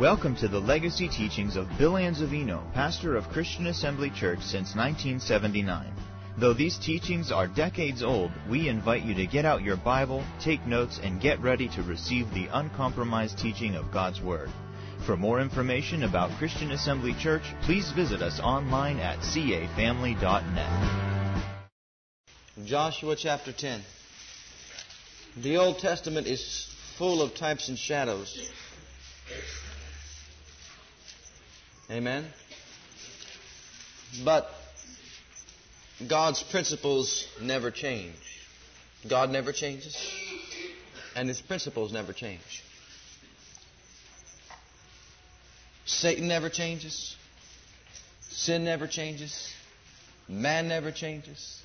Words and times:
Welcome 0.00 0.36
to 0.36 0.48
the 0.48 0.58
legacy 0.58 1.06
teachings 1.06 1.54
of 1.54 1.68
Bill 1.76 1.92
Anzavino, 1.92 2.72
pastor 2.72 3.14
of 3.14 3.28
Christian 3.28 3.66
Assembly 3.66 4.08
Church 4.08 4.40
since 4.40 4.74
1979. 4.74 5.92
Though 6.38 6.54
these 6.54 6.78
teachings 6.78 7.30
are 7.30 7.46
decades 7.46 8.02
old, 8.02 8.30
we 8.48 8.70
invite 8.70 9.02
you 9.02 9.14
to 9.14 9.26
get 9.26 9.44
out 9.44 9.60
your 9.60 9.76
Bible, 9.76 10.24
take 10.40 10.66
notes, 10.66 10.98
and 11.02 11.20
get 11.20 11.38
ready 11.40 11.68
to 11.68 11.82
receive 11.82 12.32
the 12.32 12.48
uncompromised 12.52 13.38
teaching 13.38 13.74
of 13.74 13.92
God's 13.92 14.22
Word. 14.22 14.48
For 15.04 15.14
more 15.14 15.42
information 15.42 16.04
about 16.04 16.38
Christian 16.38 16.70
Assembly 16.70 17.12
Church, 17.20 17.44
please 17.60 17.92
visit 17.92 18.22
us 18.22 18.40
online 18.40 18.98
at 18.98 19.18
cafamily.net. 19.18 21.68
Joshua 22.64 23.14
chapter 23.14 23.52
10. 23.52 23.82
The 25.36 25.58
Old 25.58 25.80
Testament 25.80 26.26
is 26.26 26.74
full 26.96 27.20
of 27.20 27.34
types 27.34 27.68
and 27.68 27.76
shadows. 27.76 28.38
Amen. 31.90 32.26
But 34.24 34.48
God's 36.08 36.42
principles 36.42 37.26
never 37.40 37.70
change. 37.70 38.14
God 39.08 39.30
never 39.30 39.52
changes, 39.52 39.96
and 41.16 41.28
His 41.28 41.40
principles 41.40 41.92
never 41.92 42.12
change. 42.12 42.62
Satan 45.84 46.28
never 46.28 46.48
changes. 46.48 47.16
Sin 48.30 48.64
never 48.64 48.86
changes. 48.86 49.52
Man 50.28 50.68
never 50.68 50.92
changes. 50.92 51.62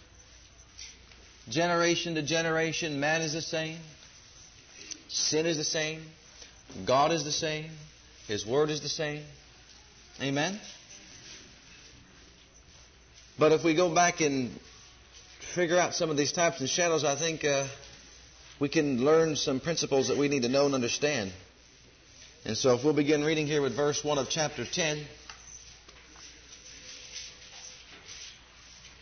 Generation 1.49 2.15
to 2.15 2.21
generation, 2.23 2.99
man 2.99 3.21
is 3.21 3.33
the 3.33 3.41
same. 3.41 3.77
Sin 5.07 5.45
is 5.45 5.57
the 5.57 5.63
same. 5.63 6.01
God 6.85 7.11
is 7.11 7.23
the 7.23 7.31
same. 7.31 7.71
His 8.27 8.45
Word 8.45 8.69
is 8.69 8.81
the 8.81 8.89
same. 8.89 9.23
Amen? 10.21 10.59
But 13.37 13.51
if 13.51 13.63
we 13.63 13.75
go 13.75 13.93
back 13.93 14.19
and 14.21 14.51
figure 15.53 15.77
out 15.77 15.93
some 15.93 16.09
of 16.09 16.17
these 16.17 16.31
types 16.31 16.59
and 16.59 16.67
shadows, 16.67 17.03
I 17.03 17.15
think 17.15 17.43
uh, 17.45 17.67
we 18.59 18.67
can 18.67 19.05
learn 19.05 19.35
some 19.35 19.59
principles 19.59 20.07
that 20.07 20.17
we 20.17 20.27
need 20.27 20.41
to 20.41 20.49
know 20.49 20.65
and 20.65 20.73
understand. 20.73 21.31
And 22.45 22.57
so 22.57 22.73
if 22.73 22.83
we'll 22.83 22.93
begin 22.93 23.23
reading 23.23 23.45
here 23.45 23.61
with 23.61 23.75
verse 23.75 24.03
1 24.03 24.17
of 24.17 24.27
chapter 24.29 24.65
10, 24.65 25.05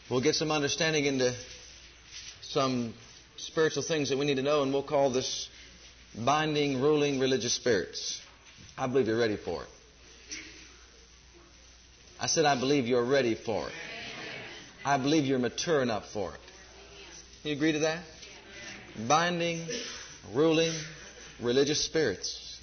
we'll 0.10 0.22
get 0.22 0.36
some 0.36 0.52
understanding 0.52 1.06
into 1.06 1.34
some 2.42 2.94
spiritual 3.38 3.84
things 3.84 4.10
that 4.10 4.18
we 4.18 4.26
need 4.26 4.36
to 4.36 4.44
know, 4.44 4.64
and 4.64 4.74
we'll 4.74 4.84
call 4.84 5.12
this 5.12 5.48
binding, 6.26 6.82
ruling 6.82 7.20
religious 7.20 7.54
spirits. 7.54 8.22
I 8.78 8.88
believe 8.88 9.08
you're 9.08 9.18
ready 9.18 9.38
for 9.38 9.64
it. 9.64 9.70
I 12.20 12.28
said, 12.28 12.46
I 12.46 12.60
believe 12.60 12.88
you're 12.88 13.04
ready 13.04 13.36
for 13.36 13.68
it. 13.68 13.74
I 14.86 14.98
believe 14.98 15.26
you're 15.26 15.40
mature 15.40 15.82
enough 15.82 16.12
for 16.12 16.34
it. 16.34 16.40
You 17.44 17.54
agree 17.54 17.74
to 17.74 17.80
that? 17.80 18.00
Binding, 19.08 19.68
ruling, 20.34 20.72
religious 21.42 21.84
spirits. 21.84 22.60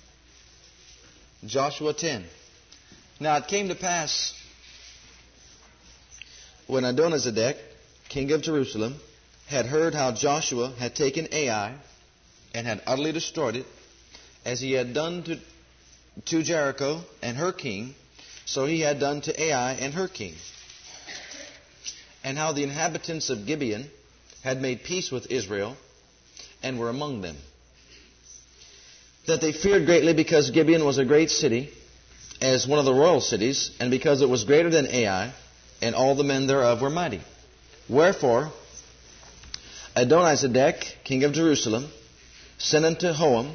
Joshua 1.45 1.92
10. 1.92 2.25
Now 3.20 3.36
it 3.36 3.48
came 3.48 3.69
to 3.69 3.75
pass 3.75 4.33
when 6.67 6.84
Adonizedek, 6.84 7.56
king 8.08 8.33
of 8.33 8.42
Jerusalem, 8.42 8.97
had 9.47 9.67
heard 9.67 9.95
how 9.95 10.12
Joshua 10.12 10.73
had 10.78 10.95
taken 10.95 11.28
Ai 11.33 11.75
and 12.55 12.67
had 12.67 12.83
utterly 12.86 13.12
destroyed 13.12 13.56
it, 13.56 13.67
as 14.45 14.61
he 14.61 14.73
had 14.73 14.95
done 14.95 15.23
to, 15.25 15.39
to 16.27 16.42
Jericho 16.42 17.03
and 17.23 17.36
her 17.36 17.53
king, 17.53 17.95
so 18.45 18.67
he 18.67 18.81
had 18.81 19.01
done 19.01 19.21
to 19.23 19.43
Ai 19.43 19.73
and 19.75 19.95
her 19.95 20.09
king. 20.09 20.35
And 22.25 22.39
how 22.39 22.53
the 22.53 22.62
inhabitants 22.62 23.31
of 23.31 23.47
Gibeon 23.47 23.91
had 24.42 24.61
made 24.61 24.85
peace 24.85 25.11
with 25.11 25.30
Israel 25.30 25.77
and 26.63 26.79
were 26.79 26.89
among 26.89 27.23
them. 27.23 27.36
That 29.27 29.41
they 29.41 29.53
feared 29.53 29.86
greatly 29.86 30.14
because 30.14 30.51
Gibeon 30.51 30.85
was 30.85 30.98
a 30.98 31.05
great 31.05 31.30
city, 31.30 31.70
as 32.41 32.67
one 32.67 32.79
of 32.79 32.85
the 32.85 32.95
royal 32.95 33.20
cities, 33.20 33.70
and 33.79 33.91
because 33.91 34.20
it 34.20 34.29
was 34.29 34.45
greater 34.45 34.70
than 34.70 34.86
Ai, 34.86 35.33
and 35.80 35.95
all 35.95 36.14
the 36.14 36.24
men 36.24 36.47
thereof 36.47 36.80
were 36.80 36.91
mighty. 36.91 37.20
Wherefore, 37.89 38.53
Adonizedek, 39.97 41.05
king 41.05 41.24
of 41.24 41.33
Jerusalem, 41.33 41.89
sent 42.59 42.85
unto 42.85 43.13
Hoham, 43.13 43.55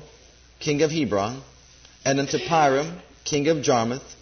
king 0.60 0.82
of 0.84 0.92
Hebron, 0.92 1.42
and 2.06 2.20
unto 2.20 2.38
Piram, 2.38 3.00
king 3.26 3.48
of 3.48 3.62
Jarmuth, 3.62 4.16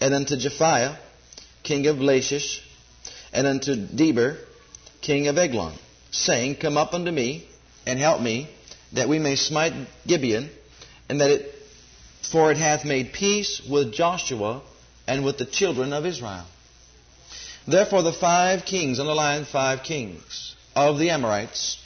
and 0.00 0.14
unto 0.14 0.36
Japhia, 0.36 0.96
king 1.62 1.86
of 1.86 2.00
Lachish, 2.00 2.62
and 3.32 3.46
unto 3.46 3.74
Debir, 3.74 4.38
king 5.00 5.28
of 5.28 5.38
Eglon, 5.38 5.74
saying, 6.10 6.56
Come 6.56 6.76
up 6.76 6.94
unto 6.94 7.10
me, 7.10 7.48
and 7.86 7.98
help 7.98 8.20
me, 8.20 8.48
that 8.92 9.08
we 9.08 9.18
may 9.18 9.36
smite 9.36 9.72
Gibeon, 10.06 10.50
and 11.08 11.20
that 11.20 11.30
it, 11.30 11.54
for 12.30 12.50
it 12.50 12.56
hath 12.56 12.84
made 12.84 13.12
peace 13.12 13.62
with 13.68 13.92
Joshua 13.92 14.62
and 15.06 15.24
with 15.24 15.38
the 15.38 15.46
children 15.46 15.92
of 15.92 16.04
Israel. 16.06 16.44
Therefore 17.66 18.02
the 18.02 18.12
five 18.12 18.64
kings, 18.64 19.00
underline 19.00 19.44
five 19.44 19.82
kings, 19.82 20.54
of 20.74 20.98
the 20.98 21.10
Amorites, 21.10 21.78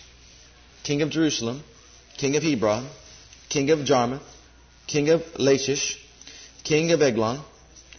king 0.82 1.02
of 1.02 1.10
Jerusalem, 1.10 1.62
king 2.16 2.36
of 2.36 2.42
Hebron, 2.42 2.88
king 3.48 3.70
of 3.70 3.84
Jarmuth, 3.84 4.22
king 4.86 5.10
of 5.10 5.22
Lachish, 5.38 5.98
king 6.64 6.92
of 6.92 7.00
Eglon, 7.00 7.40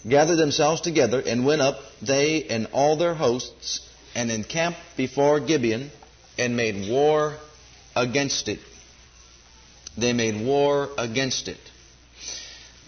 gathered 0.07 0.38
themselves 0.38 0.81
together 0.81 1.22
and 1.22 1.45
went 1.45 1.62
up, 1.62 1.79
they 2.01 2.44
and 2.44 2.67
all 2.73 2.97
their 2.97 3.13
hosts, 3.13 3.88
and 4.16 4.31
encamped 4.31 4.79
before 4.97 5.39
Gibeon 5.39 5.91
and 6.38 6.57
made 6.57 6.89
war 6.89 7.38
against 7.95 8.47
it. 8.47 8.59
They 9.97 10.13
made 10.13 10.45
war 10.45 10.90
against 10.97 11.47
it. 11.47 11.59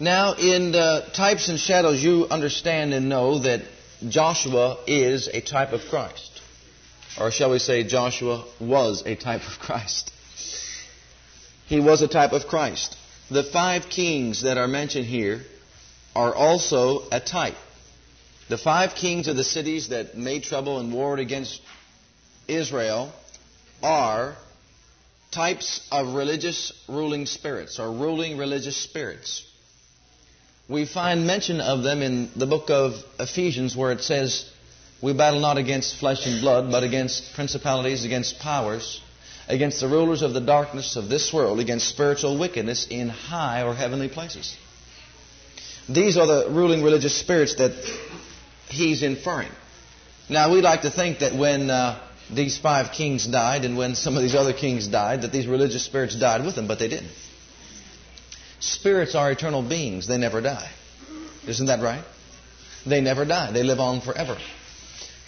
Now, 0.00 0.34
in 0.34 0.72
the 0.72 1.06
types 1.14 1.48
and 1.48 1.58
shadows, 1.58 2.02
you 2.02 2.26
understand 2.28 2.92
and 2.92 3.08
know 3.08 3.38
that 3.40 3.62
Joshua 4.08 4.78
is 4.86 5.28
a 5.28 5.40
type 5.40 5.72
of 5.72 5.82
Christ. 5.88 6.40
Or 7.18 7.30
shall 7.30 7.50
we 7.50 7.60
say, 7.60 7.84
Joshua 7.84 8.44
was 8.60 9.04
a 9.06 9.14
type 9.14 9.42
of 9.46 9.58
Christ. 9.60 10.10
He 11.66 11.78
was 11.78 12.02
a 12.02 12.08
type 12.08 12.32
of 12.32 12.48
Christ. 12.48 12.96
The 13.30 13.44
five 13.44 13.88
kings 13.88 14.42
that 14.42 14.58
are 14.58 14.68
mentioned 14.68 15.06
here 15.06 15.42
are 16.14 16.34
also 16.34 17.02
a 17.10 17.20
type. 17.20 17.56
The 18.48 18.58
five 18.58 18.94
kings 18.94 19.26
of 19.28 19.36
the 19.36 19.44
cities 19.44 19.88
that 19.88 20.16
made 20.16 20.44
trouble 20.44 20.78
and 20.78 20.92
warred 20.92 21.18
against 21.18 21.60
Israel 22.46 23.12
are 23.82 24.36
types 25.30 25.86
of 25.90 26.14
religious 26.14 26.72
ruling 26.88 27.26
spirits 27.26 27.78
or 27.78 27.90
ruling 27.90 28.36
religious 28.36 28.76
spirits. 28.76 29.44
We 30.68 30.86
find 30.86 31.26
mention 31.26 31.60
of 31.60 31.82
them 31.82 32.00
in 32.02 32.30
the 32.36 32.46
book 32.46 32.70
of 32.70 32.94
Ephesians 33.18 33.76
where 33.76 33.92
it 33.92 34.02
says, 34.02 34.48
We 35.02 35.12
battle 35.12 35.40
not 35.40 35.58
against 35.58 35.96
flesh 35.96 36.26
and 36.26 36.40
blood, 36.40 36.70
but 36.70 36.84
against 36.84 37.34
principalities, 37.34 38.04
against 38.04 38.38
powers, 38.38 39.00
against 39.48 39.80
the 39.80 39.88
rulers 39.88 40.22
of 40.22 40.32
the 40.32 40.40
darkness 40.40 40.96
of 40.96 41.08
this 41.08 41.32
world, 41.32 41.60
against 41.60 41.88
spiritual 41.88 42.38
wickedness 42.38 42.86
in 42.88 43.08
high 43.08 43.62
or 43.62 43.74
heavenly 43.74 44.08
places. 44.08 44.56
These 45.88 46.16
are 46.16 46.26
the 46.26 46.50
ruling 46.50 46.82
religious 46.82 47.18
spirits 47.18 47.56
that 47.56 47.72
he's 48.68 49.02
inferring. 49.02 49.50
Now, 50.28 50.52
we 50.52 50.62
like 50.62 50.82
to 50.82 50.90
think 50.90 51.18
that 51.18 51.34
when 51.34 51.68
uh, 51.68 52.00
these 52.32 52.56
five 52.56 52.92
kings 52.92 53.26
died 53.26 53.64
and 53.64 53.76
when 53.76 53.94
some 53.94 54.16
of 54.16 54.22
these 54.22 54.34
other 54.34 54.54
kings 54.54 54.88
died, 54.88 55.22
that 55.22 55.32
these 55.32 55.46
religious 55.46 55.84
spirits 55.84 56.18
died 56.18 56.44
with 56.44 56.54
them, 56.54 56.66
but 56.66 56.78
they 56.78 56.88
didn't. 56.88 57.12
Spirits 58.60 59.14
are 59.14 59.30
eternal 59.30 59.62
beings. 59.62 60.06
They 60.06 60.16
never 60.16 60.40
die. 60.40 60.70
Isn't 61.46 61.66
that 61.66 61.82
right? 61.82 62.04
They 62.86 63.02
never 63.02 63.26
die. 63.26 63.52
They 63.52 63.62
live 63.62 63.80
on 63.80 64.00
forever. 64.00 64.38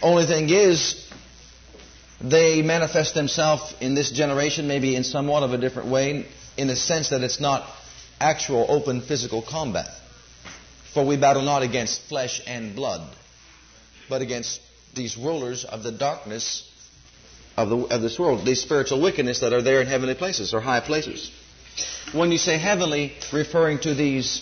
Only 0.01 0.25
thing 0.25 0.49
is, 0.49 1.07
they 2.21 2.63
manifest 2.63 3.15
themselves 3.15 3.75
in 3.81 3.95
this 3.95 4.11
generation 4.11 4.69
maybe 4.69 4.97
in 4.97 5.05
somewhat 5.05 5.43
of 5.43 5.53
a 5.53 5.59
different 5.59 5.91
way, 5.91 6.27
in 6.57 6.69
the 6.69 6.77
sense 6.77 7.11
that 7.11 7.21
it's 7.21 7.41
not 7.41 7.69
actual 8.19 8.65
open 8.71 9.03
physical 9.03 9.43
combat. 9.43 9.89
For 10.97 11.05
we 11.05 11.19
battle 11.19 11.43
not 11.43 11.63
against 11.63 12.09
flesh 12.09 12.41
and 12.47 12.75
blood, 12.75 13.07
but 14.09 14.23
against 14.23 14.63
these 14.95 15.19
rulers 15.19 15.67
of 15.67 15.83
the 15.83 15.93
darkness 15.93 16.65
of, 17.55 17.69
the, 17.69 17.77
of 17.77 18.01
this 18.01 18.19
world, 18.19 18.47
these 18.47 18.63
spiritual 18.63 19.03
wickedness 19.03 19.41
that 19.41 19.53
are 19.53 19.61
there 19.61 19.83
in 19.83 19.89
heavenly 19.89 20.15
places 20.15 20.55
or 20.55 20.63
high 20.63 20.81
places. 20.81 21.31
When 22.15 22.33
you 22.33 22.39
say 22.39 22.57
heavenly, 22.57 23.13
referring 23.31 23.81
to 23.81 23.93
these 23.93 24.41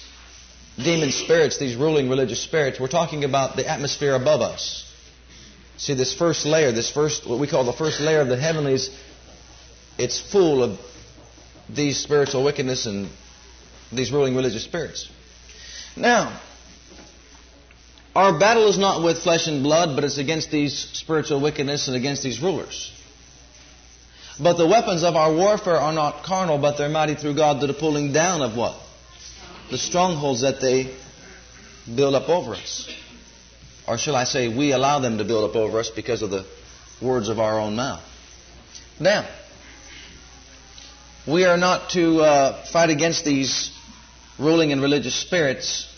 demon 0.76 1.10
spirits, 1.10 1.58
these 1.58 1.74
ruling 1.74 2.08
religious 2.08 2.40
spirits, 2.40 2.78
we're 2.78 2.86
talking 2.86 3.24
about 3.24 3.56
the 3.56 3.68
atmosphere 3.68 4.14
above 4.14 4.40
us. 4.40 4.88
See, 5.76 5.94
this 5.94 6.14
first 6.14 6.46
layer, 6.46 6.70
this 6.70 6.88
first, 6.88 7.28
what 7.28 7.40
we 7.40 7.48
call 7.48 7.64
the 7.64 7.72
first 7.72 7.98
layer 7.98 8.20
of 8.20 8.28
the 8.28 8.36
heavenlies, 8.36 8.96
it's 9.98 10.20
full 10.20 10.62
of 10.62 10.78
these 11.68 11.98
spiritual 11.98 12.44
wickedness 12.44 12.86
and 12.86 13.08
these 13.90 14.12
ruling 14.12 14.36
religious 14.36 14.62
spirits. 14.62 15.10
Now, 15.96 16.40
our 18.14 18.38
battle 18.38 18.68
is 18.68 18.78
not 18.78 19.02
with 19.02 19.22
flesh 19.22 19.46
and 19.48 19.62
blood, 19.62 19.94
but 19.94 20.04
it's 20.04 20.18
against 20.18 20.50
these 20.50 20.76
spiritual 20.92 21.40
wickedness 21.40 21.88
and 21.88 21.96
against 21.96 22.22
these 22.22 22.40
rulers. 22.40 22.92
But 24.40 24.54
the 24.54 24.66
weapons 24.66 25.04
of 25.04 25.14
our 25.14 25.32
warfare 25.32 25.76
are 25.76 25.92
not 25.92 26.24
carnal, 26.24 26.58
but 26.58 26.76
they're 26.76 26.88
mighty 26.88 27.14
through 27.14 27.34
God 27.34 27.60
to 27.60 27.66
the 27.66 27.74
pulling 27.74 28.12
down 28.12 28.42
of 28.42 28.56
what? 28.56 28.76
The 29.70 29.78
strongholds 29.78 30.42
that 30.42 30.60
they 30.60 30.94
build 31.92 32.14
up 32.14 32.28
over 32.28 32.54
us. 32.54 32.88
Or 33.86 33.98
shall 33.98 34.16
I 34.16 34.24
say, 34.24 34.48
we 34.48 34.72
allow 34.72 34.98
them 34.98 35.18
to 35.18 35.24
build 35.24 35.50
up 35.50 35.56
over 35.56 35.78
us 35.78 35.90
because 35.90 36.22
of 36.22 36.30
the 36.30 36.44
words 37.00 37.28
of 37.28 37.38
our 37.38 37.60
own 37.60 37.76
mouth. 37.76 38.02
Now, 38.98 39.28
we 41.26 41.44
are 41.44 41.56
not 41.56 41.90
to 41.90 42.20
uh, 42.20 42.64
fight 42.66 42.90
against 42.90 43.24
these 43.24 43.70
ruling 44.38 44.72
and 44.72 44.82
religious 44.82 45.14
spirits 45.14 45.88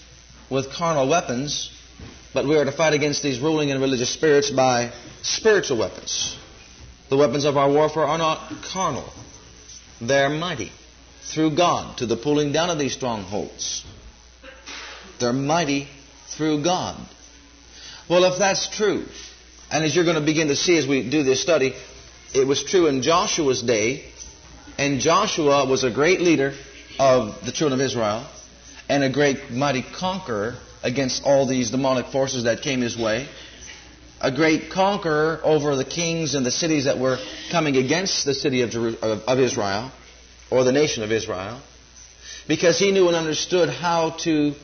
with 0.50 0.70
carnal 0.72 1.08
weapons, 1.08 1.70
but 2.34 2.46
we 2.46 2.56
are 2.56 2.64
to 2.64 2.72
fight 2.72 2.92
against 2.92 3.22
these 3.22 3.40
ruling 3.40 3.70
and 3.70 3.80
religious 3.80 4.10
spirits 4.10 4.50
by 4.50 4.92
spiritual 5.22 5.78
weapons. 5.78 6.36
The 7.08 7.16
weapons 7.16 7.44
of 7.44 7.56
our 7.56 7.70
warfare 7.70 8.04
are 8.04 8.18
not 8.18 8.62
carnal, 8.72 9.12
they're 10.00 10.28
mighty 10.28 10.72
through 11.22 11.56
God 11.56 11.98
to 11.98 12.06
the 12.06 12.16
pulling 12.16 12.52
down 12.52 12.70
of 12.70 12.78
these 12.78 12.92
strongholds. 12.92 13.84
They're 15.18 15.32
mighty 15.32 15.88
through 16.28 16.62
God. 16.62 16.96
Well, 18.08 18.24
if 18.24 18.38
that's 18.38 18.68
true, 18.68 19.04
and 19.70 19.82
as 19.82 19.96
you're 19.96 20.04
going 20.04 20.20
to 20.20 20.24
begin 20.24 20.48
to 20.48 20.56
see 20.56 20.76
as 20.76 20.86
we 20.86 21.08
do 21.08 21.22
this 21.22 21.42
study, 21.42 21.74
it 22.34 22.46
was 22.46 22.62
true 22.62 22.86
in 22.86 23.02
Joshua's 23.02 23.62
day, 23.62 24.04
and 24.78 25.00
Joshua 25.00 25.66
was 25.66 25.84
a 25.84 25.90
great 25.90 26.20
leader 26.20 26.54
of 26.98 27.44
the 27.44 27.52
children 27.52 27.80
of 27.80 27.84
Israel 27.84 28.26
and 28.88 29.02
a 29.02 29.10
great 29.10 29.50
mighty 29.50 29.82
conqueror 29.82 30.56
against 30.82 31.24
all 31.24 31.46
these 31.46 31.70
demonic 31.70 32.06
forces 32.06 32.44
that 32.44 32.62
came 32.62 32.80
his 32.80 32.96
way. 32.96 33.28
A 34.20 34.30
great 34.30 34.70
conqueror 34.70 35.40
over 35.44 35.76
the 35.76 35.84
kings 35.84 36.34
and 36.34 36.46
the 36.46 36.50
cities 36.50 36.84
that 36.84 36.98
were 36.98 37.18
coming 37.50 37.76
against 37.76 38.24
the 38.24 38.34
city 38.34 38.62
of, 38.62 38.70
Jeru- 38.70 38.96
of 39.02 39.38
Israel 39.38 39.90
or 40.50 40.64
the 40.64 40.72
nation 40.72 41.02
of 41.02 41.12
Israel 41.12 41.60
because 42.48 42.78
he 42.78 42.92
knew 42.92 43.08
and 43.08 43.16
understood 43.16 43.68
how 43.68 44.10
to 44.10 44.54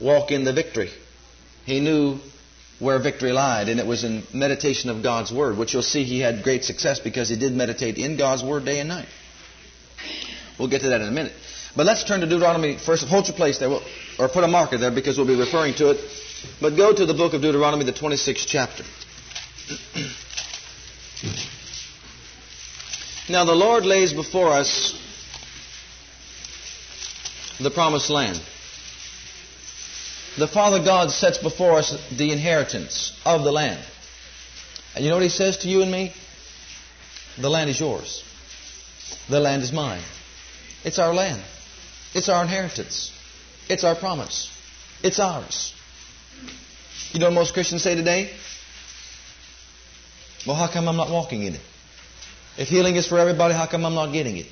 walk 0.00 0.30
in 0.30 0.44
the 0.44 0.52
victory. 0.52 0.90
He 1.64 1.80
knew 1.80 2.18
where 2.78 2.98
victory 2.98 3.32
lied, 3.32 3.68
and 3.68 3.78
it 3.78 3.86
was 3.86 4.02
in 4.02 4.24
meditation 4.32 4.90
of 4.90 5.02
God's 5.02 5.30
Word, 5.32 5.56
which 5.56 5.72
you'll 5.72 5.82
see 5.82 6.02
he 6.02 6.18
had 6.20 6.42
great 6.42 6.64
success 6.64 6.98
because 6.98 7.28
he 7.28 7.36
did 7.36 7.52
meditate 7.52 7.98
in 7.98 8.16
God's 8.16 8.42
Word 8.42 8.64
day 8.64 8.80
and 8.80 8.88
night. 8.88 9.06
We'll 10.58 10.68
get 10.68 10.80
to 10.82 10.88
that 10.88 11.00
in 11.00 11.08
a 11.08 11.12
minute. 11.12 11.32
But 11.74 11.86
let's 11.86 12.04
turn 12.04 12.20
to 12.20 12.26
Deuteronomy 12.26 12.76
first. 12.76 13.08
Hold 13.08 13.28
your 13.28 13.36
place 13.36 13.58
there, 13.58 13.70
or 14.18 14.28
put 14.28 14.44
a 14.44 14.48
marker 14.48 14.76
there 14.76 14.90
because 14.90 15.16
we'll 15.16 15.26
be 15.26 15.36
referring 15.36 15.74
to 15.74 15.90
it. 15.90 16.00
But 16.60 16.76
go 16.76 16.92
to 16.92 17.06
the 17.06 17.14
book 17.14 17.32
of 17.34 17.40
Deuteronomy, 17.40 17.84
the 17.84 17.92
26th 17.92 18.46
chapter. 18.46 18.84
now, 23.28 23.44
the 23.44 23.54
Lord 23.54 23.86
lays 23.86 24.12
before 24.12 24.50
us 24.50 24.98
the 27.58 27.70
promised 27.70 28.10
land. 28.10 28.40
The 30.36 30.48
Father 30.48 30.82
God 30.82 31.10
sets 31.10 31.38
before 31.38 31.78
us 31.78 31.96
the 32.10 32.32
inheritance 32.32 33.18
of 33.24 33.44
the 33.44 33.52
land. 33.52 33.82
And 34.94 35.04
you 35.04 35.10
know 35.10 35.16
what 35.16 35.22
He 35.22 35.30
says 35.30 35.58
to 35.58 35.68
you 35.68 35.82
and 35.82 35.90
me? 35.90 36.12
The 37.40 37.48
land 37.48 37.70
is 37.70 37.80
yours. 37.80 38.22
The 39.28 39.40
land 39.40 39.62
is 39.62 39.72
mine. 39.72 40.02
It's 40.84 40.98
our 40.98 41.14
land. 41.14 41.42
It's 42.14 42.28
our 42.28 42.42
inheritance. 42.42 43.10
It's 43.68 43.84
our 43.84 43.94
promise. 43.94 44.50
It's 45.02 45.18
ours. 45.18 45.74
You 47.12 47.20
know 47.20 47.26
what 47.26 47.34
most 47.34 47.54
Christians 47.54 47.82
say 47.82 47.94
today? 47.94 48.30
Well, 50.46 50.56
how 50.56 50.70
come 50.72 50.88
I'm 50.88 50.96
not 50.96 51.10
walking 51.10 51.42
in 51.42 51.54
it? 51.54 51.60
If 52.58 52.68
healing 52.68 52.96
is 52.96 53.06
for 53.06 53.18
everybody, 53.18 53.54
how 53.54 53.66
come 53.66 53.84
I'm 53.84 53.94
not 53.94 54.12
getting 54.12 54.36
it? 54.36 54.46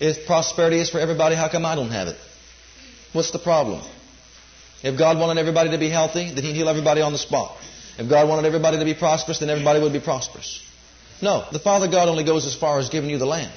If 0.00 0.26
prosperity 0.26 0.80
is 0.80 0.90
for 0.90 0.98
everybody, 0.98 1.36
how 1.36 1.48
come 1.48 1.64
I 1.64 1.74
don't 1.74 1.90
have 1.90 2.08
it? 2.08 2.16
What's 3.12 3.30
the 3.30 3.38
problem? 3.38 3.82
If 4.82 4.98
God 4.98 5.18
wanted 5.18 5.40
everybody 5.40 5.70
to 5.70 5.78
be 5.78 5.88
healthy, 5.88 6.32
then 6.34 6.44
He'd 6.44 6.56
heal 6.56 6.68
everybody 6.68 7.00
on 7.00 7.12
the 7.12 7.18
spot. 7.18 7.56
If 7.96 8.08
God 8.10 8.28
wanted 8.28 8.44
everybody 8.46 8.78
to 8.78 8.84
be 8.84 8.94
prosperous, 8.94 9.38
then 9.38 9.48
everybody 9.48 9.80
would 9.80 9.92
be 9.92 10.00
prosperous. 10.00 10.62
No, 11.22 11.46
the 11.52 11.60
Father 11.60 11.88
God 11.88 12.08
only 12.08 12.24
goes 12.24 12.44
as 12.44 12.54
far 12.54 12.78
as 12.80 12.88
giving 12.88 13.08
you 13.08 13.18
the 13.18 13.26
land. 13.26 13.52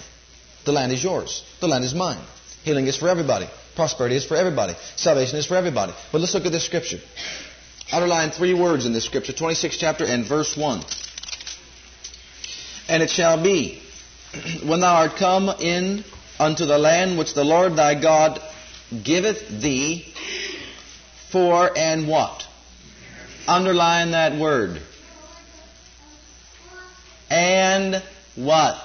The 0.65 0.71
land 0.71 0.91
is 0.91 1.03
yours. 1.03 1.43
The 1.59 1.67
land 1.67 1.83
is 1.83 1.93
mine. 1.93 2.21
Healing 2.63 2.87
is 2.87 2.97
for 2.97 3.07
everybody. 3.07 3.47
Prosperity 3.75 4.15
is 4.15 4.25
for 4.25 4.35
everybody. 4.35 4.75
Salvation 4.95 5.37
is 5.37 5.45
for 5.45 5.55
everybody. 5.55 5.93
But 6.11 6.21
let's 6.21 6.33
look 6.33 6.45
at 6.45 6.51
this 6.51 6.65
scripture. 6.65 6.99
Underline 7.91 8.31
three 8.31 8.53
words 8.53 8.85
in 8.85 8.93
this 8.93 9.05
scripture, 9.05 9.33
26th 9.33 9.77
chapter 9.79 10.03
and 10.03 10.25
verse 10.25 10.57
1. 10.57 10.83
And 12.89 13.03
it 13.03 13.09
shall 13.09 13.41
be, 13.41 13.81
when 14.65 14.81
thou 14.81 14.95
art 14.95 15.15
come 15.17 15.49
in 15.59 16.03
unto 16.39 16.65
the 16.65 16.77
land 16.77 17.17
which 17.17 17.33
the 17.33 17.43
Lord 17.43 17.75
thy 17.75 17.99
God 17.99 18.41
giveth 19.03 19.61
thee 19.61 20.13
for 21.31 21.71
and 21.77 22.07
what? 22.07 22.45
Underline 23.47 24.11
that 24.11 24.39
word. 24.39 24.81
And 27.29 28.01
what? 28.35 28.81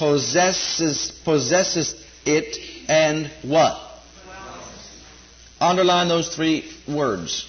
Possesses 0.00 1.12
possesses 1.26 1.94
it 2.24 2.56
and 2.88 3.30
what? 3.42 3.78
Underline 5.60 6.08
those 6.08 6.34
three 6.34 6.72
words. 6.88 7.46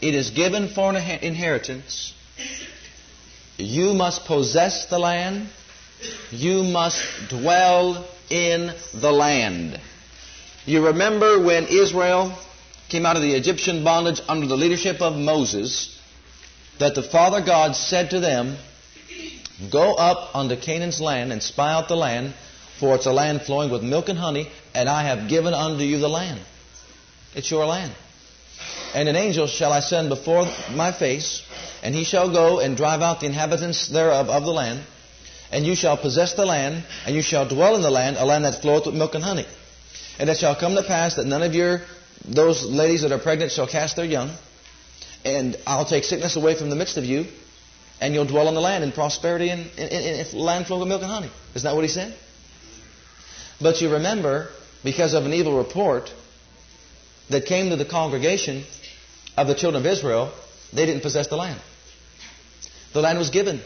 It 0.00 0.14
is 0.14 0.30
given 0.30 0.68
for 0.68 0.88
an 0.88 0.96
inheritance. 0.96 2.14
You 3.58 3.92
must 3.92 4.24
possess 4.24 4.86
the 4.86 4.98
land. 4.98 5.50
You 6.30 6.62
must 6.62 7.04
dwell 7.28 8.08
in 8.30 8.72
the 8.94 9.12
land. 9.12 9.78
You 10.64 10.86
remember 10.86 11.44
when 11.44 11.66
Israel 11.66 12.38
came 12.88 13.04
out 13.04 13.16
of 13.16 13.22
the 13.22 13.34
Egyptian 13.34 13.84
bondage 13.84 14.22
under 14.28 14.46
the 14.46 14.56
leadership 14.56 15.02
of 15.02 15.14
Moses, 15.14 15.94
that 16.78 16.94
the 16.94 17.02
Father 17.02 17.42
God 17.42 17.76
said 17.76 18.08
to 18.10 18.20
them, 18.20 18.56
Go 19.70 19.94
up 19.94 20.34
unto 20.34 20.56
Canaan's 20.56 21.00
land 21.00 21.32
and 21.32 21.42
spy 21.42 21.72
out 21.72 21.88
the 21.88 21.96
land, 21.96 22.34
for 22.78 22.96
it's 22.96 23.06
a 23.06 23.12
land 23.12 23.42
flowing 23.42 23.70
with 23.70 23.82
milk 23.82 24.08
and 24.08 24.18
honey, 24.18 24.50
and 24.74 24.88
I 24.88 25.04
have 25.04 25.28
given 25.28 25.54
unto 25.54 25.84
you 25.84 25.98
the 25.98 26.08
land. 26.08 26.40
It's 27.34 27.50
your 27.50 27.66
land. 27.66 27.92
And 28.94 29.08
an 29.08 29.16
angel 29.16 29.46
shall 29.46 29.72
I 29.72 29.80
send 29.80 30.08
before 30.08 30.46
my 30.72 30.92
face, 30.92 31.42
and 31.82 31.94
he 31.94 32.04
shall 32.04 32.32
go 32.32 32.60
and 32.60 32.76
drive 32.76 33.00
out 33.00 33.20
the 33.20 33.26
inhabitants 33.26 33.88
thereof 33.88 34.28
of 34.28 34.44
the 34.44 34.52
land, 34.52 34.80
and 35.52 35.64
you 35.64 35.76
shall 35.76 35.96
possess 35.96 36.34
the 36.34 36.46
land, 36.46 36.84
and 37.06 37.14
you 37.14 37.22
shall 37.22 37.48
dwell 37.48 37.76
in 37.76 37.82
the 37.82 37.90
land, 37.90 38.16
a 38.16 38.24
land 38.24 38.44
that 38.44 38.60
floweth 38.60 38.86
with 38.86 38.94
milk 38.94 39.14
and 39.14 39.22
honey. 39.22 39.46
And 40.18 40.30
it 40.30 40.38
shall 40.38 40.56
come 40.56 40.74
to 40.74 40.82
pass 40.82 41.14
that 41.16 41.26
none 41.26 41.42
of 41.42 41.54
your 41.54 41.82
those 42.24 42.64
ladies 42.64 43.02
that 43.02 43.12
are 43.12 43.18
pregnant 43.18 43.52
shall 43.52 43.66
cast 43.66 43.96
their 43.96 44.04
young, 44.04 44.30
and 45.24 45.56
I'll 45.66 45.84
take 45.84 46.04
sickness 46.04 46.36
away 46.36 46.54
from 46.54 46.70
the 46.70 46.76
midst 46.76 46.96
of 46.96 47.04
you, 47.04 47.26
and 48.00 48.14
you'll 48.14 48.26
dwell 48.26 48.48
on 48.48 48.54
the 48.54 48.60
land 48.60 48.84
in 48.84 48.92
prosperity 48.92 49.50
and 49.50 49.70
in, 49.78 50.38
land 50.38 50.66
flowing 50.66 50.80
with 50.80 50.88
milk 50.88 51.02
and 51.02 51.10
honey. 51.10 51.30
Isn't 51.54 51.68
that 51.68 51.74
what 51.74 51.84
he 51.84 51.90
said? 51.90 52.14
But 53.60 53.80
you 53.80 53.92
remember, 53.92 54.48
because 54.82 55.14
of 55.14 55.24
an 55.24 55.32
evil 55.32 55.56
report 55.56 56.12
that 57.30 57.46
came 57.46 57.70
to 57.70 57.76
the 57.76 57.84
congregation 57.84 58.64
of 59.36 59.46
the 59.46 59.54
children 59.54 59.84
of 59.84 59.90
Israel, 59.90 60.32
they 60.72 60.86
didn't 60.86 61.02
possess 61.02 61.28
the 61.28 61.36
land. 61.36 61.60
The 62.92 63.00
land 63.00 63.18
was 63.18 63.30
given, 63.30 63.60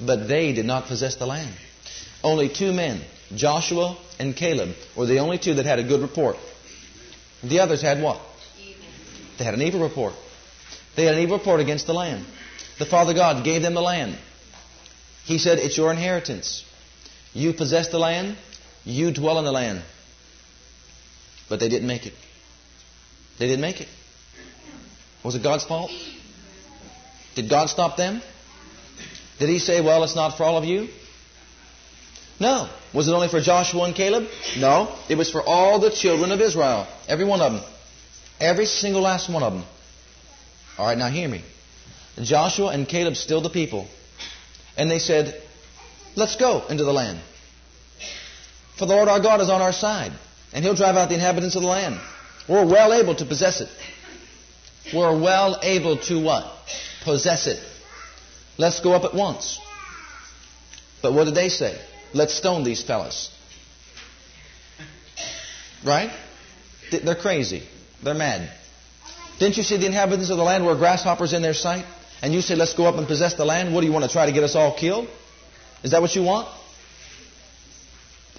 but 0.00 0.28
they 0.28 0.52
did 0.52 0.66
not 0.66 0.86
possess 0.86 1.16
the 1.16 1.26
land. 1.26 1.54
Only 2.22 2.48
two 2.48 2.72
men 2.72 3.00
Joshua 3.34 3.96
and 4.18 4.36
Caleb 4.36 4.74
were 4.96 5.06
the 5.06 5.18
only 5.18 5.38
two 5.38 5.54
that 5.54 5.66
had 5.66 5.78
a 5.78 5.84
good 5.84 6.00
report. 6.00 6.36
The 7.42 7.60
others 7.60 7.82
had 7.82 8.02
what? 8.02 8.20
They 9.38 9.44
had 9.44 9.54
an 9.54 9.62
evil 9.62 9.80
report. 9.80 10.14
They 10.94 11.04
had 11.04 11.14
an 11.14 11.20
evil 11.20 11.38
report 11.38 11.60
against 11.60 11.86
the 11.86 11.94
land. 11.94 12.24
The 12.78 12.86
Father 12.86 13.14
God 13.14 13.44
gave 13.44 13.62
them 13.62 13.74
the 13.74 13.82
land. 13.82 14.16
He 15.24 15.38
said, 15.38 15.58
It's 15.58 15.76
your 15.76 15.90
inheritance. 15.90 16.64
You 17.32 17.52
possess 17.52 17.88
the 17.88 17.98
land, 17.98 18.36
you 18.84 19.12
dwell 19.12 19.38
in 19.38 19.44
the 19.44 19.52
land. 19.52 19.82
But 21.48 21.60
they 21.60 21.68
didn't 21.68 21.86
make 21.86 22.06
it. 22.06 22.14
They 23.38 23.46
didn't 23.46 23.60
make 23.60 23.80
it. 23.80 23.88
Was 25.24 25.34
it 25.34 25.42
God's 25.42 25.64
fault? 25.64 25.90
Did 27.34 27.48
God 27.48 27.68
stop 27.68 27.96
them? 27.96 28.22
Did 29.38 29.48
He 29.48 29.58
say, 29.58 29.80
Well, 29.80 30.02
it's 30.04 30.16
not 30.16 30.36
for 30.36 30.44
all 30.44 30.58
of 30.58 30.64
you? 30.64 30.88
No. 32.40 32.68
Was 32.92 33.08
it 33.08 33.12
only 33.12 33.28
for 33.28 33.40
Joshua 33.40 33.84
and 33.84 33.94
Caleb? 33.94 34.28
No. 34.58 34.96
It 35.08 35.16
was 35.16 35.30
for 35.30 35.42
all 35.42 35.78
the 35.78 35.90
children 35.90 36.32
of 36.32 36.40
Israel. 36.40 36.86
Every 37.08 37.24
one 37.24 37.40
of 37.40 37.52
them. 37.52 37.62
Every 38.40 38.66
single 38.66 39.02
last 39.02 39.30
one 39.30 39.42
of 39.42 39.52
them. 39.52 39.64
All 40.76 40.86
right, 40.86 40.98
now 40.98 41.08
hear 41.08 41.28
me. 41.28 41.44
Joshua 42.20 42.68
and 42.68 42.88
Caleb 42.88 43.16
still 43.16 43.40
the 43.40 43.50
people. 43.50 43.88
And 44.76 44.90
they 44.90 44.98
said, 44.98 45.40
Let's 46.14 46.36
go 46.36 46.66
into 46.66 46.84
the 46.84 46.92
land. 46.92 47.20
For 48.78 48.86
the 48.86 48.94
Lord 48.94 49.08
our 49.08 49.20
God 49.20 49.40
is 49.40 49.48
on 49.48 49.62
our 49.62 49.72
side. 49.72 50.12
And 50.52 50.64
He'll 50.64 50.74
drive 50.74 50.96
out 50.96 51.08
the 51.08 51.14
inhabitants 51.14 51.56
of 51.56 51.62
the 51.62 51.68
land. 51.68 51.98
We're 52.48 52.66
well 52.66 52.92
able 52.92 53.14
to 53.14 53.24
possess 53.24 53.60
it. 53.60 53.68
We're 54.94 55.18
well 55.18 55.58
able 55.62 55.96
to 55.98 56.22
what? 56.22 56.52
Possess 57.04 57.46
it. 57.46 57.62
Let's 58.58 58.80
go 58.80 58.92
up 58.92 59.04
at 59.04 59.14
once. 59.14 59.58
But 61.00 61.14
what 61.14 61.24
did 61.24 61.34
they 61.34 61.48
say? 61.48 61.80
Let's 62.12 62.34
stone 62.34 62.64
these 62.64 62.82
fellas. 62.82 63.30
Right? 65.84 66.10
They're 66.90 67.14
crazy. 67.14 67.62
They're 68.02 68.14
mad. 68.14 68.50
Didn't 69.38 69.56
you 69.56 69.62
see 69.62 69.78
the 69.78 69.86
inhabitants 69.86 70.30
of 70.30 70.36
the 70.36 70.44
land 70.44 70.66
were 70.66 70.76
grasshoppers 70.76 71.32
in 71.32 71.42
their 71.42 71.54
sight? 71.54 71.86
And 72.22 72.32
you 72.32 72.40
say, 72.40 72.54
let's 72.54 72.74
go 72.74 72.86
up 72.86 72.94
and 72.94 73.06
possess 73.06 73.34
the 73.34 73.44
land? 73.44 73.74
What 73.74 73.80
do 73.80 73.86
you 73.88 73.92
want 73.92 74.04
to 74.04 74.10
try 74.10 74.26
to 74.26 74.32
get 74.32 74.44
us 74.44 74.54
all 74.54 74.74
killed? 74.76 75.08
Is 75.82 75.90
that 75.90 76.00
what 76.00 76.14
you 76.14 76.22
want? 76.22 76.48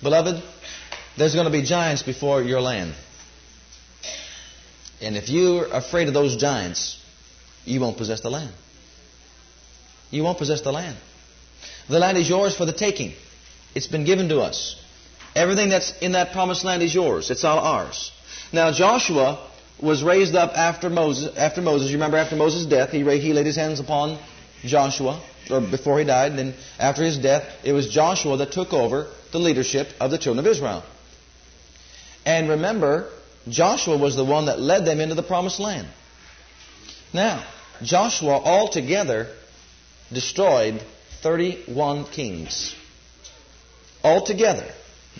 Beloved, 0.01 0.41
there's 1.17 1.33
going 1.33 1.45
to 1.45 1.51
be 1.51 1.61
giants 1.61 2.01
before 2.01 2.41
your 2.41 2.61
land. 2.61 2.93
And 5.01 5.17
if 5.17 5.27
you're 5.27 5.65
afraid 5.65 6.07
of 6.07 6.13
those 6.13 6.37
giants, 6.37 6.97
you 7.65 7.81
won't 7.81 7.97
possess 7.97 8.21
the 8.21 8.29
land. 8.29 8.53
You 10.11 10.23
won't 10.23 10.37
possess 10.37 10.61
the 10.61 10.71
land. 10.71 10.97
The 11.89 11.99
land 11.99 12.17
is 12.17 12.29
yours 12.29 12.55
for 12.55 12.65
the 12.65 12.73
taking. 12.73 13.13
It's 13.75 13.87
been 13.87 14.05
given 14.05 14.29
to 14.29 14.39
us. 14.39 14.81
Everything 15.35 15.69
that's 15.69 15.97
in 15.99 16.13
that 16.13 16.31
promised 16.31 16.63
land 16.63 16.83
is 16.83 16.93
yours. 16.93 17.31
It's 17.31 17.43
all 17.43 17.59
ours. 17.59 18.11
Now 18.53 18.71
Joshua 18.71 19.45
was 19.81 20.03
raised 20.03 20.35
up 20.35 20.51
after 20.55 20.89
Moses. 20.89 21.35
After 21.37 21.61
Moses, 21.61 21.89
you 21.89 21.95
remember 21.95 22.17
after 22.17 22.35
Moses' 22.35 22.65
death, 22.65 22.89
he, 22.89 22.99
he 23.19 23.33
laid 23.33 23.45
his 23.45 23.55
hands 23.55 23.79
upon 23.79 24.19
Joshua, 24.63 25.21
or 25.49 25.61
before 25.61 25.99
he 25.99 26.05
died. 26.05 26.31
And 26.31 26.39
then 26.39 26.53
after 26.79 27.03
his 27.03 27.17
death, 27.17 27.43
it 27.63 27.73
was 27.73 27.89
Joshua 27.89 28.37
that 28.37 28.51
took 28.51 28.73
over 28.73 29.07
the 29.31 29.39
leadership 29.39 29.89
of 29.99 30.11
the 30.11 30.17
children 30.17 30.45
of 30.45 30.51
Israel. 30.51 30.83
And 32.25 32.49
remember, 32.49 33.09
Joshua 33.49 33.97
was 33.97 34.15
the 34.15 34.23
one 34.23 34.45
that 34.45 34.59
led 34.59 34.85
them 34.85 35.01
into 35.01 35.15
the 35.15 35.23
promised 35.23 35.59
land. 35.59 35.87
Now, 37.13 37.45
Joshua 37.81 38.33
altogether 38.33 39.27
destroyed 40.11 40.81
31 41.21 42.05
kings. 42.05 42.73
Altogether, 44.03 44.71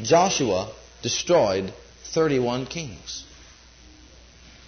Joshua 0.01 0.71
destroyed 1.01 1.73
31 2.05 2.67
kings 2.67 3.25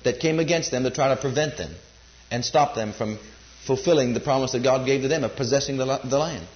that 0.06 0.20
came 0.20 0.40
against 0.40 0.72
them 0.72 0.84
to 0.84 0.92
try 0.92 1.10
to 1.10 1.18
prevent 1.18 1.58
them 1.58 1.72
and 2.32 2.46
stop 2.46 2.76
them 2.76 2.94
from 2.94 3.20
fulfilling 3.66 4.14
the 4.14 4.20
promise 4.20 4.54
that 4.54 4.64
God 4.64 4.86
gave 4.86 5.02
to 5.02 5.08
them 5.08 5.24
of 5.24 5.36
possessing 5.36 5.78
the, 5.78 5.86
the 5.86 6.18
land. 6.18 6.48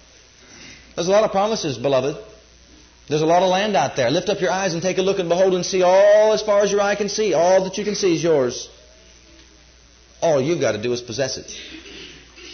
There's 0.96 1.08
a 1.08 1.12
lot 1.12 1.24
of 1.24 1.32
promises, 1.32 1.77
beloved. 1.77 2.18
There's 3.10 3.24
a 3.24 3.25
lot 3.25 3.41
of 3.41 3.50
land 3.50 3.75
out 3.75 3.96
there. 3.96 4.10
Lift 4.12 4.29
up 4.29 4.39
your 4.39 4.51
eyes 4.51 4.74
and 4.74 4.82
take 4.82 5.00
a 5.00 5.01
look 5.01 5.18
and 5.20 5.27
behold 5.27 5.56
and 5.56 5.65
see 5.65 5.82
all 5.82 6.34
as 6.34 6.44
far 6.44 6.62
as 6.62 6.72
your 6.72 6.82
eye 6.82 6.96
can 6.96 7.10
see. 7.10 7.34
All 7.34 7.63
that 7.63 7.77
you 7.77 7.84
can 7.84 7.96
see 7.96 8.15
is 8.15 8.24
yours. 8.24 8.70
All 10.22 10.39
you've 10.39 10.62
got 10.62 10.74
to 10.74 10.82
do 10.82 10.94
is 10.94 11.01
possess 11.01 11.38
it. 11.38 11.51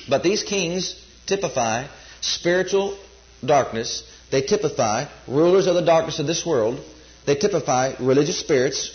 But 0.08 0.24
these 0.24 0.44
kings 0.44 0.96
typify 1.26 1.88
spiritual 2.22 2.98
darkness. 3.44 4.10
They 4.32 4.42
typify 4.42 5.08
rulers 5.28 5.68
of 5.68 5.76
the 5.76 5.82
darkness 5.82 6.20
of 6.20 6.28
this 6.28 6.46
world. 6.46 6.80
They 7.26 7.36
typify 7.36 7.96
religious 8.00 8.40
spirits 8.40 8.92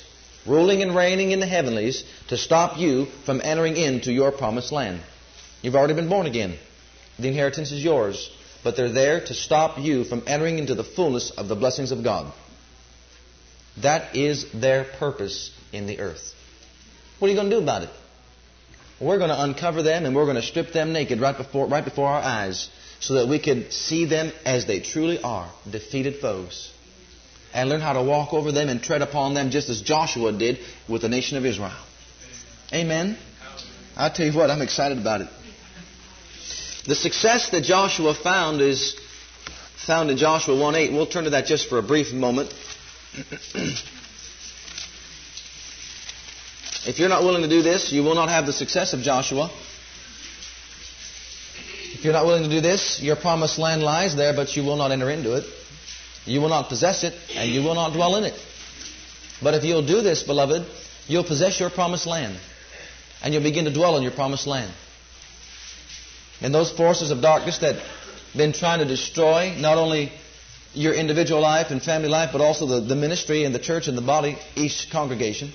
ruling 0.47 0.83
and 0.83 0.95
reigning 0.95 1.33
in 1.33 1.41
the 1.41 1.47
heavenlies 1.47 2.05
to 2.29 2.37
stop 2.37 2.79
you 2.79 3.07
from 3.25 3.41
entering 3.43 3.77
into 3.77 4.13
your 4.13 4.33
promised 4.33 4.73
land. 4.73 5.01
You've 5.63 5.77
already 5.77 5.95
been 5.95 6.09
born 6.09 6.27
again. 6.27 6.57
The 7.19 7.29
inheritance 7.29 7.73
is 7.73 7.85
yours 7.85 8.31
but 8.63 8.77
they're 8.77 8.93
there 8.93 9.25
to 9.25 9.35
stop 9.35 9.79
you 9.79 10.05
from 10.05 10.23
entering 10.27 10.59
into 10.59 10.75
the 10.75 10.85
fullness 10.85 11.31
of 11.31 11.49
the 11.49 11.57
blessings 11.57 11.93
of 11.93 12.05
God. 12.05 12.33
That 13.83 14.17
is 14.17 14.51
their 14.53 14.85
purpose 14.85 15.53
in 15.73 15.87
the 15.87 16.01
earth. 16.01 16.35
What 17.19 17.29
are 17.29 17.31
you 17.31 17.37
going 17.37 17.51
to 17.51 17.57
do 17.57 17.63
about 17.63 17.83
it? 17.83 17.91
We're 19.01 19.19
going 19.19 19.31
to 19.31 19.43
uncover 19.43 19.83
them 19.83 20.05
and 20.05 20.15
we're 20.15 20.25
going 20.27 20.37
to 20.37 20.43
strip 20.43 20.73
them 20.73 20.93
naked 20.93 21.21
right 21.21 21.37
before, 21.37 21.67
right 21.69 21.85
before 21.85 22.09
our 22.09 22.21
eyes 22.21 22.69
so 22.99 23.15
that 23.15 23.29
we 23.29 23.39
can 23.39 23.71
see 23.71 24.05
them 24.05 24.31
as 24.45 24.67
they 24.67 24.81
truly 24.81 25.23
are 25.23 25.51
defeated 25.71 26.21
foes. 26.21 26.73
And 27.53 27.69
learn 27.69 27.81
how 27.81 27.95
to 27.95 28.03
walk 28.03 28.33
over 28.33 28.53
them 28.53 28.69
and 28.69 28.83
tread 28.83 29.03
upon 29.03 29.35
them 29.35 29.51
just 29.51 29.69
as 29.69 29.81
Joshua 29.83 30.33
did 30.33 30.61
with 30.89 31.03
the 31.03 31.09
nation 31.09 31.37
of 31.37 31.45
Israel. 31.45 31.73
Amen. 32.73 33.19
I 33.97 34.09
tell 34.09 34.27
you 34.27 34.33
what, 34.33 34.51
I'm 34.51 34.63
excited 34.63 34.99
about 34.99 35.23
it. 35.23 35.29
The 36.87 36.95
success 36.95 37.51
that 37.51 37.63
Joshua 37.63 38.15
found 38.15 38.61
is 38.61 38.95
found 39.77 40.11
in 40.11 40.17
Joshua 40.17 40.55
1:8. 40.55 40.93
We'll 40.93 41.07
turn 41.07 41.25
to 41.25 41.31
that 41.31 41.47
just 41.47 41.69
for 41.69 41.79
a 41.79 41.83
brief 41.83 42.13
moment. 42.13 42.53
if 46.87 46.99
you're 46.99 47.09
not 47.09 47.23
willing 47.23 47.43
to 47.43 47.49
do 47.49 47.63
this, 47.63 47.93
you 47.93 48.03
will 48.03 48.15
not 48.15 48.29
have 48.29 48.47
the 48.47 48.53
success 48.53 48.93
of 48.93 49.01
Joshua. 49.01 49.51
If 51.93 52.05
you're 52.05 52.13
not 52.13 52.25
willing 52.25 52.45
to 52.45 52.49
do 52.49 52.61
this, 52.61 53.01
your 53.01 53.17
promised 53.17 53.59
land 53.59 53.83
lies 53.83 54.15
there, 54.17 54.33
but 54.33 54.57
you 54.57 54.63
will 54.63 54.77
not 54.77 54.93
enter 54.93 55.11
into 55.11 55.35
it. 55.35 55.45
You 56.27 56.41
will 56.41 56.49
not 56.49 56.69
possess 56.69 57.05
it, 57.05 57.15
and 57.35 57.51
you 57.51 57.63
will 57.63 57.75
not 57.75 57.93
dwell 57.93 58.17
in 58.17 58.25
it. 58.25 58.35
But 59.43 59.55
if 59.55 59.65
you'll 59.65 59.87
do 59.87 60.03
this, 60.03 60.23
beloved, 60.23 60.67
you'll 61.07 61.25
possess 61.25 61.59
your 61.59 61.71
promised 61.71 62.07
land, 62.07 62.39
and 63.23 63.33
you'll 63.33 63.43
begin 63.43 63.65
to 63.65 63.73
dwell 63.73 63.97
in 63.97 64.03
your 64.03 64.13
promised 64.13 64.47
land. 64.47 64.73
And 66.41 66.55
those 66.55 66.71
forces 66.71 67.11
of 67.11 67.21
darkness 67.21 67.59
that 67.59 67.77
have 67.77 68.37
been 68.37 68.53
trying 68.53 68.79
to 68.79 68.85
destroy 68.85 69.55
not 69.59 69.79
only 69.79 70.13
your 70.73 70.95
individual 70.95 71.41
life 71.41 71.71
and 71.71 71.83
family 71.83 72.09
life, 72.09 72.31
but 72.33 72.41
also 72.41 72.67
the, 72.67 72.81
the 72.81 72.97
ministry 72.97 73.45
and 73.45 73.55
the 73.55 73.59
church 73.59 73.89
and 73.89 73.99
the 73.99 74.03
body, 74.03 74.39
each 74.55 74.89
congregation. 74.91 75.53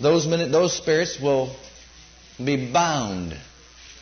Those, 0.00 0.28
those 0.28 0.74
spirits 0.74 1.18
will 1.20 1.54
be 2.42 2.70
bound 2.70 3.36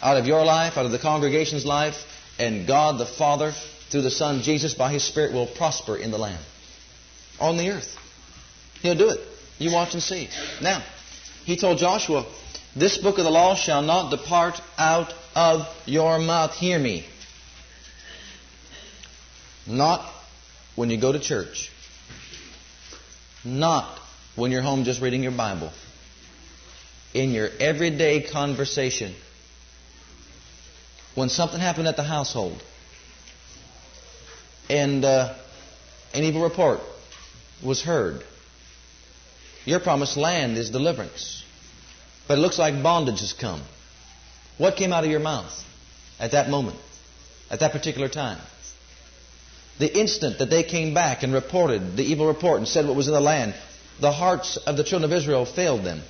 out 0.03 0.17
of 0.17 0.27
your 0.27 0.45
life, 0.45 0.77
out 0.77 0.85
of 0.85 0.93
the 0.93 0.99
congregation's 0.99 1.65
life, 1.65 1.95
and 2.39 2.67
God 2.67 2.99
the 2.99 3.07
Father, 3.07 3.53
through 3.91 4.03
the 4.03 4.11
Son 4.11 4.43
Jesus, 4.43 4.75
by 4.75 4.93
His 4.93 5.05
Spirit, 5.05 5.33
will 5.33 5.47
prosper 5.47 5.97
in 5.97 6.11
the 6.11 6.19
land. 6.19 6.45
On 7.41 7.57
the 7.57 7.71
earth. 7.71 7.97
He'll 8.83 8.95
do 8.97 9.09
it. 9.09 9.21
You 9.59 9.73
watch 9.73 9.95
and 9.95 10.03
see. 10.03 10.29
Now, 10.61 10.83
He 11.45 11.57
told 11.57 11.79
Joshua, 11.79 12.27
this 12.77 12.99
book 12.99 13.19
of 13.19 13.25
the 13.25 13.31
law 13.31 13.55
shall 13.55 13.83
not 13.83 14.11
depart 14.11 14.61
out 14.77 15.15
of 15.37 15.69
your 15.87 16.19
mouth. 16.19 16.55
Hear 16.55 16.79
me. 16.79 17.07
Not 19.67 20.05
when 20.75 20.91
you 20.91 21.01
go 21.01 21.13
to 21.13 21.21
church. 21.21 21.71
Not 23.45 23.99
when 24.35 24.51
you're 24.51 24.63
home 24.63 24.85
just 24.85 25.01
reading 25.01 25.23
your 25.23 25.33
Bible. 25.33 25.73
In 27.13 27.31
your 27.31 27.49
everyday 27.61 28.23
conversation. 28.23 29.15
When 31.15 31.29
something 31.29 31.61
happened 31.61 31.87
at 31.87 31.97
the 31.97 32.03
household 32.03 32.61
and 34.69 35.05
uh, 35.05 35.35
an 36.13 36.25
evil 36.25 36.43
report 36.43 36.81
was 37.63 37.83
heard, 37.83 38.23
your 39.65 39.81
promised 39.81 40.17
land 40.17 40.57
is 40.57 40.71
deliverance. 40.71 41.43
But 42.27 42.39
it 42.39 42.41
looks 42.41 42.59
like 42.59 42.83
bondage 42.83 43.21
has 43.21 43.33
come. 43.33 43.63
What 44.59 44.77
came 44.77 44.93
out 44.93 45.05
of 45.05 45.11
your 45.11 45.21
mouth 45.21 45.65
at 46.19 46.33
that 46.33 46.49
moment, 46.49 46.79
at 47.51 47.61
that 47.61 47.73
particular 47.73 48.09
time? 48.09 48.39
The 49.79 49.99
instant 49.99 50.39
that 50.39 50.51
they 50.51 50.63
came 50.63 50.95
back 50.95 51.23
and 51.23 51.33
reported 51.33 51.97
the 51.97 52.05
evil 52.05 52.27
report 52.27 52.59
and 52.59 52.69
said 52.69 52.87
what 52.87 52.97
was 52.97 53.09
in 53.09 53.15
the 53.15 53.21
land, 53.21 53.55
the 54.01 54.13
hearts 54.13 54.57
of 54.57 54.77
the 54.77 54.85
children 54.85 55.11
of 55.11 55.17
Israel 55.17 55.45
failed 55.45 55.85
them. 55.85 56.03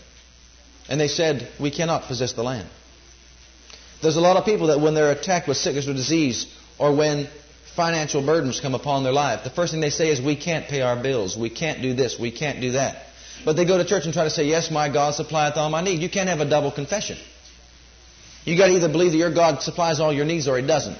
And 0.88 1.00
they 1.00 1.08
said, 1.08 1.48
We 1.58 1.70
cannot 1.70 2.02
possess 2.02 2.34
the 2.34 2.42
land. 2.42 2.68
There's 4.02 4.16
a 4.16 4.20
lot 4.20 4.36
of 4.36 4.44
people 4.44 4.66
that 4.66 4.80
when 4.80 4.94
they're 4.94 5.12
attacked 5.12 5.48
with 5.48 5.56
sickness 5.56 5.88
or 5.88 5.94
disease, 5.94 6.46
or 6.78 6.94
when 6.94 7.28
financial 7.76 8.24
burdens 8.24 8.60
come 8.60 8.74
upon 8.74 9.04
their 9.04 9.12
life, 9.12 9.44
the 9.44 9.50
first 9.50 9.72
thing 9.72 9.80
they 9.80 9.90
say 9.90 10.10
is, 10.10 10.20
We 10.20 10.36
can't 10.36 10.66
pay 10.66 10.80
our 10.80 11.00
bills. 11.00 11.36
We 11.36 11.50
can't 11.50 11.82
do 11.82 11.94
this. 11.94 12.18
We 12.18 12.30
can't 12.30 12.60
do 12.60 12.72
that. 12.72 13.06
But 13.44 13.56
they 13.56 13.64
go 13.64 13.76
to 13.78 13.84
church 13.84 14.04
and 14.04 14.14
try 14.14 14.24
to 14.24 14.30
say, 14.30 14.44
Yes, 14.44 14.70
my 14.70 14.88
God 14.88 15.14
supplieth 15.14 15.56
all 15.56 15.70
my 15.70 15.82
need. 15.82 16.00
You 16.00 16.08
can't 16.08 16.28
have 16.28 16.40
a 16.40 16.48
double 16.48 16.72
confession. 16.72 17.18
You 18.44 18.56
got 18.58 18.66
to 18.66 18.74
either 18.74 18.88
believe 18.88 19.12
that 19.12 19.18
your 19.18 19.34
God 19.34 19.62
supplies 19.62 20.00
all 20.00 20.12
your 20.12 20.24
needs 20.24 20.46
or 20.48 20.58
He 20.58 20.66
doesn't. 20.66 20.98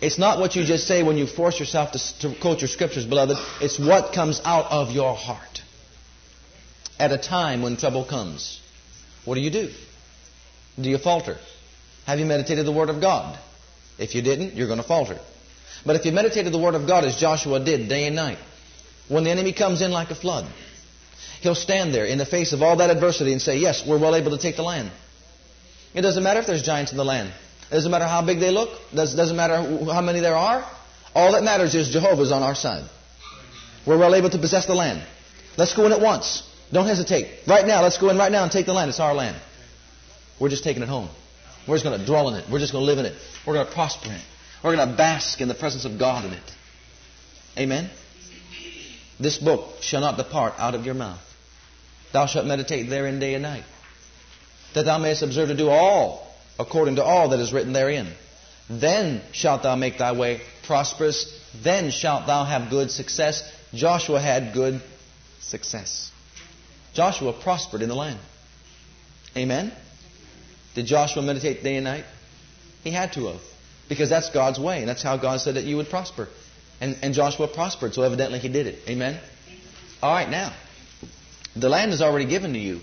It's 0.00 0.18
not 0.18 0.38
what 0.38 0.54
you 0.54 0.64
just 0.64 0.86
say 0.86 1.02
when 1.02 1.16
you 1.16 1.26
force 1.26 1.58
yourself 1.58 1.92
to, 1.92 2.18
to 2.20 2.40
quote 2.40 2.60
your 2.60 2.68
scriptures, 2.68 3.04
beloved. 3.04 3.36
It's 3.60 3.78
what 3.78 4.12
comes 4.12 4.40
out 4.44 4.70
of 4.70 4.90
your 4.90 5.14
heart 5.14 5.62
at 6.98 7.12
a 7.12 7.18
time 7.18 7.62
when 7.62 7.76
trouble 7.76 8.04
comes. 8.04 8.60
What 9.24 9.34
do 9.36 9.40
you 9.40 9.50
do? 9.50 9.70
Do 10.80 10.90
you 10.90 10.98
falter? 10.98 11.38
Have 12.06 12.18
you 12.18 12.26
meditated 12.26 12.66
the 12.66 12.72
Word 12.72 12.90
of 12.90 13.00
God? 13.00 13.38
If 13.98 14.14
you 14.14 14.22
didn't, 14.22 14.54
you're 14.54 14.66
going 14.66 14.80
to 14.80 14.86
falter. 14.86 15.18
But 15.86 15.96
if 15.96 16.04
you 16.04 16.12
meditated 16.12 16.52
the 16.52 16.58
Word 16.58 16.74
of 16.74 16.86
God 16.86 17.04
as 17.04 17.16
Joshua 17.16 17.62
did 17.62 17.88
day 17.88 18.06
and 18.06 18.16
night, 18.16 18.38
when 19.08 19.24
the 19.24 19.30
enemy 19.30 19.52
comes 19.52 19.82
in 19.82 19.90
like 19.90 20.10
a 20.10 20.14
flood, 20.14 20.46
He'll 21.40 21.54
stand 21.54 21.92
there 21.92 22.06
in 22.06 22.16
the 22.16 22.24
face 22.24 22.54
of 22.54 22.62
all 22.62 22.76
that 22.76 22.88
adversity 22.88 23.32
and 23.32 23.42
say, 23.42 23.58
Yes, 23.58 23.86
we're 23.86 23.98
well 23.98 24.16
able 24.16 24.30
to 24.30 24.38
take 24.38 24.56
the 24.56 24.62
land. 24.62 24.90
It 25.92 26.00
doesn't 26.00 26.22
matter 26.22 26.40
if 26.40 26.46
there's 26.46 26.62
giants 26.62 26.90
in 26.90 26.96
the 26.96 27.04
land. 27.04 27.32
It 27.70 27.74
doesn't 27.74 27.90
matter 27.90 28.06
how 28.06 28.24
big 28.24 28.40
they 28.40 28.50
look. 28.50 28.70
It 28.92 28.96
doesn't 28.96 29.36
matter 29.36 29.56
how 29.92 30.00
many 30.00 30.20
there 30.20 30.36
are. 30.36 30.66
All 31.14 31.32
that 31.32 31.42
matters 31.42 31.74
is 31.74 31.90
Jehovah's 31.90 32.32
on 32.32 32.42
our 32.42 32.54
side. 32.54 32.88
We're 33.86 33.98
well 33.98 34.14
able 34.14 34.30
to 34.30 34.38
possess 34.38 34.64
the 34.64 34.74
land. 34.74 35.06
Let's 35.58 35.74
go 35.74 35.84
in 35.84 35.92
at 35.92 36.00
once. 36.00 36.50
Don't 36.72 36.86
hesitate. 36.86 37.46
Right 37.46 37.66
now, 37.66 37.82
let's 37.82 37.98
go 37.98 38.08
in 38.08 38.16
right 38.16 38.32
now 38.32 38.42
and 38.42 38.50
take 38.50 38.64
the 38.64 38.72
land. 38.72 38.88
It's 38.88 38.98
our 38.98 39.14
land. 39.14 39.36
We're 40.40 40.48
just 40.48 40.64
taking 40.64 40.82
it 40.82 40.88
home. 40.88 41.10
We're 41.68 41.76
just 41.76 41.84
going 41.84 41.98
to 42.00 42.06
dwell 42.06 42.30
in 42.30 42.36
it. 42.36 42.50
We're 42.50 42.58
just 42.58 42.72
going 42.72 42.82
to 42.82 42.90
live 42.90 42.98
in 42.98 43.06
it. 43.06 43.14
We're 43.46 43.54
going 43.54 43.66
to 43.66 43.72
prosper 43.72 44.06
in 44.06 44.14
it. 44.14 44.24
We're 44.64 44.74
going 44.74 44.88
to 44.88 44.96
bask 44.96 45.42
in 45.42 45.48
the 45.48 45.54
presence 45.54 45.84
of 45.84 45.98
God 45.98 46.24
in 46.24 46.32
it. 46.32 46.52
Amen? 47.58 47.90
This 49.20 49.36
book 49.36 49.82
shall 49.82 50.00
not 50.00 50.16
depart 50.16 50.54
out 50.56 50.74
of 50.74 50.86
your 50.86 50.94
mouth. 50.94 51.20
Thou 52.14 52.24
shalt 52.26 52.46
meditate 52.46 52.88
therein 52.88 53.18
day 53.20 53.34
and 53.34 53.42
night, 53.42 53.64
that 54.74 54.86
thou 54.86 54.96
mayest 54.98 55.22
observe 55.22 55.48
to 55.48 55.56
do 55.56 55.68
all 55.68 56.26
according 56.58 56.96
to 56.96 57.04
all 57.04 57.28
that 57.28 57.40
is 57.40 57.52
written 57.52 57.74
therein. 57.74 58.08
Then 58.70 59.20
shalt 59.32 59.64
thou 59.64 59.76
make 59.76 59.98
thy 59.98 60.12
way 60.12 60.40
prosperous. 60.66 61.38
Then 61.62 61.90
shalt 61.90 62.26
thou 62.26 62.44
have 62.44 62.70
good 62.70 62.90
success. 62.90 63.42
Joshua 63.74 64.18
had 64.18 64.54
good 64.54 64.80
success. 65.40 66.10
Joshua 66.94 67.34
prospered 67.34 67.82
in 67.82 67.90
the 67.90 67.94
land. 67.94 68.20
Amen? 69.36 69.72
Did 70.74 70.86
Joshua 70.86 71.22
meditate 71.22 71.62
day 71.62 71.76
and 71.76 71.84
night? 71.84 72.04
He 72.82 72.90
had 72.90 73.12
to 73.14 73.26
have. 73.26 73.40
Because 73.88 74.08
that's 74.08 74.30
God's 74.30 74.58
way, 74.58 74.80
and 74.80 74.88
that's 74.88 75.02
how 75.02 75.16
God 75.16 75.40
said 75.40 75.56
that 75.56 75.64
you 75.64 75.76
would 75.76 75.90
prosper. 75.90 76.28
And, 76.80 76.96
and 77.02 77.14
Joshua 77.14 77.48
prospered, 77.48 77.94
so 77.94 78.02
evidently 78.02 78.38
he 78.38 78.48
did 78.48 78.66
it. 78.66 78.78
Amen? 78.88 79.20
All 80.02 80.12
right, 80.12 80.28
now. 80.28 80.54
The 81.56 81.68
land 81.68 81.92
is 81.92 82.02
already 82.02 82.26
given 82.26 82.52
to 82.54 82.58
you. 82.58 82.80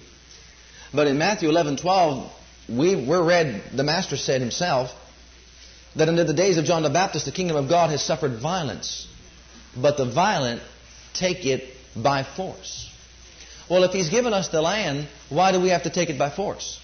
But 0.94 1.08
in 1.08 1.18
Matthew 1.18 1.50
11, 1.50 1.78
12, 1.78 2.32
we, 2.70 2.96
we're 2.96 3.24
read, 3.24 3.64
the 3.74 3.84
Master 3.84 4.18
said 4.18 4.42
himself, 4.42 4.92
that 5.96 6.08
in 6.08 6.16
the 6.16 6.34
days 6.34 6.58
of 6.58 6.66
John 6.66 6.84
the 6.84 6.90
Baptist, 6.90 7.26
the 7.26 7.32
kingdom 7.32 7.58
of 7.58 7.68
God 7.68 7.90
has 7.90 8.02
suffered 8.02 8.40
violence, 8.40 9.08
but 9.76 9.98
the 9.98 10.06
violent 10.06 10.62
take 11.14 11.46
it 11.46 11.76
by 11.96 12.24
force. 12.24 12.90
Well, 13.70 13.84
if 13.84 13.92
he's 13.92 14.10
given 14.10 14.34
us 14.34 14.50
the 14.50 14.62
land, 14.62 15.08
why 15.30 15.52
do 15.52 15.60
we 15.60 15.70
have 15.70 15.84
to 15.84 15.90
take 15.90 16.10
it 16.10 16.18
by 16.18 16.30
force? 16.30 16.80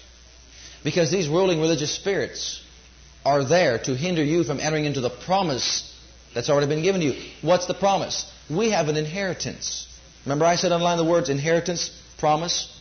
Because 0.84 1.10
these 1.10 1.28
ruling 1.28 1.60
religious 1.60 1.94
spirits 1.94 2.62
are 3.24 3.44
there 3.44 3.78
to 3.78 3.94
hinder 3.94 4.22
you 4.22 4.44
from 4.44 4.60
entering 4.60 4.84
into 4.84 5.00
the 5.00 5.10
promise 5.10 5.94
that's 6.34 6.50
already 6.50 6.66
been 6.66 6.82
given 6.82 7.00
to 7.00 7.06
you. 7.06 7.22
What's 7.42 7.66
the 7.66 7.74
promise? 7.74 8.30
We 8.48 8.70
have 8.70 8.88
an 8.88 8.96
inheritance. 8.96 9.86
Remember 10.24 10.44
I 10.44 10.56
said 10.56 10.72
underline 10.72 10.98
the 10.98 11.04
words 11.04 11.28
inheritance, 11.28 11.90
promise. 12.18 12.74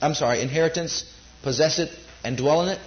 I'm 0.00 0.14
sorry, 0.14 0.40
inheritance, 0.40 1.04
possess 1.42 1.78
it, 1.78 1.90
and 2.24 2.36
dwell 2.36 2.62
in 2.62 2.70
it. 2.70 2.80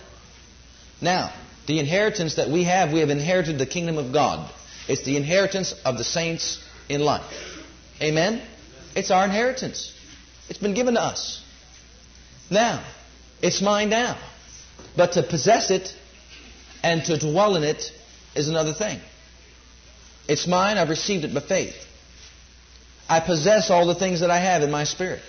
Now, 1.01 1.33
the 1.67 1.79
inheritance 1.79 2.35
that 2.35 2.49
we 2.49 2.63
have, 2.63 2.91
we 2.91 2.99
have 2.99 3.09
inherited 3.09 3.59
the 3.59 3.65
kingdom 3.65 3.97
of 3.97 4.11
God. 4.11 4.51
It's 4.87 5.03
the 5.03 5.17
inheritance 5.17 5.73
of 5.85 5.97
the 5.97 6.03
saints 6.03 6.61
in 6.89 7.01
life. 7.01 7.23
Amen? 8.01 8.41
It's 8.95 9.11
our 9.11 9.25
inheritance. 9.25 9.93
It's 10.49 10.59
been 10.59 10.73
given 10.73 10.95
to 10.95 11.01
us. 11.01 11.41
Now, 12.49 12.83
it's 13.41 13.61
mine 13.61 13.89
now. 13.89 14.17
But 14.95 15.13
to 15.13 15.23
possess 15.23 15.71
it 15.71 15.93
and 16.83 17.03
to 17.05 17.17
dwell 17.17 17.55
in 17.55 17.63
it 17.63 17.91
is 18.35 18.49
another 18.49 18.73
thing. 18.73 18.99
It's 20.27 20.47
mine. 20.47 20.77
I've 20.77 20.89
received 20.89 21.23
it 21.23 21.33
by 21.33 21.41
faith. 21.41 21.75
I 23.09 23.19
possess 23.19 23.69
all 23.69 23.87
the 23.87 23.95
things 23.95 24.19
that 24.19 24.29
I 24.29 24.39
have 24.39 24.61
in 24.61 24.71
my 24.71 24.83
spirit. 24.83 25.21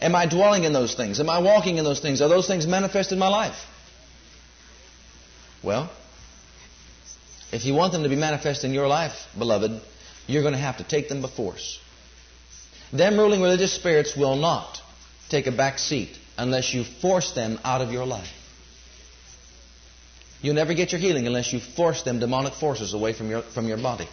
Am 0.00 0.14
I 0.14 0.26
dwelling 0.26 0.64
in 0.64 0.72
those 0.72 0.94
things? 0.94 1.20
Am 1.20 1.30
I 1.30 1.38
walking 1.38 1.78
in 1.78 1.84
those 1.84 2.00
things? 2.00 2.20
Are 2.20 2.28
those 2.28 2.46
things 2.46 2.66
manifest 2.66 3.12
in 3.12 3.18
my 3.18 3.28
life? 3.28 3.56
Well, 5.62 5.90
if 7.52 7.64
you 7.64 7.74
want 7.74 7.92
them 7.92 8.02
to 8.02 8.08
be 8.08 8.16
manifest 8.16 8.64
in 8.64 8.72
your 8.72 8.88
life, 8.88 9.12
beloved, 9.38 9.80
you're 10.26 10.42
going 10.42 10.54
to 10.54 10.60
have 10.60 10.78
to 10.78 10.84
take 10.84 11.08
them 11.08 11.22
by 11.22 11.28
force. 11.28 11.78
Them 12.92 13.16
ruling 13.16 13.40
religious 13.40 13.72
spirits 13.72 14.16
will 14.16 14.36
not 14.36 14.80
take 15.28 15.46
a 15.46 15.52
back 15.52 15.78
seat 15.78 16.16
unless 16.36 16.74
you 16.74 16.84
force 16.84 17.32
them 17.32 17.58
out 17.64 17.80
of 17.80 17.92
your 17.92 18.04
life. 18.04 18.41
You'll 20.42 20.54
never 20.54 20.74
get 20.74 20.92
your 20.92 21.00
healing 21.00 21.26
unless 21.26 21.52
you 21.52 21.60
force 21.60 22.02
them 22.02 22.18
demonic 22.18 22.54
forces 22.54 22.92
away 22.92 23.12
from 23.12 23.30
your, 23.30 23.42
from 23.42 23.68
your 23.68 23.78
body. 23.78 24.08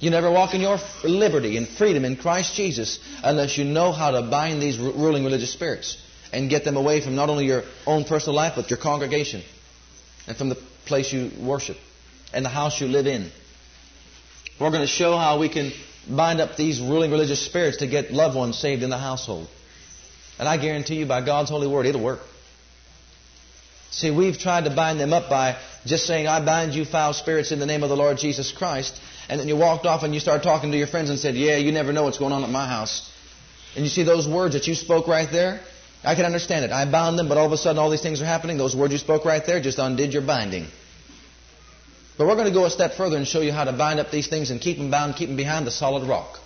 You 0.00 0.10
never 0.10 0.30
walk 0.30 0.54
in 0.54 0.60
your 0.60 0.78
liberty 1.04 1.56
and 1.56 1.68
freedom 1.68 2.04
in 2.04 2.16
Christ 2.16 2.54
Jesus 2.54 2.98
unless 3.22 3.58
you 3.58 3.64
know 3.64 3.92
how 3.92 4.12
to 4.12 4.22
bind 4.22 4.62
these 4.62 4.78
ruling 4.78 5.24
religious 5.24 5.52
spirits 5.52 6.00
and 6.32 6.48
get 6.48 6.64
them 6.64 6.76
away 6.76 7.00
from 7.00 7.16
not 7.16 7.28
only 7.28 7.46
your 7.46 7.64
own 7.86 8.04
personal 8.04 8.34
life, 8.34 8.54
but 8.56 8.70
your 8.70 8.78
congregation 8.78 9.42
and 10.26 10.36
from 10.36 10.48
the 10.48 10.54
place 10.86 11.12
you 11.12 11.30
worship 11.40 11.76
and 12.32 12.44
the 12.44 12.50
house 12.50 12.80
you 12.80 12.86
live 12.86 13.06
in. 13.06 13.30
We're 14.58 14.70
going 14.70 14.82
to 14.82 14.86
show 14.86 15.16
how 15.16 15.38
we 15.38 15.48
can 15.48 15.72
bind 16.08 16.40
up 16.40 16.56
these 16.56 16.80
ruling 16.80 17.10
religious 17.10 17.44
spirits 17.44 17.78
to 17.78 17.86
get 17.86 18.12
loved 18.12 18.36
ones 18.36 18.58
saved 18.58 18.82
in 18.82 18.90
the 18.90 18.98
household. 18.98 19.48
And 20.38 20.48
I 20.48 20.56
guarantee 20.56 20.96
you, 20.96 21.06
by 21.06 21.24
God's 21.24 21.50
holy 21.50 21.66
word, 21.66 21.86
it'll 21.86 22.02
work. 22.02 22.20
See, 23.90 24.10
we've 24.10 24.38
tried 24.38 24.64
to 24.64 24.70
bind 24.70 25.00
them 25.00 25.12
up 25.12 25.30
by 25.30 25.56
just 25.86 26.06
saying, 26.06 26.26
I 26.26 26.44
bind 26.44 26.74
you 26.74 26.84
foul 26.84 27.14
spirits 27.14 27.52
in 27.52 27.58
the 27.58 27.66
name 27.66 27.82
of 27.82 27.88
the 27.88 27.96
Lord 27.96 28.18
Jesus 28.18 28.52
Christ. 28.52 29.00
And 29.28 29.40
then 29.40 29.48
you 29.48 29.56
walked 29.56 29.86
off 29.86 30.02
and 30.02 30.14
you 30.14 30.20
started 30.20 30.42
talking 30.42 30.70
to 30.72 30.78
your 30.78 30.86
friends 30.86 31.10
and 31.10 31.18
said, 31.18 31.34
Yeah, 31.34 31.56
you 31.56 31.72
never 31.72 31.92
know 31.92 32.04
what's 32.04 32.18
going 32.18 32.32
on 32.32 32.44
at 32.44 32.50
my 32.50 32.66
house. 32.66 33.10
And 33.74 33.84
you 33.84 33.90
see 33.90 34.02
those 34.02 34.28
words 34.28 34.54
that 34.54 34.66
you 34.66 34.74
spoke 34.74 35.06
right 35.06 35.30
there? 35.30 35.60
I 36.04 36.14
can 36.14 36.24
understand 36.24 36.64
it. 36.64 36.70
I 36.70 36.90
bound 36.90 37.18
them, 37.18 37.28
but 37.28 37.38
all 37.38 37.46
of 37.46 37.52
a 37.52 37.56
sudden 37.56 37.78
all 37.78 37.90
these 37.90 38.02
things 38.02 38.22
are 38.22 38.26
happening. 38.26 38.56
Those 38.56 38.76
words 38.76 38.92
you 38.92 38.98
spoke 38.98 39.24
right 39.24 39.44
there 39.44 39.60
just 39.60 39.78
undid 39.78 40.12
your 40.12 40.22
binding. 40.22 40.68
But 42.16 42.26
we're 42.26 42.34
going 42.34 42.46
to 42.46 42.52
go 42.52 42.64
a 42.64 42.70
step 42.70 42.94
further 42.94 43.16
and 43.16 43.26
show 43.26 43.40
you 43.40 43.52
how 43.52 43.64
to 43.64 43.72
bind 43.72 44.00
up 44.00 44.10
these 44.10 44.26
things 44.26 44.50
and 44.50 44.60
keep 44.60 44.76
them 44.76 44.90
bound, 44.90 45.16
keep 45.16 45.28
them 45.28 45.36
behind 45.36 45.66
the 45.66 45.70
solid 45.70 46.08
rock. 46.08 46.38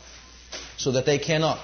So 0.77 0.93
that 0.93 1.07
they 1.07 1.19
cannot 1.19 1.59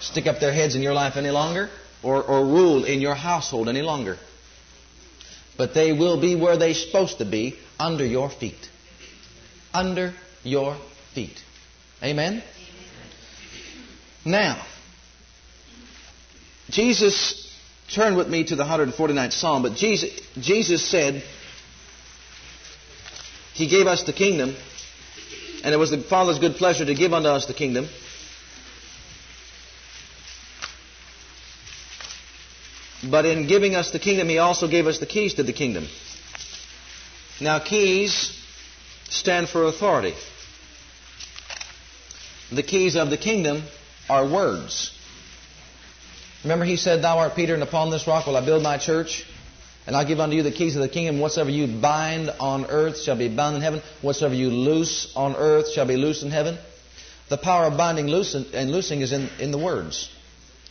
stick 0.00 0.26
up 0.26 0.40
their 0.40 0.52
heads 0.52 0.74
in 0.74 0.82
your 0.82 0.94
life 0.94 1.16
any 1.16 1.30
longer 1.30 1.70
or, 2.02 2.22
or 2.22 2.44
rule 2.44 2.84
in 2.84 3.00
your 3.00 3.14
household 3.14 3.68
any 3.68 3.82
longer. 3.82 4.18
But 5.60 5.74
they 5.74 5.92
will 5.92 6.18
be 6.18 6.36
where 6.36 6.56
they're 6.56 6.72
supposed 6.72 7.18
to 7.18 7.26
be, 7.26 7.58
under 7.78 8.02
your 8.02 8.30
feet. 8.30 8.70
Under 9.74 10.14
your 10.42 10.78
feet. 11.12 11.38
Amen? 12.02 12.42
Now, 14.24 14.64
Jesus, 16.70 17.54
turn 17.92 18.16
with 18.16 18.26
me 18.26 18.44
to 18.44 18.56
the 18.56 18.64
149th 18.64 19.34
Psalm, 19.34 19.62
but 19.62 19.74
Jesus, 19.74 20.18
Jesus 20.40 20.82
said, 20.82 21.22
He 23.52 23.68
gave 23.68 23.86
us 23.86 24.04
the 24.04 24.14
kingdom, 24.14 24.56
and 25.62 25.74
it 25.74 25.76
was 25.76 25.90
the 25.90 25.98
Father's 25.98 26.38
good 26.38 26.54
pleasure 26.54 26.86
to 26.86 26.94
give 26.94 27.12
unto 27.12 27.28
us 27.28 27.44
the 27.44 27.52
kingdom. 27.52 27.86
But 33.10 33.26
in 33.26 33.46
giving 33.46 33.74
us 33.74 33.90
the 33.90 33.98
kingdom, 33.98 34.28
He 34.28 34.38
also 34.38 34.68
gave 34.68 34.86
us 34.86 34.98
the 34.98 35.06
keys 35.06 35.34
to 35.34 35.42
the 35.42 35.52
kingdom. 35.52 35.88
Now, 37.40 37.58
keys 37.58 38.36
stand 39.08 39.48
for 39.48 39.64
authority. 39.64 40.14
The 42.52 42.62
keys 42.62 42.96
of 42.96 43.10
the 43.10 43.16
kingdom 43.16 43.62
are 44.08 44.26
words. 44.26 44.96
Remember, 46.42 46.64
he 46.64 46.76
said, 46.76 47.02
Thou 47.02 47.18
art 47.18 47.36
Peter, 47.36 47.54
and 47.54 47.62
upon 47.62 47.90
this 47.90 48.06
rock 48.06 48.26
will 48.26 48.36
I 48.36 48.44
build 48.44 48.62
my 48.62 48.78
church, 48.78 49.26
and 49.86 49.94
I'll 49.94 50.06
give 50.06 50.20
unto 50.20 50.36
you 50.36 50.42
the 50.42 50.50
keys 50.50 50.74
of 50.74 50.82
the 50.82 50.88
kingdom. 50.88 51.20
Whatsoever 51.20 51.50
you 51.50 51.80
bind 51.80 52.30
on 52.40 52.66
earth 52.66 53.00
shall 53.00 53.16
be 53.16 53.28
bound 53.28 53.56
in 53.56 53.62
heaven. 53.62 53.82
Whatsoever 54.02 54.34
you 54.34 54.50
loose 54.50 55.12
on 55.14 55.36
earth 55.36 55.70
shall 55.72 55.86
be 55.86 55.96
loosed 55.96 56.22
in 56.22 56.30
heaven. 56.30 56.58
The 57.28 57.38
power 57.38 57.66
of 57.66 57.76
binding 57.76 58.12
and 58.12 58.70
loosing 58.70 59.00
is 59.00 59.12
in, 59.12 59.28
in 59.38 59.50
the 59.50 59.58
words. 59.58 60.10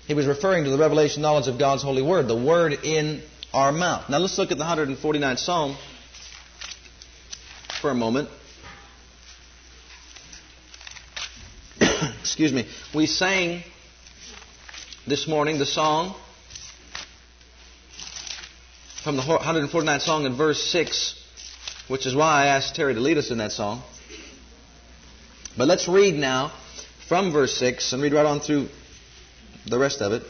He 0.09 0.15
was 0.15 0.25
referring 0.25 0.63
to 0.63 0.71
the 0.71 0.77
revelation 0.79 1.21
knowledge 1.21 1.47
of 1.47 1.59
God's 1.59 1.83
holy 1.83 2.01
word, 2.01 2.27
the 2.27 2.35
word 2.35 2.73
in 2.83 3.21
our 3.53 3.71
mouth. 3.71 4.09
Now 4.09 4.17
let's 4.17 4.39
look 4.39 4.51
at 4.51 4.57
the 4.57 4.63
149th 4.63 5.37
Psalm 5.37 5.77
for 7.79 7.91
a 7.91 7.93
moment. 7.93 8.27
Excuse 12.21 12.51
me. 12.51 12.67
We 12.91 13.05
sang 13.05 13.61
this 15.05 15.27
morning 15.27 15.59
the 15.59 15.67
song 15.67 16.15
from 19.03 19.15
the 19.15 19.21
149th 19.21 20.01
song 20.01 20.25
in 20.25 20.35
verse 20.35 20.63
6, 20.71 21.23
which 21.87 22.07
is 22.07 22.15
why 22.15 22.45
I 22.45 22.47
asked 22.47 22.73
Terry 22.73 22.95
to 22.95 22.99
lead 22.99 23.19
us 23.19 23.29
in 23.29 23.37
that 23.37 23.51
song. 23.51 23.83
But 25.55 25.67
let's 25.67 25.87
read 25.87 26.15
now 26.15 26.51
from 27.07 27.31
verse 27.31 27.55
6 27.57 27.93
and 27.93 28.01
read 28.01 28.13
right 28.13 28.25
on 28.25 28.39
through 28.39 28.69
the 29.65 29.77
rest 29.77 30.01
of 30.01 30.11
it. 30.11 30.23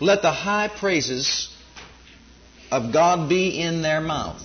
Let 0.00 0.22
the 0.22 0.32
high 0.32 0.68
praises 0.68 1.54
of 2.70 2.92
God 2.92 3.28
be 3.28 3.60
in 3.60 3.82
their 3.82 4.00
mouth, 4.00 4.42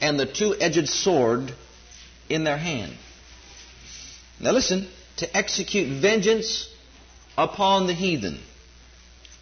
and 0.00 0.18
the 0.18 0.26
two 0.26 0.54
edged 0.60 0.88
sword 0.88 1.52
in 2.28 2.44
their 2.44 2.58
hand. 2.58 2.96
Now 4.40 4.52
listen 4.52 4.88
to 5.16 5.36
execute 5.36 6.00
vengeance 6.00 6.68
upon 7.36 7.86
the 7.86 7.94
heathen 7.94 8.40